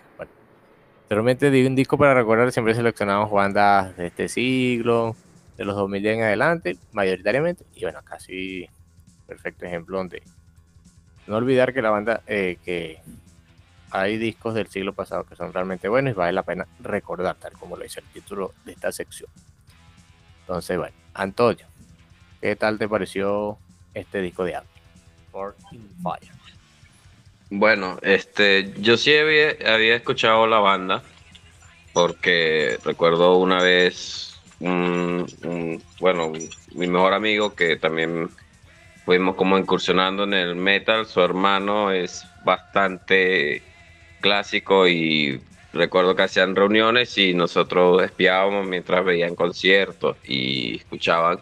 [1.10, 5.16] Realmente digo un disco para recordar, siempre seleccionamos bandas de este siglo,
[5.58, 8.70] de los 2000 en adelante, mayoritariamente, y bueno, casi
[9.26, 10.22] perfecto ejemplo donde
[11.26, 13.02] no olvidar que la banda, eh, que
[13.92, 17.54] hay discos del siglo pasado que son realmente buenos y vale la pena recordar, tal
[17.54, 19.30] como lo dice el título de esta sección.
[20.42, 21.66] Entonces, bueno, Antonio,
[22.42, 23.58] ¿qué tal te pareció
[23.94, 24.68] este disco de Abby?
[25.32, 26.32] Fire.
[27.52, 31.04] Bueno, este, yo sí había, había, escuchado la banda
[31.94, 36.32] porque recuerdo una vez, un, bueno,
[36.74, 38.30] mi mejor amigo que también
[39.06, 43.64] fuimos como incursionando en el metal, su hermano es bastante
[44.20, 45.42] clásico y
[45.74, 51.40] recuerdo que hacían reuniones y nosotros espiábamos mientras veían conciertos y escuchaban.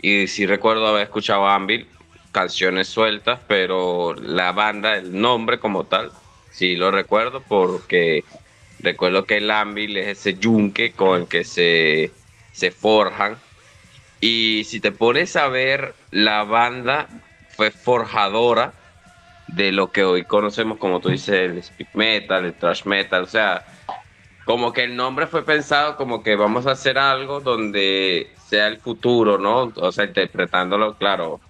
[0.00, 1.86] Y sí recuerdo haber escuchado Anvil,
[2.32, 6.10] canciones sueltas, pero la banda, el nombre como tal,
[6.50, 8.24] sí lo recuerdo porque
[8.80, 12.10] recuerdo que el Anvil es ese yunque con el que se,
[12.52, 13.36] se forjan.
[14.20, 17.08] Y si te pones a ver, la banda
[17.56, 18.72] fue forjadora
[19.52, 23.26] de lo que hoy conocemos, como tú dices, el speed metal, el thrash metal, o
[23.26, 23.64] sea,
[24.44, 28.78] como que el nombre fue pensado como que vamos a hacer algo donde sea el
[28.78, 29.72] futuro, ¿no?
[29.76, 31.40] O sea, interpretándolo, claro,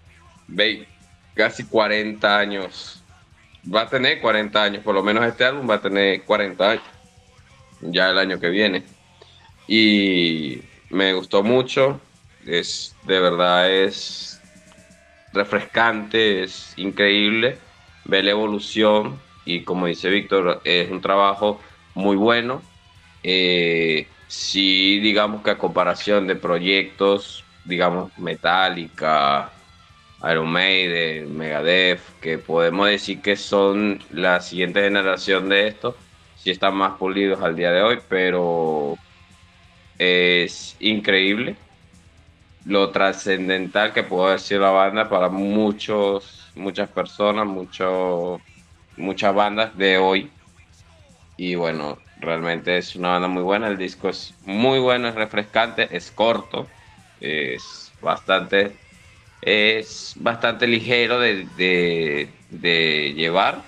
[0.49, 0.87] ve,
[1.35, 3.03] casi 40 años,
[3.73, 6.85] va a tener 40 años, por lo menos este álbum va a tener 40 años,
[7.83, 8.83] ya el año que viene.
[9.69, 10.61] Y
[10.91, 12.01] me gustó mucho,
[12.47, 14.41] es de verdad es
[15.33, 17.59] refrescante, es increíble
[18.05, 21.61] ver la evolución y como dice Víctor, es un trabajo
[21.95, 22.63] muy bueno.
[23.23, 29.51] Eh, sí, digamos que a comparación de proyectos, digamos, Metallica,
[30.31, 35.97] Iron Maiden, Megadeth, que podemos decir que son la siguiente generación de esto,
[36.37, 38.97] sí están más pulidos al día de hoy, pero
[39.99, 41.57] es increíble
[42.65, 48.41] lo trascendental que puede ser la banda para muchos muchas personas, mucho,
[48.97, 50.31] muchas bandas de hoy.
[51.37, 53.69] Y bueno, realmente es una banda muy buena.
[53.69, 56.69] El disco es muy bueno, es refrescante, es corto,
[57.21, 58.77] es bastante,
[59.43, 63.63] es bastante ligero de, de, de llevar.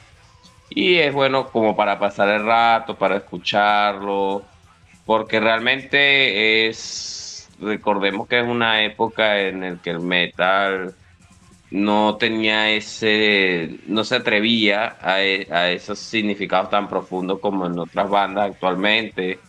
[0.71, 4.45] Y es bueno como para pasar el rato, para escucharlo,
[5.05, 10.95] porque realmente es, recordemos que es una época en la que el metal
[11.75, 17.77] no tenía ese, no se atrevía a, e, a, esos significados tan profundos como en
[17.77, 19.41] otras bandas actualmente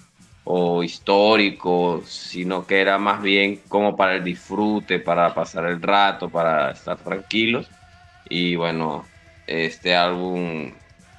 [0.43, 6.27] o históricos, sino que era más bien como para el disfrute, para pasar el rato,
[6.27, 7.69] para estar tranquilos.
[8.27, 9.05] Y bueno,
[9.45, 10.71] este álbum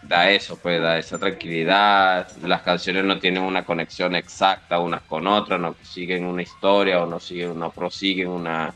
[0.02, 2.28] da eso, pues da esa tranquilidad.
[2.42, 7.06] Las canciones no tienen una conexión exacta unas con otras, no siguen una historia o
[7.06, 8.74] no siguen, no prosiguen una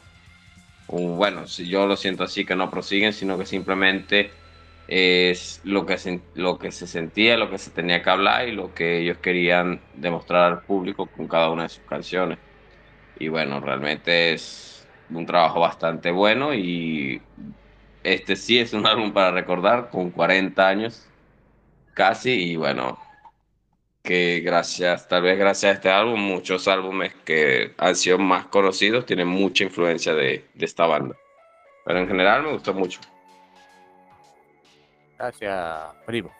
[0.91, 4.31] bueno, si yo lo siento así, que no prosiguen, sino que simplemente
[4.89, 8.53] es lo que, se, lo que se sentía, lo que se tenía que hablar y
[8.53, 12.39] lo que ellos querían demostrar al público con cada una de sus canciones.
[13.19, 17.23] Y bueno, realmente es un trabajo bastante bueno y
[18.03, 21.07] este sí es un álbum para recordar con 40 años
[21.95, 22.99] casi y bueno,
[24.03, 29.07] que gracias, tal vez gracias a este álbum, muchos álbumes que han sido más conocidos
[29.07, 31.17] tienen mucha influencia de, de esta banda.
[31.85, 33.01] Pero en general me gustó mucho.
[35.19, 36.31] Gracias, primo.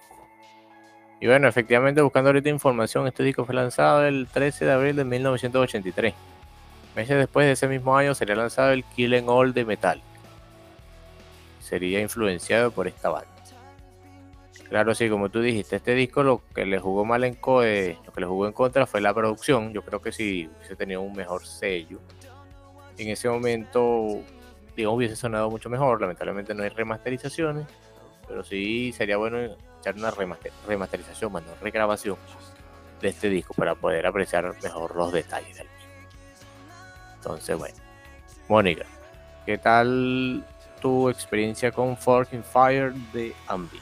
[1.21, 5.05] Y bueno, efectivamente, buscando ahorita información, este disco fue lanzado el 13 de abril de
[5.05, 6.15] 1983.
[6.97, 10.03] Meses después de ese mismo año sería lanzado el Killing All de Metal.
[11.61, 13.40] Sería influenciado por esta banda.
[14.71, 18.47] Claro, sí, como tú dijiste, este disco lo que le jugó mal en le jugó
[18.47, 19.73] en contra fue la producción.
[19.73, 21.99] Yo creo que si hubiese tenido un mejor sello,
[22.97, 24.21] en ese momento,
[24.77, 26.01] digamos, hubiese sonado mucho mejor.
[26.01, 27.67] Lamentablemente no hay remasterizaciones,
[28.29, 29.39] pero sí sería bueno
[29.81, 32.17] echar una remasterización, bueno, regrabación
[33.01, 35.93] de este disco para poder apreciar mejor los detalles del mismo.
[37.17, 37.75] Entonces, bueno,
[38.49, 38.85] Mónica,
[39.47, 40.47] ¿qué tal
[40.81, 43.81] tu experiencia con Forking Fire de Ambi?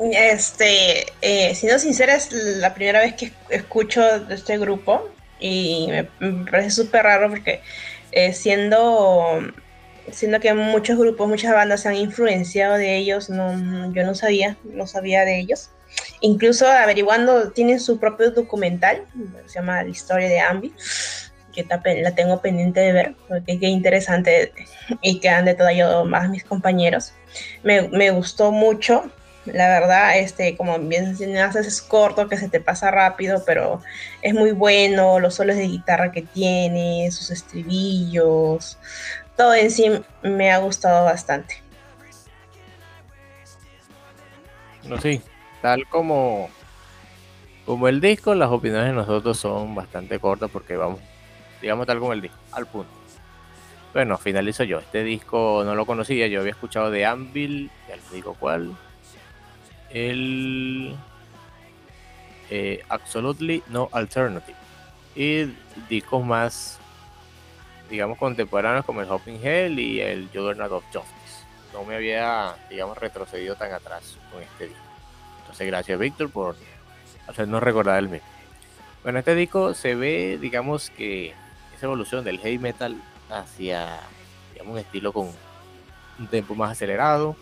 [0.00, 5.08] Este, eh, siendo sincera, es la primera vez que escucho de este grupo
[5.40, 6.04] y me,
[6.44, 7.60] parece súper raro porque
[8.12, 9.40] eh, siendo,
[10.12, 14.56] siendo que muchos grupos, muchas bandas se han influenciado de ellos, no, yo no sabía,
[14.64, 15.70] no sabía de ellos.
[16.20, 19.04] Incluso averiguando, tienen su propio documental,
[19.46, 20.72] se llama La historia de Ambi,
[21.52, 21.66] que
[22.02, 24.52] la tengo pendiente de ver, porque qué interesante
[25.02, 27.14] y que han detallado más mis compañeros.
[27.62, 29.10] Me, me, gustó mucho,
[29.52, 33.82] la verdad, este, como bien haces es corto, que se te pasa rápido, pero
[34.22, 38.78] es muy bueno, los solos de guitarra que tiene, sus estribillos,
[39.36, 39.90] todo en sí
[40.22, 41.62] me ha gustado bastante.
[44.84, 45.20] No, sí,
[45.60, 46.48] tal como
[47.68, 51.00] como el disco, las opiniones de nosotros son bastante cortas porque vamos,
[51.60, 52.90] digamos tal como el disco, al punto.
[53.92, 54.78] Bueno, finalizo yo.
[54.78, 58.74] Este disco no lo conocía, yo había escuchado de Anvil, ya les digo cuál.
[59.90, 60.96] El
[62.50, 64.56] eh, Absolutely No Alternative.
[65.14, 65.52] Y
[65.88, 66.78] discos más,
[67.90, 71.44] digamos, contemporáneos como el Hopping Hell y el Juggernaut of Justice.
[71.72, 74.82] No me había, digamos, retrocedido tan atrás con este disco.
[75.40, 76.56] Entonces, gracias, Víctor, por
[77.46, 78.26] no recordar el mismo.
[79.02, 81.34] Bueno, este disco se ve, digamos que
[81.76, 83.00] esa evolución del heavy metal
[83.30, 84.00] hacia,
[84.52, 85.30] digamos, un estilo con
[86.18, 87.36] un tempo más acelerado,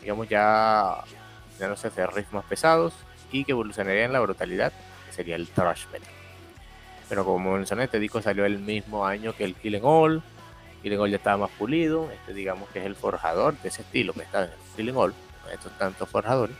[0.00, 1.02] digamos, ya,
[1.58, 2.94] ya no se hace riffs más pesados
[3.30, 4.72] y que evolucionaría en la brutalidad,
[5.10, 6.08] sería el thrash metal.
[7.08, 10.22] Pero como mencioné, este disco salió el mismo año que el Killing All.
[10.82, 12.10] Killing All ya estaba más pulido.
[12.10, 15.14] Este, digamos que es el forjador de ese estilo que está en el Killing All.
[15.52, 16.56] Estos tantos forjadores.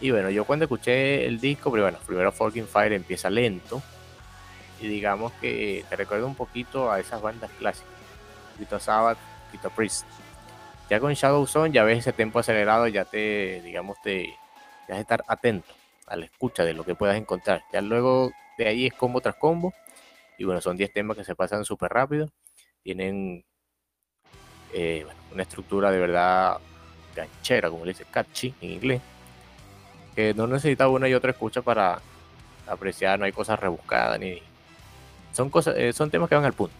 [0.00, 3.82] Y bueno, yo cuando escuché el disco, pero bueno, primero Falling Fire empieza lento.
[4.80, 7.88] Y digamos que te recuerda un poquito a esas bandas clásicas.
[8.58, 9.18] Quito Sabbath,
[9.50, 10.06] Quito Priest.
[10.90, 14.34] Ya con Shadow Zone ya ves ese tempo acelerado, ya te, digamos, te,
[14.86, 15.72] te hace estar atento
[16.06, 17.62] a la escucha de lo que puedas encontrar.
[17.72, 19.72] Ya luego de ahí es combo tras combo.
[20.36, 22.28] Y bueno, son 10 temas que se pasan súper rápido.
[22.82, 23.44] Tienen
[24.74, 26.58] eh, una estructura de verdad
[27.14, 29.02] ganchera, como le dice catchy en inglés
[30.14, 32.00] que no necesita una y otra escucha para
[32.66, 34.42] apreciar, no hay cosas rebuscadas ni
[35.32, 36.74] son cosas, eh, son temas que van al punto.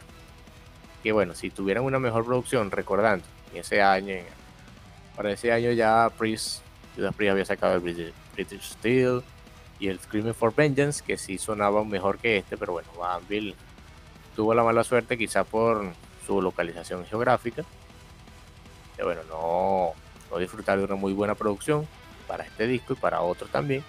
[1.03, 3.25] Que bueno, si tuvieran una mejor producción, recordando,
[3.55, 4.15] ese año,
[5.17, 6.63] para ese año ya Priest,
[6.97, 9.23] Judas Priest había sacado el British, Steel
[9.79, 13.55] y el Screaming for Vengeance, que sí sonaba mejor que este, pero bueno, Van Bill
[14.37, 15.93] tuvo la mala suerte quizá por
[16.27, 17.65] su localización geográfica.
[18.97, 19.93] Que bueno, no,
[20.31, 21.87] no disfrutar de una muy buena producción
[22.27, 23.85] para este disco y para otros también.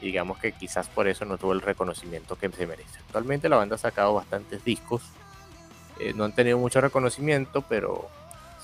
[0.00, 2.98] digamos que quizás por eso no tuvo el reconocimiento que se merece.
[3.06, 5.02] Actualmente la banda ha sacado bastantes discos.
[5.98, 8.08] Eh, no han tenido mucho reconocimiento, pero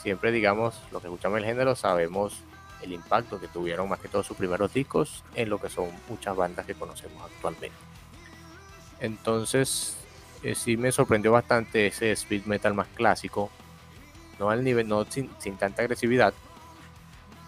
[0.02, 2.42] siempre, digamos, los que escuchamos el género sabemos
[2.82, 6.34] el impacto que tuvieron más que todos sus primeros discos en lo que son muchas
[6.34, 7.76] bandas que conocemos actualmente.
[9.00, 9.96] Entonces,
[10.42, 13.50] eh, sí me sorprendió bastante ese speed metal más clásico,
[14.38, 16.32] no al nivel, no sin, sin tanta agresividad,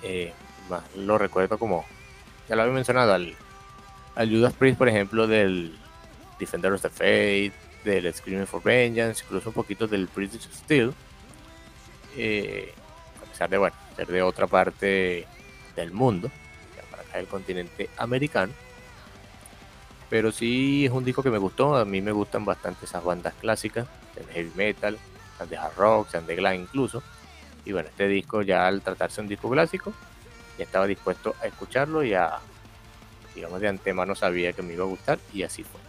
[0.02, 0.32] eh,
[0.96, 1.84] lo recuerdo como,
[2.48, 3.36] ya lo había mencionado, al,
[4.16, 5.78] Judas Priest, por ejemplo, del
[6.38, 7.54] Defender of the Faith,
[7.84, 10.92] del Screaming for Vengeance, incluso un poquito del British Steel,
[12.16, 12.72] eh,
[13.22, 15.26] a pesar de, bueno, ser de otra parte
[15.76, 16.30] del mundo,
[16.90, 18.52] para acá del continente americano.
[20.10, 23.34] Pero sí es un disco que me gustó, a mí me gustan bastante esas bandas
[23.34, 24.98] clásicas, de heavy metal,
[25.48, 27.02] de hard rock, de glam incluso.
[27.64, 29.92] Y bueno, este disco ya al tratarse de un disco clásico,
[30.58, 32.38] y estaba dispuesto a escucharlo y a,
[33.34, 35.80] digamos, de antemano sabía que me iba a gustar y así fue.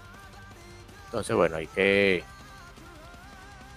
[1.06, 2.24] Entonces, bueno, hay que...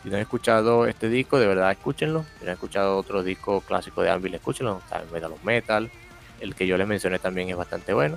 [0.06, 2.24] Si no han escuchado este disco, de verdad escúchenlo.
[2.38, 4.80] Si no han escuchado otro disco clásico de Anvil, escúchenlo.
[5.12, 5.90] Metal of Metal.
[6.38, 8.16] El que yo les mencioné también es bastante bueno.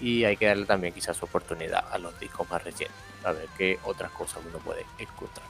[0.00, 2.98] Y hay que darle también quizás oportunidad a los discos más recientes.
[3.22, 5.46] A ver qué otras cosas uno puede encontrar.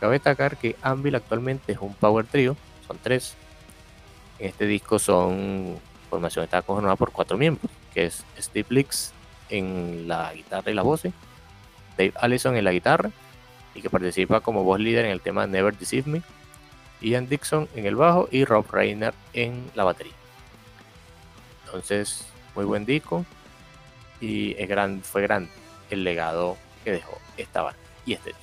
[0.00, 2.56] Cabe destacar que Anvil actualmente es un power trio.
[2.88, 3.36] Son tres
[4.40, 5.78] este disco son
[6.10, 9.12] formación está conformada por cuatro miembros, que es Steve Licks
[9.50, 11.02] en la guitarra y la voz,
[11.96, 13.12] Dave Allison en la guitarra
[13.76, 16.22] y que participa como voz líder en el tema Never Deceive Me,
[17.00, 20.14] Ian Dixon en el bajo y Rob Reiner en la batería.
[21.66, 23.24] Entonces, muy buen disco
[24.20, 25.50] y es gran, fue grande
[25.90, 28.42] el legado que dejó esta banda y este disco.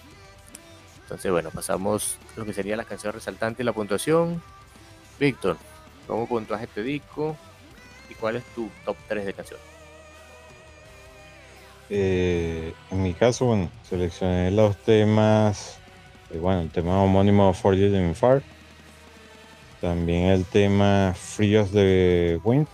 [1.01, 4.41] Entonces, bueno, pasamos a lo que sería la canción resaltante y la puntuación.
[5.19, 5.57] Víctor,
[6.07, 7.38] ¿Cómo puntuas este disco?
[8.10, 9.73] ¿Y cuál es tu top 3 de canciones?
[11.95, 15.78] Eh, en mi caso, bueno, seleccioné los temas,
[16.32, 18.41] eh, bueno, el tema homónimo For You in Far,
[19.80, 22.65] también el tema of the Wind,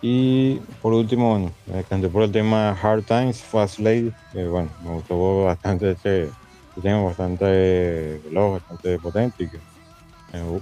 [0.00, 4.92] y por último, bueno, me canté por el tema Hard Times, Fast Lady, bueno, me
[4.92, 9.58] gustó bastante este, este tema, bastante veloz, bastante potente y que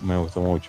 [0.02, 0.68] me gustó mucho.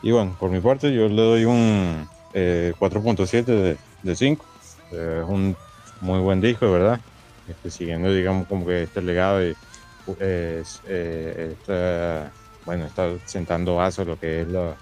[0.00, 4.44] Y bueno, por mi parte yo le doy un 4.7 eh, de, 5.
[4.90, 5.56] Es un
[6.00, 7.00] muy buen disco, ¿verdad?
[7.48, 9.56] este, siguiendo, digamos, como que este legado y
[10.20, 10.62] eh,
[11.58, 12.30] está,
[12.64, 14.76] bueno, está sentando vaso lo que es lo,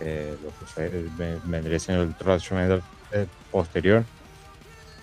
[0.00, 1.04] eh, que fue,
[1.44, 2.82] vendría siendo el thrash metal
[3.12, 4.04] eh, posterior,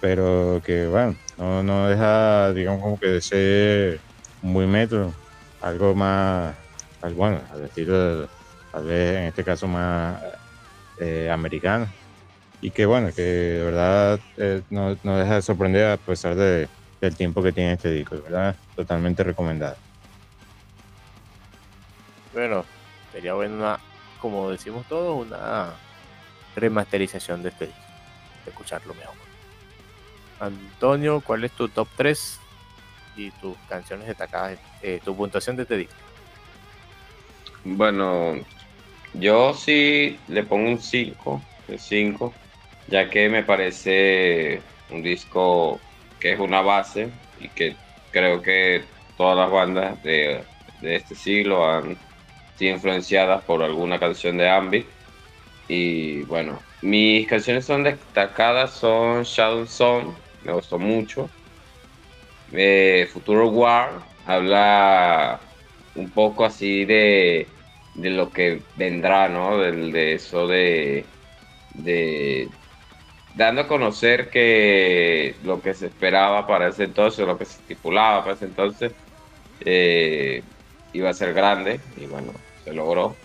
[0.02, 1.16] pero que bueno,
[1.64, 4.00] no, deja, digamos, como que de ser
[4.42, 5.14] muy metro,
[5.62, 6.56] algo más,
[7.16, 8.28] bueno, al estilo,
[8.72, 10.22] tal vez en este caso más
[11.00, 11.88] eh, americano,
[12.62, 16.68] y que bueno, que de verdad eh, no, no, deja de sorprender a pesar de,
[17.02, 18.56] del tiempo que tiene este disco, ¿verdad?
[18.76, 19.76] Totalmente recomendado.
[22.34, 22.66] Bueno,
[23.12, 23.80] sería buena,
[24.20, 25.74] como decimos todos, una
[26.56, 27.82] remasterización de este disco,
[28.44, 29.16] de escucharlo mejor.
[30.40, 32.40] Antonio, ¿cuál es tu top 3
[33.16, 35.96] y tus canciones destacadas, eh, tu puntuación de este disco?
[37.64, 38.36] Bueno,
[39.14, 41.42] yo sí le pongo un 5,
[41.78, 42.34] 5,
[42.88, 45.88] ya que me parece un disco
[46.20, 50.48] que es una base y que creo que todas las bandas de,
[50.80, 52.02] de este siglo han
[52.54, 54.94] sido influenciadas por alguna canción de Ambit.
[55.68, 61.36] Y bueno, mis canciones son destacadas, son Shadow Song, me gustó mucho.
[62.52, 65.52] Eh, Futuro War habla
[65.94, 67.58] un poco así de,
[67.94, 69.58] de lo que vendrá, ¿no?
[69.60, 71.16] De, de eso de,
[71.70, 72.60] de
[73.36, 78.22] dando a conocer que lo que se esperaba para ese entonces, lo que se estipulaba
[78.22, 78.94] para ese entonces,
[79.62, 80.42] eh,
[80.94, 82.32] iba a ser grande y bueno,
[82.64, 83.16] se logró.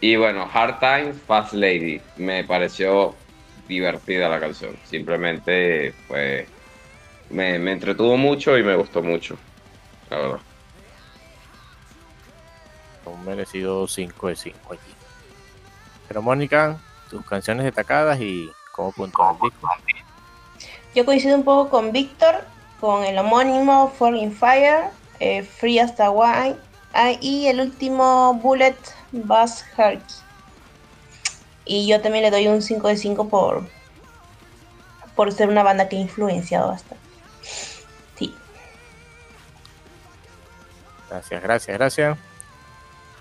[0.00, 3.14] Y bueno, Hard Times, Fast Lady, me pareció
[3.68, 4.76] divertida la canción.
[4.84, 6.46] Simplemente, pues,
[7.30, 9.38] me, me entretuvo mucho y me gustó mucho,
[10.10, 10.40] la verdad.
[13.04, 14.94] Un merecido 5 de 5 aquí.
[16.08, 16.78] Pero Mónica,
[17.08, 19.68] tus canciones destacadas y el disco.
[20.94, 22.44] Yo coincido un poco con Víctor,
[22.80, 24.90] con el homónimo Falling Fire,
[25.20, 26.56] eh, Free hasta Wine
[26.92, 28.76] ah, y el último Bullet
[29.12, 30.02] Bass Heart.
[31.64, 33.66] Y yo también le doy un 5 de 5 por,
[35.14, 37.04] por ser una banda que ha influenciado bastante.
[38.18, 38.34] Sí.
[41.08, 42.18] Gracias, gracias, gracias.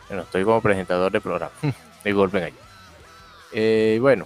[0.07, 1.53] Bueno, estoy como presentador de programa.
[2.03, 2.53] Disculpen ahí.
[3.53, 4.25] Eh, bueno,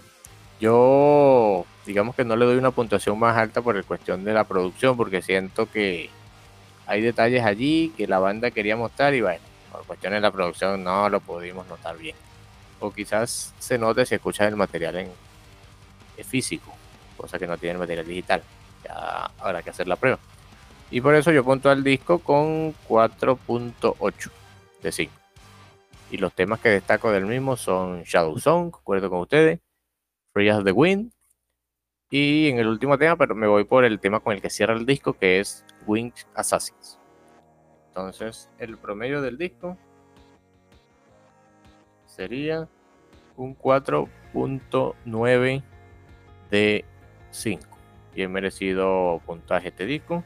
[0.59, 4.43] yo digamos que no le doy una puntuación más alta por el cuestión de la
[4.43, 6.09] producción, porque siento que
[6.87, 9.39] hay detalles allí que la banda quería mostrar y bueno,
[9.71, 12.15] por cuestiones de la producción no lo pudimos notar bien.
[12.79, 15.11] O quizás se note si escuchas el material en,
[16.23, 16.73] físico,
[17.17, 18.41] cosa que no tiene el material digital.
[18.83, 20.19] Ya habrá que hacer la prueba.
[20.91, 24.31] Y por eso yo punto al disco con 4.8
[24.81, 25.13] de 5.
[26.11, 29.59] Y los temas que destaco del mismo son Shadow Song, acuerdo con ustedes,
[30.35, 31.11] Free as Wind.
[32.09, 34.73] Y en el último tema, pero me voy por el tema con el que cierra
[34.73, 36.99] el disco, que es Wings Assassins.
[37.87, 39.77] Entonces, el promedio del disco
[42.05, 42.67] sería
[43.37, 45.63] un 4.9
[46.51, 46.83] de
[47.31, 47.65] 5.
[48.13, 50.21] Bien merecido puntaje este disco.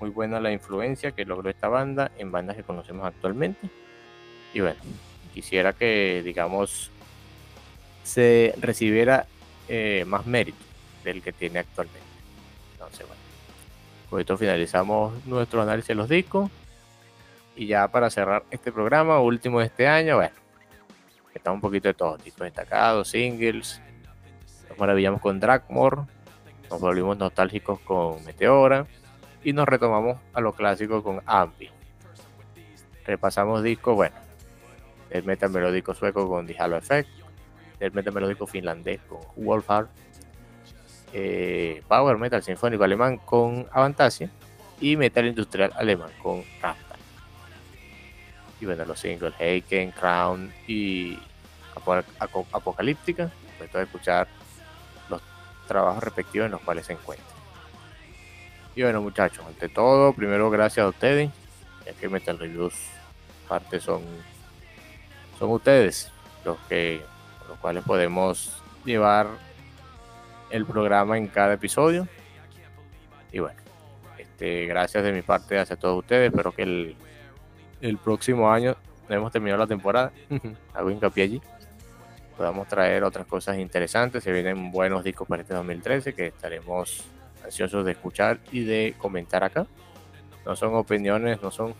[0.00, 3.70] Muy buena la influencia que logró esta banda en bandas que conocemos actualmente.
[4.52, 4.80] Y bueno,
[5.32, 6.90] quisiera que, digamos,
[8.04, 9.26] se recibiera
[9.68, 10.62] eh, más mérito
[11.02, 12.06] del que tiene actualmente.
[12.72, 13.22] Entonces, bueno,
[14.08, 16.50] con esto finalizamos nuestro análisis de los discos.
[17.56, 20.34] Y ya para cerrar este programa, último de este año, bueno,
[21.34, 23.80] está un poquito de todo, discos destacados, singles,
[24.68, 26.02] nos maravillamos con Dragmore,
[26.68, 28.86] nos volvimos nostálgicos con Meteora
[29.44, 31.70] y nos retomamos a lo clásico con Ambi.
[33.06, 34.16] Repasamos discos, bueno,
[35.10, 37.23] el metal melódico sueco con The Halo Effect,
[37.80, 39.88] el metal melódico finlandés con Wolfhard,
[41.12, 44.30] eh, Power Metal Sinfónico alemán con Avantasia
[44.80, 47.00] y Metal Industrial alemán con Rammstein.
[48.60, 51.18] Y bueno, los singles Heiken, Crown y
[52.52, 54.26] Apocalíptica, puesto de escuchar
[55.08, 55.20] los
[55.68, 57.34] trabajos respectivos en los cuales se encuentran.
[58.74, 61.30] Y bueno, muchachos, ante todo, primero gracias a ustedes,
[61.86, 62.74] ya que Metal Reviews
[63.48, 64.02] parte son,
[65.38, 66.10] son ustedes
[66.44, 67.00] los que
[67.48, 69.26] los cuales podemos llevar
[70.50, 72.06] el programa en cada episodio.
[73.32, 73.58] Y bueno,
[74.18, 76.30] este, gracias de mi parte hacia todos ustedes.
[76.30, 76.96] Espero que el,
[77.80, 78.76] el próximo año
[79.08, 80.12] hemos terminado la temporada.
[80.72, 81.42] Hago hincapié allí.
[82.36, 84.24] Podamos traer otras cosas interesantes.
[84.24, 87.04] Se vienen buenos discos para este 2013 que estaremos
[87.44, 89.66] ansiosos de escuchar y de comentar acá.
[90.44, 91.74] No son opiniones, no son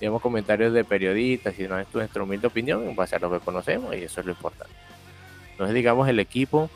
[0.00, 3.94] digamos comentarios de periodistas, sino es nuestra humilde opinión en base a lo que conocemos
[3.96, 4.74] y eso es lo importante.
[5.58, 6.70] No es digamos el equipo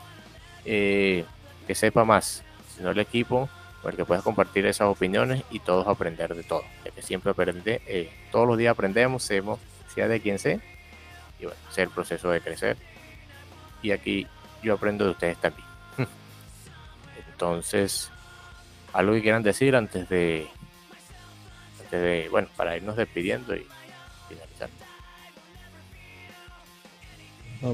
[0.65, 1.25] eh,
[1.65, 2.43] que sepa más,
[2.75, 3.49] sino el equipo
[3.81, 7.81] para que puedas compartir esas opiniones y todos aprender de todo, ya que siempre aprende,
[7.85, 9.59] eh, todos los días aprendemos, seamos,
[9.93, 10.59] sea de quien sea,
[11.39, 12.77] y bueno, sea el proceso de crecer.
[13.81, 14.25] Y aquí
[14.61, 15.67] yo aprendo de ustedes también.
[17.31, 18.09] Entonces,
[18.93, 20.47] algo que quieran decir antes de,
[21.93, 23.65] antes de, bueno, para irnos despidiendo y
[24.27, 24.69] finalizar.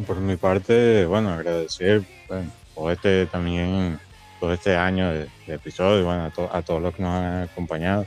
[0.06, 4.00] por mi parte, bueno, agradecer bueno, por este también
[4.40, 8.06] todo este año de, episodios, bueno, a, todos los que nos han acompañado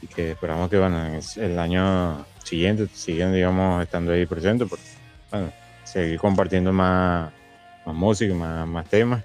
[0.00, 4.84] y que esperamos que, bueno, en el año siguiente sigan, digamos, estando ahí presentes, porque,
[5.30, 5.52] bueno,
[5.84, 7.32] seguir compartiendo más,
[7.84, 9.24] más música, más, más temas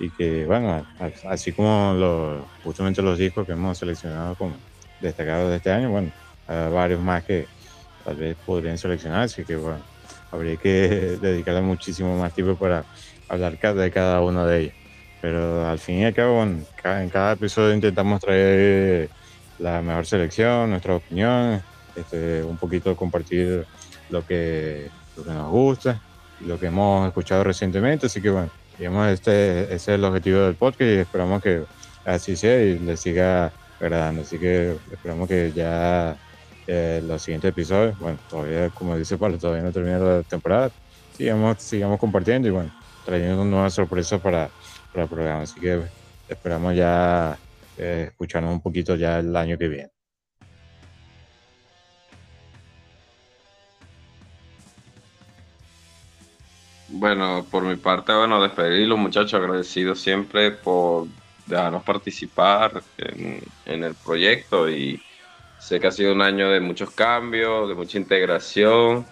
[0.00, 0.86] y que, bueno,
[1.28, 4.54] así como justamente los discos que hemos seleccionado como
[5.00, 6.10] destacados de este año, bueno,
[6.46, 7.46] hay varios más que
[8.04, 9.80] tal vez podrían seleccionarse, que, bueno,
[10.32, 10.68] habría que
[11.22, 12.84] dedicarle muchísimo más tiempo para
[13.28, 14.74] hablar de cada uno de ellos.
[15.20, 16.64] Pero al fin y al cabo, en
[17.10, 19.10] cada, episodio intentamos traer
[19.58, 21.62] la mejor selección, nuestra opinión,
[21.94, 23.66] este, un poquito compartir
[24.08, 26.00] lo que, lo que nos gusta
[26.46, 28.06] lo que hemos escuchado recientemente.
[28.06, 31.62] Así que bueno, digamos, este, ese es el objetivo del podcast y esperamos que
[32.04, 34.22] así sea y les siga agradando.
[34.22, 36.16] Así que esperamos que ya
[36.66, 40.70] eh, los siguientes episodios, bueno, todavía, como dice Pablo, todavía no termina la temporada,
[41.16, 42.72] sigamos, sigamos compartiendo y bueno,
[43.04, 44.50] trayendo nuevas sorpresas para
[44.92, 45.42] para el programa.
[45.42, 45.80] Así que
[46.28, 47.38] esperamos ya
[47.76, 49.90] eh, escucharnos un poquito ya el año que viene.
[56.92, 61.06] Bueno, por mi parte, bueno, despedirlos muchachos, agradecidos siempre por
[61.50, 65.02] dejarnos participar en, en, el proyecto y
[65.58, 69.06] sé que ha sido un año de muchos cambios, de mucha integración,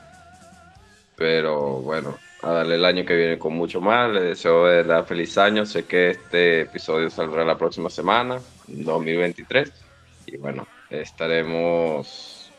[1.16, 4.10] pero bueno, a darle el año que viene con mucho más.
[4.10, 5.66] Le deseo de verdad feliz año.
[5.66, 9.73] Sé que este episodio saldrá la próxima semana, 2023.
[10.27, 12.52] Y bueno, estaremos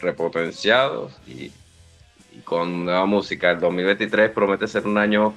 [0.00, 1.52] repotenciados y,
[2.44, 3.50] con nueva música.
[3.50, 5.34] El 2023 promete ser un año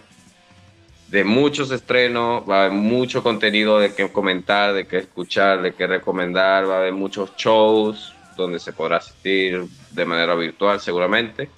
[1.13, 5.75] de muchos estrenos, va a haber mucho contenido de que comentar, de que escuchar, de
[5.75, 11.51] que recomendar, va a haber muchos shows donde se podrá asistir de manera virtual seguramente.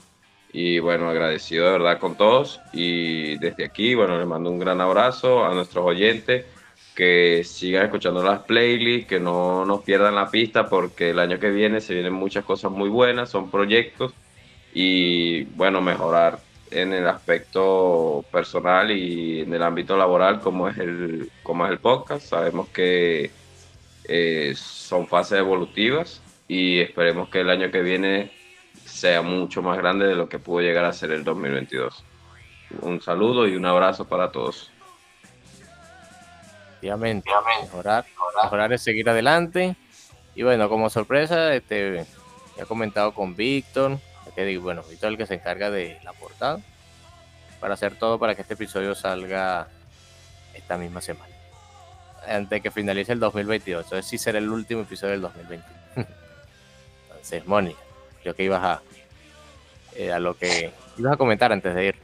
[0.52, 2.60] Y bueno, agradecido de verdad con todos.
[2.74, 6.46] Y desde aquí, bueno, les mando un gran abrazo a nuestros oyentes.
[6.94, 11.50] Que sigan escuchando las playlists, que no nos pierdan la pista, porque el año que
[11.50, 14.14] viene se vienen muchas cosas muy buenas, son proyectos.
[14.74, 16.40] Y bueno, mejorar
[16.72, 21.80] en el aspecto personal y en el ámbito laboral, como es el, como es el
[21.80, 22.28] podcast.
[22.28, 23.32] Sabemos que
[24.08, 28.32] eh, son fases evolutivas y esperemos que el año que viene
[28.86, 32.04] sea mucho más grande de lo que pudo llegar a ser el 2022.
[32.82, 34.72] Un saludo y un abrazo para todos.
[36.80, 37.30] Obviamente,
[37.62, 38.06] mejorar,
[38.44, 39.76] mejorar es seguir adelante.
[40.36, 42.06] Y bueno, como sorpresa, este,
[42.58, 43.98] he comentado con Víctor,
[44.36, 46.60] digo, bueno, Víctor es el que se encarga de la portada,
[47.60, 49.68] para hacer todo para que este episodio salga
[50.54, 51.34] esta misma semana,
[52.28, 53.86] antes que finalice el 2022.
[53.86, 55.66] Entonces sí será el último episodio del 2020.
[57.10, 57.80] Entonces, Mónica,
[58.26, 58.82] Creo que ibas a,
[59.96, 61.96] eh, a lo que ibas a comentar antes de ir.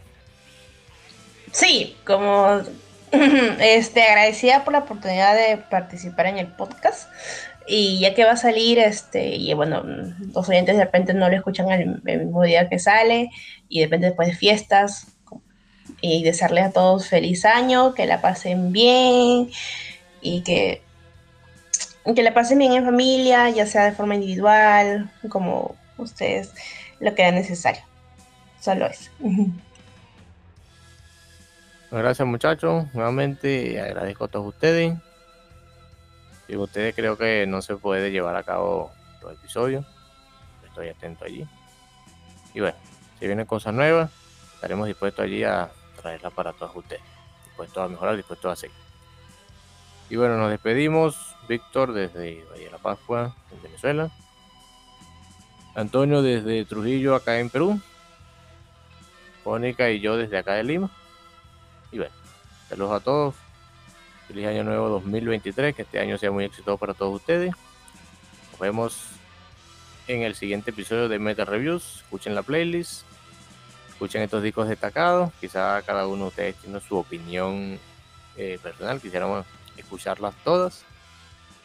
[1.52, 2.62] Sí, como
[3.12, 7.10] este, agradecida por la oportunidad de participar en el podcast.
[7.68, 9.84] Y ya que va a salir, este, y bueno,
[10.34, 13.30] los oyentes de repente no lo escuchan el, mismo día que sale,
[13.70, 15.08] y de repente después de fiestas,
[16.02, 19.50] y desearles a todos feliz año, que la pasen bien,
[20.22, 20.82] y que,
[22.16, 26.52] que la pasen bien en familia, ya sea de forma individual, como ustedes
[27.00, 27.84] lo que era necesario.
[28.60, 29.12] Solo eso.
[31.92, 34.94] Gracias muchachos, nuevamente agradezco a todos ustedes.
[36.52, 38.92] Y ustedes creo que no se puede llevar a cabo
[39.22, 39.86] los episodios.
[40.66, 41.48] Estoy atento allí.
[42.54, 42.76] Y bueno,
[43.18, 44.12] si vienen cosas nuevas,
[44.56, 45.72] estaremos dispuestos allí a
[46.02, 47.02] traerlas para todos ustedes.
[47.46, 48.76] Dispuestos a mejorar, dispuestos a seguir.
[50.10, 51.16] Y bueno, nos despedimos.
[51.48, 54.12] Víctor desde Valle de la Pascua, en Venezuela.
[55.74, 57.80] Antonio desde Trujillo, acá en Perú.
[59.46, 60.92] Mónica y yo desde acá de Lima.
[61.94, 62.14] Y bueno,
[62.68, 63.41] saludos a todos.
[64.32, 67.52] Feliz año nuevo 2023, que este año sea muy exitoso para todos ustedes.
[68.52, 69.08] Nos vemos
[70.08, 71.98] en el siguiente episodio de Meta Reviews.
[71.98, 73.02] Escuchen la playlist,
[73.90, 75.34] escuchen estos discos destacados.
[75.42, 77.78] Quizá cada uno de ustedes tiene su opinión
[78.38, 79.02] eh, personal.
[79.02, 79.46] Quisiéramos
[79.76, 80.86] escucharlas todas.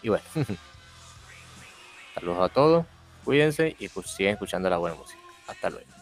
[0.02, 0.24] Y bueno,
[2.14, 2.84] saludos a todos.
[3.24, 5.20] Cuídense y pues sigan escuchando la buena música.
[5.46, 5.95] Hasta luego.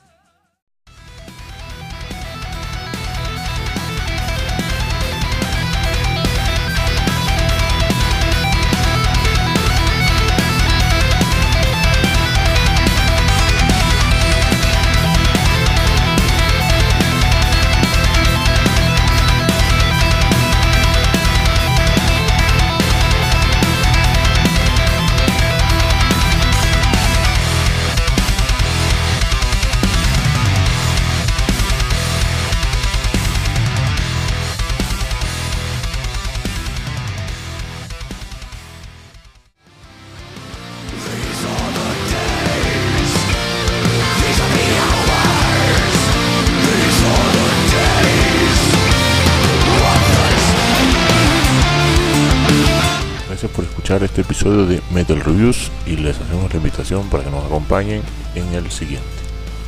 [54.35, 58.02] episodio de Metal Reviews y les hacemos la invitación para que nos acompañen
[58.35, 59.06] en el siguiente.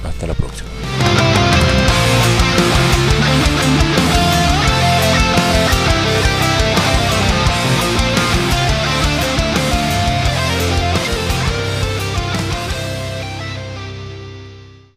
[0.03, 0.69] Hasta la próxima.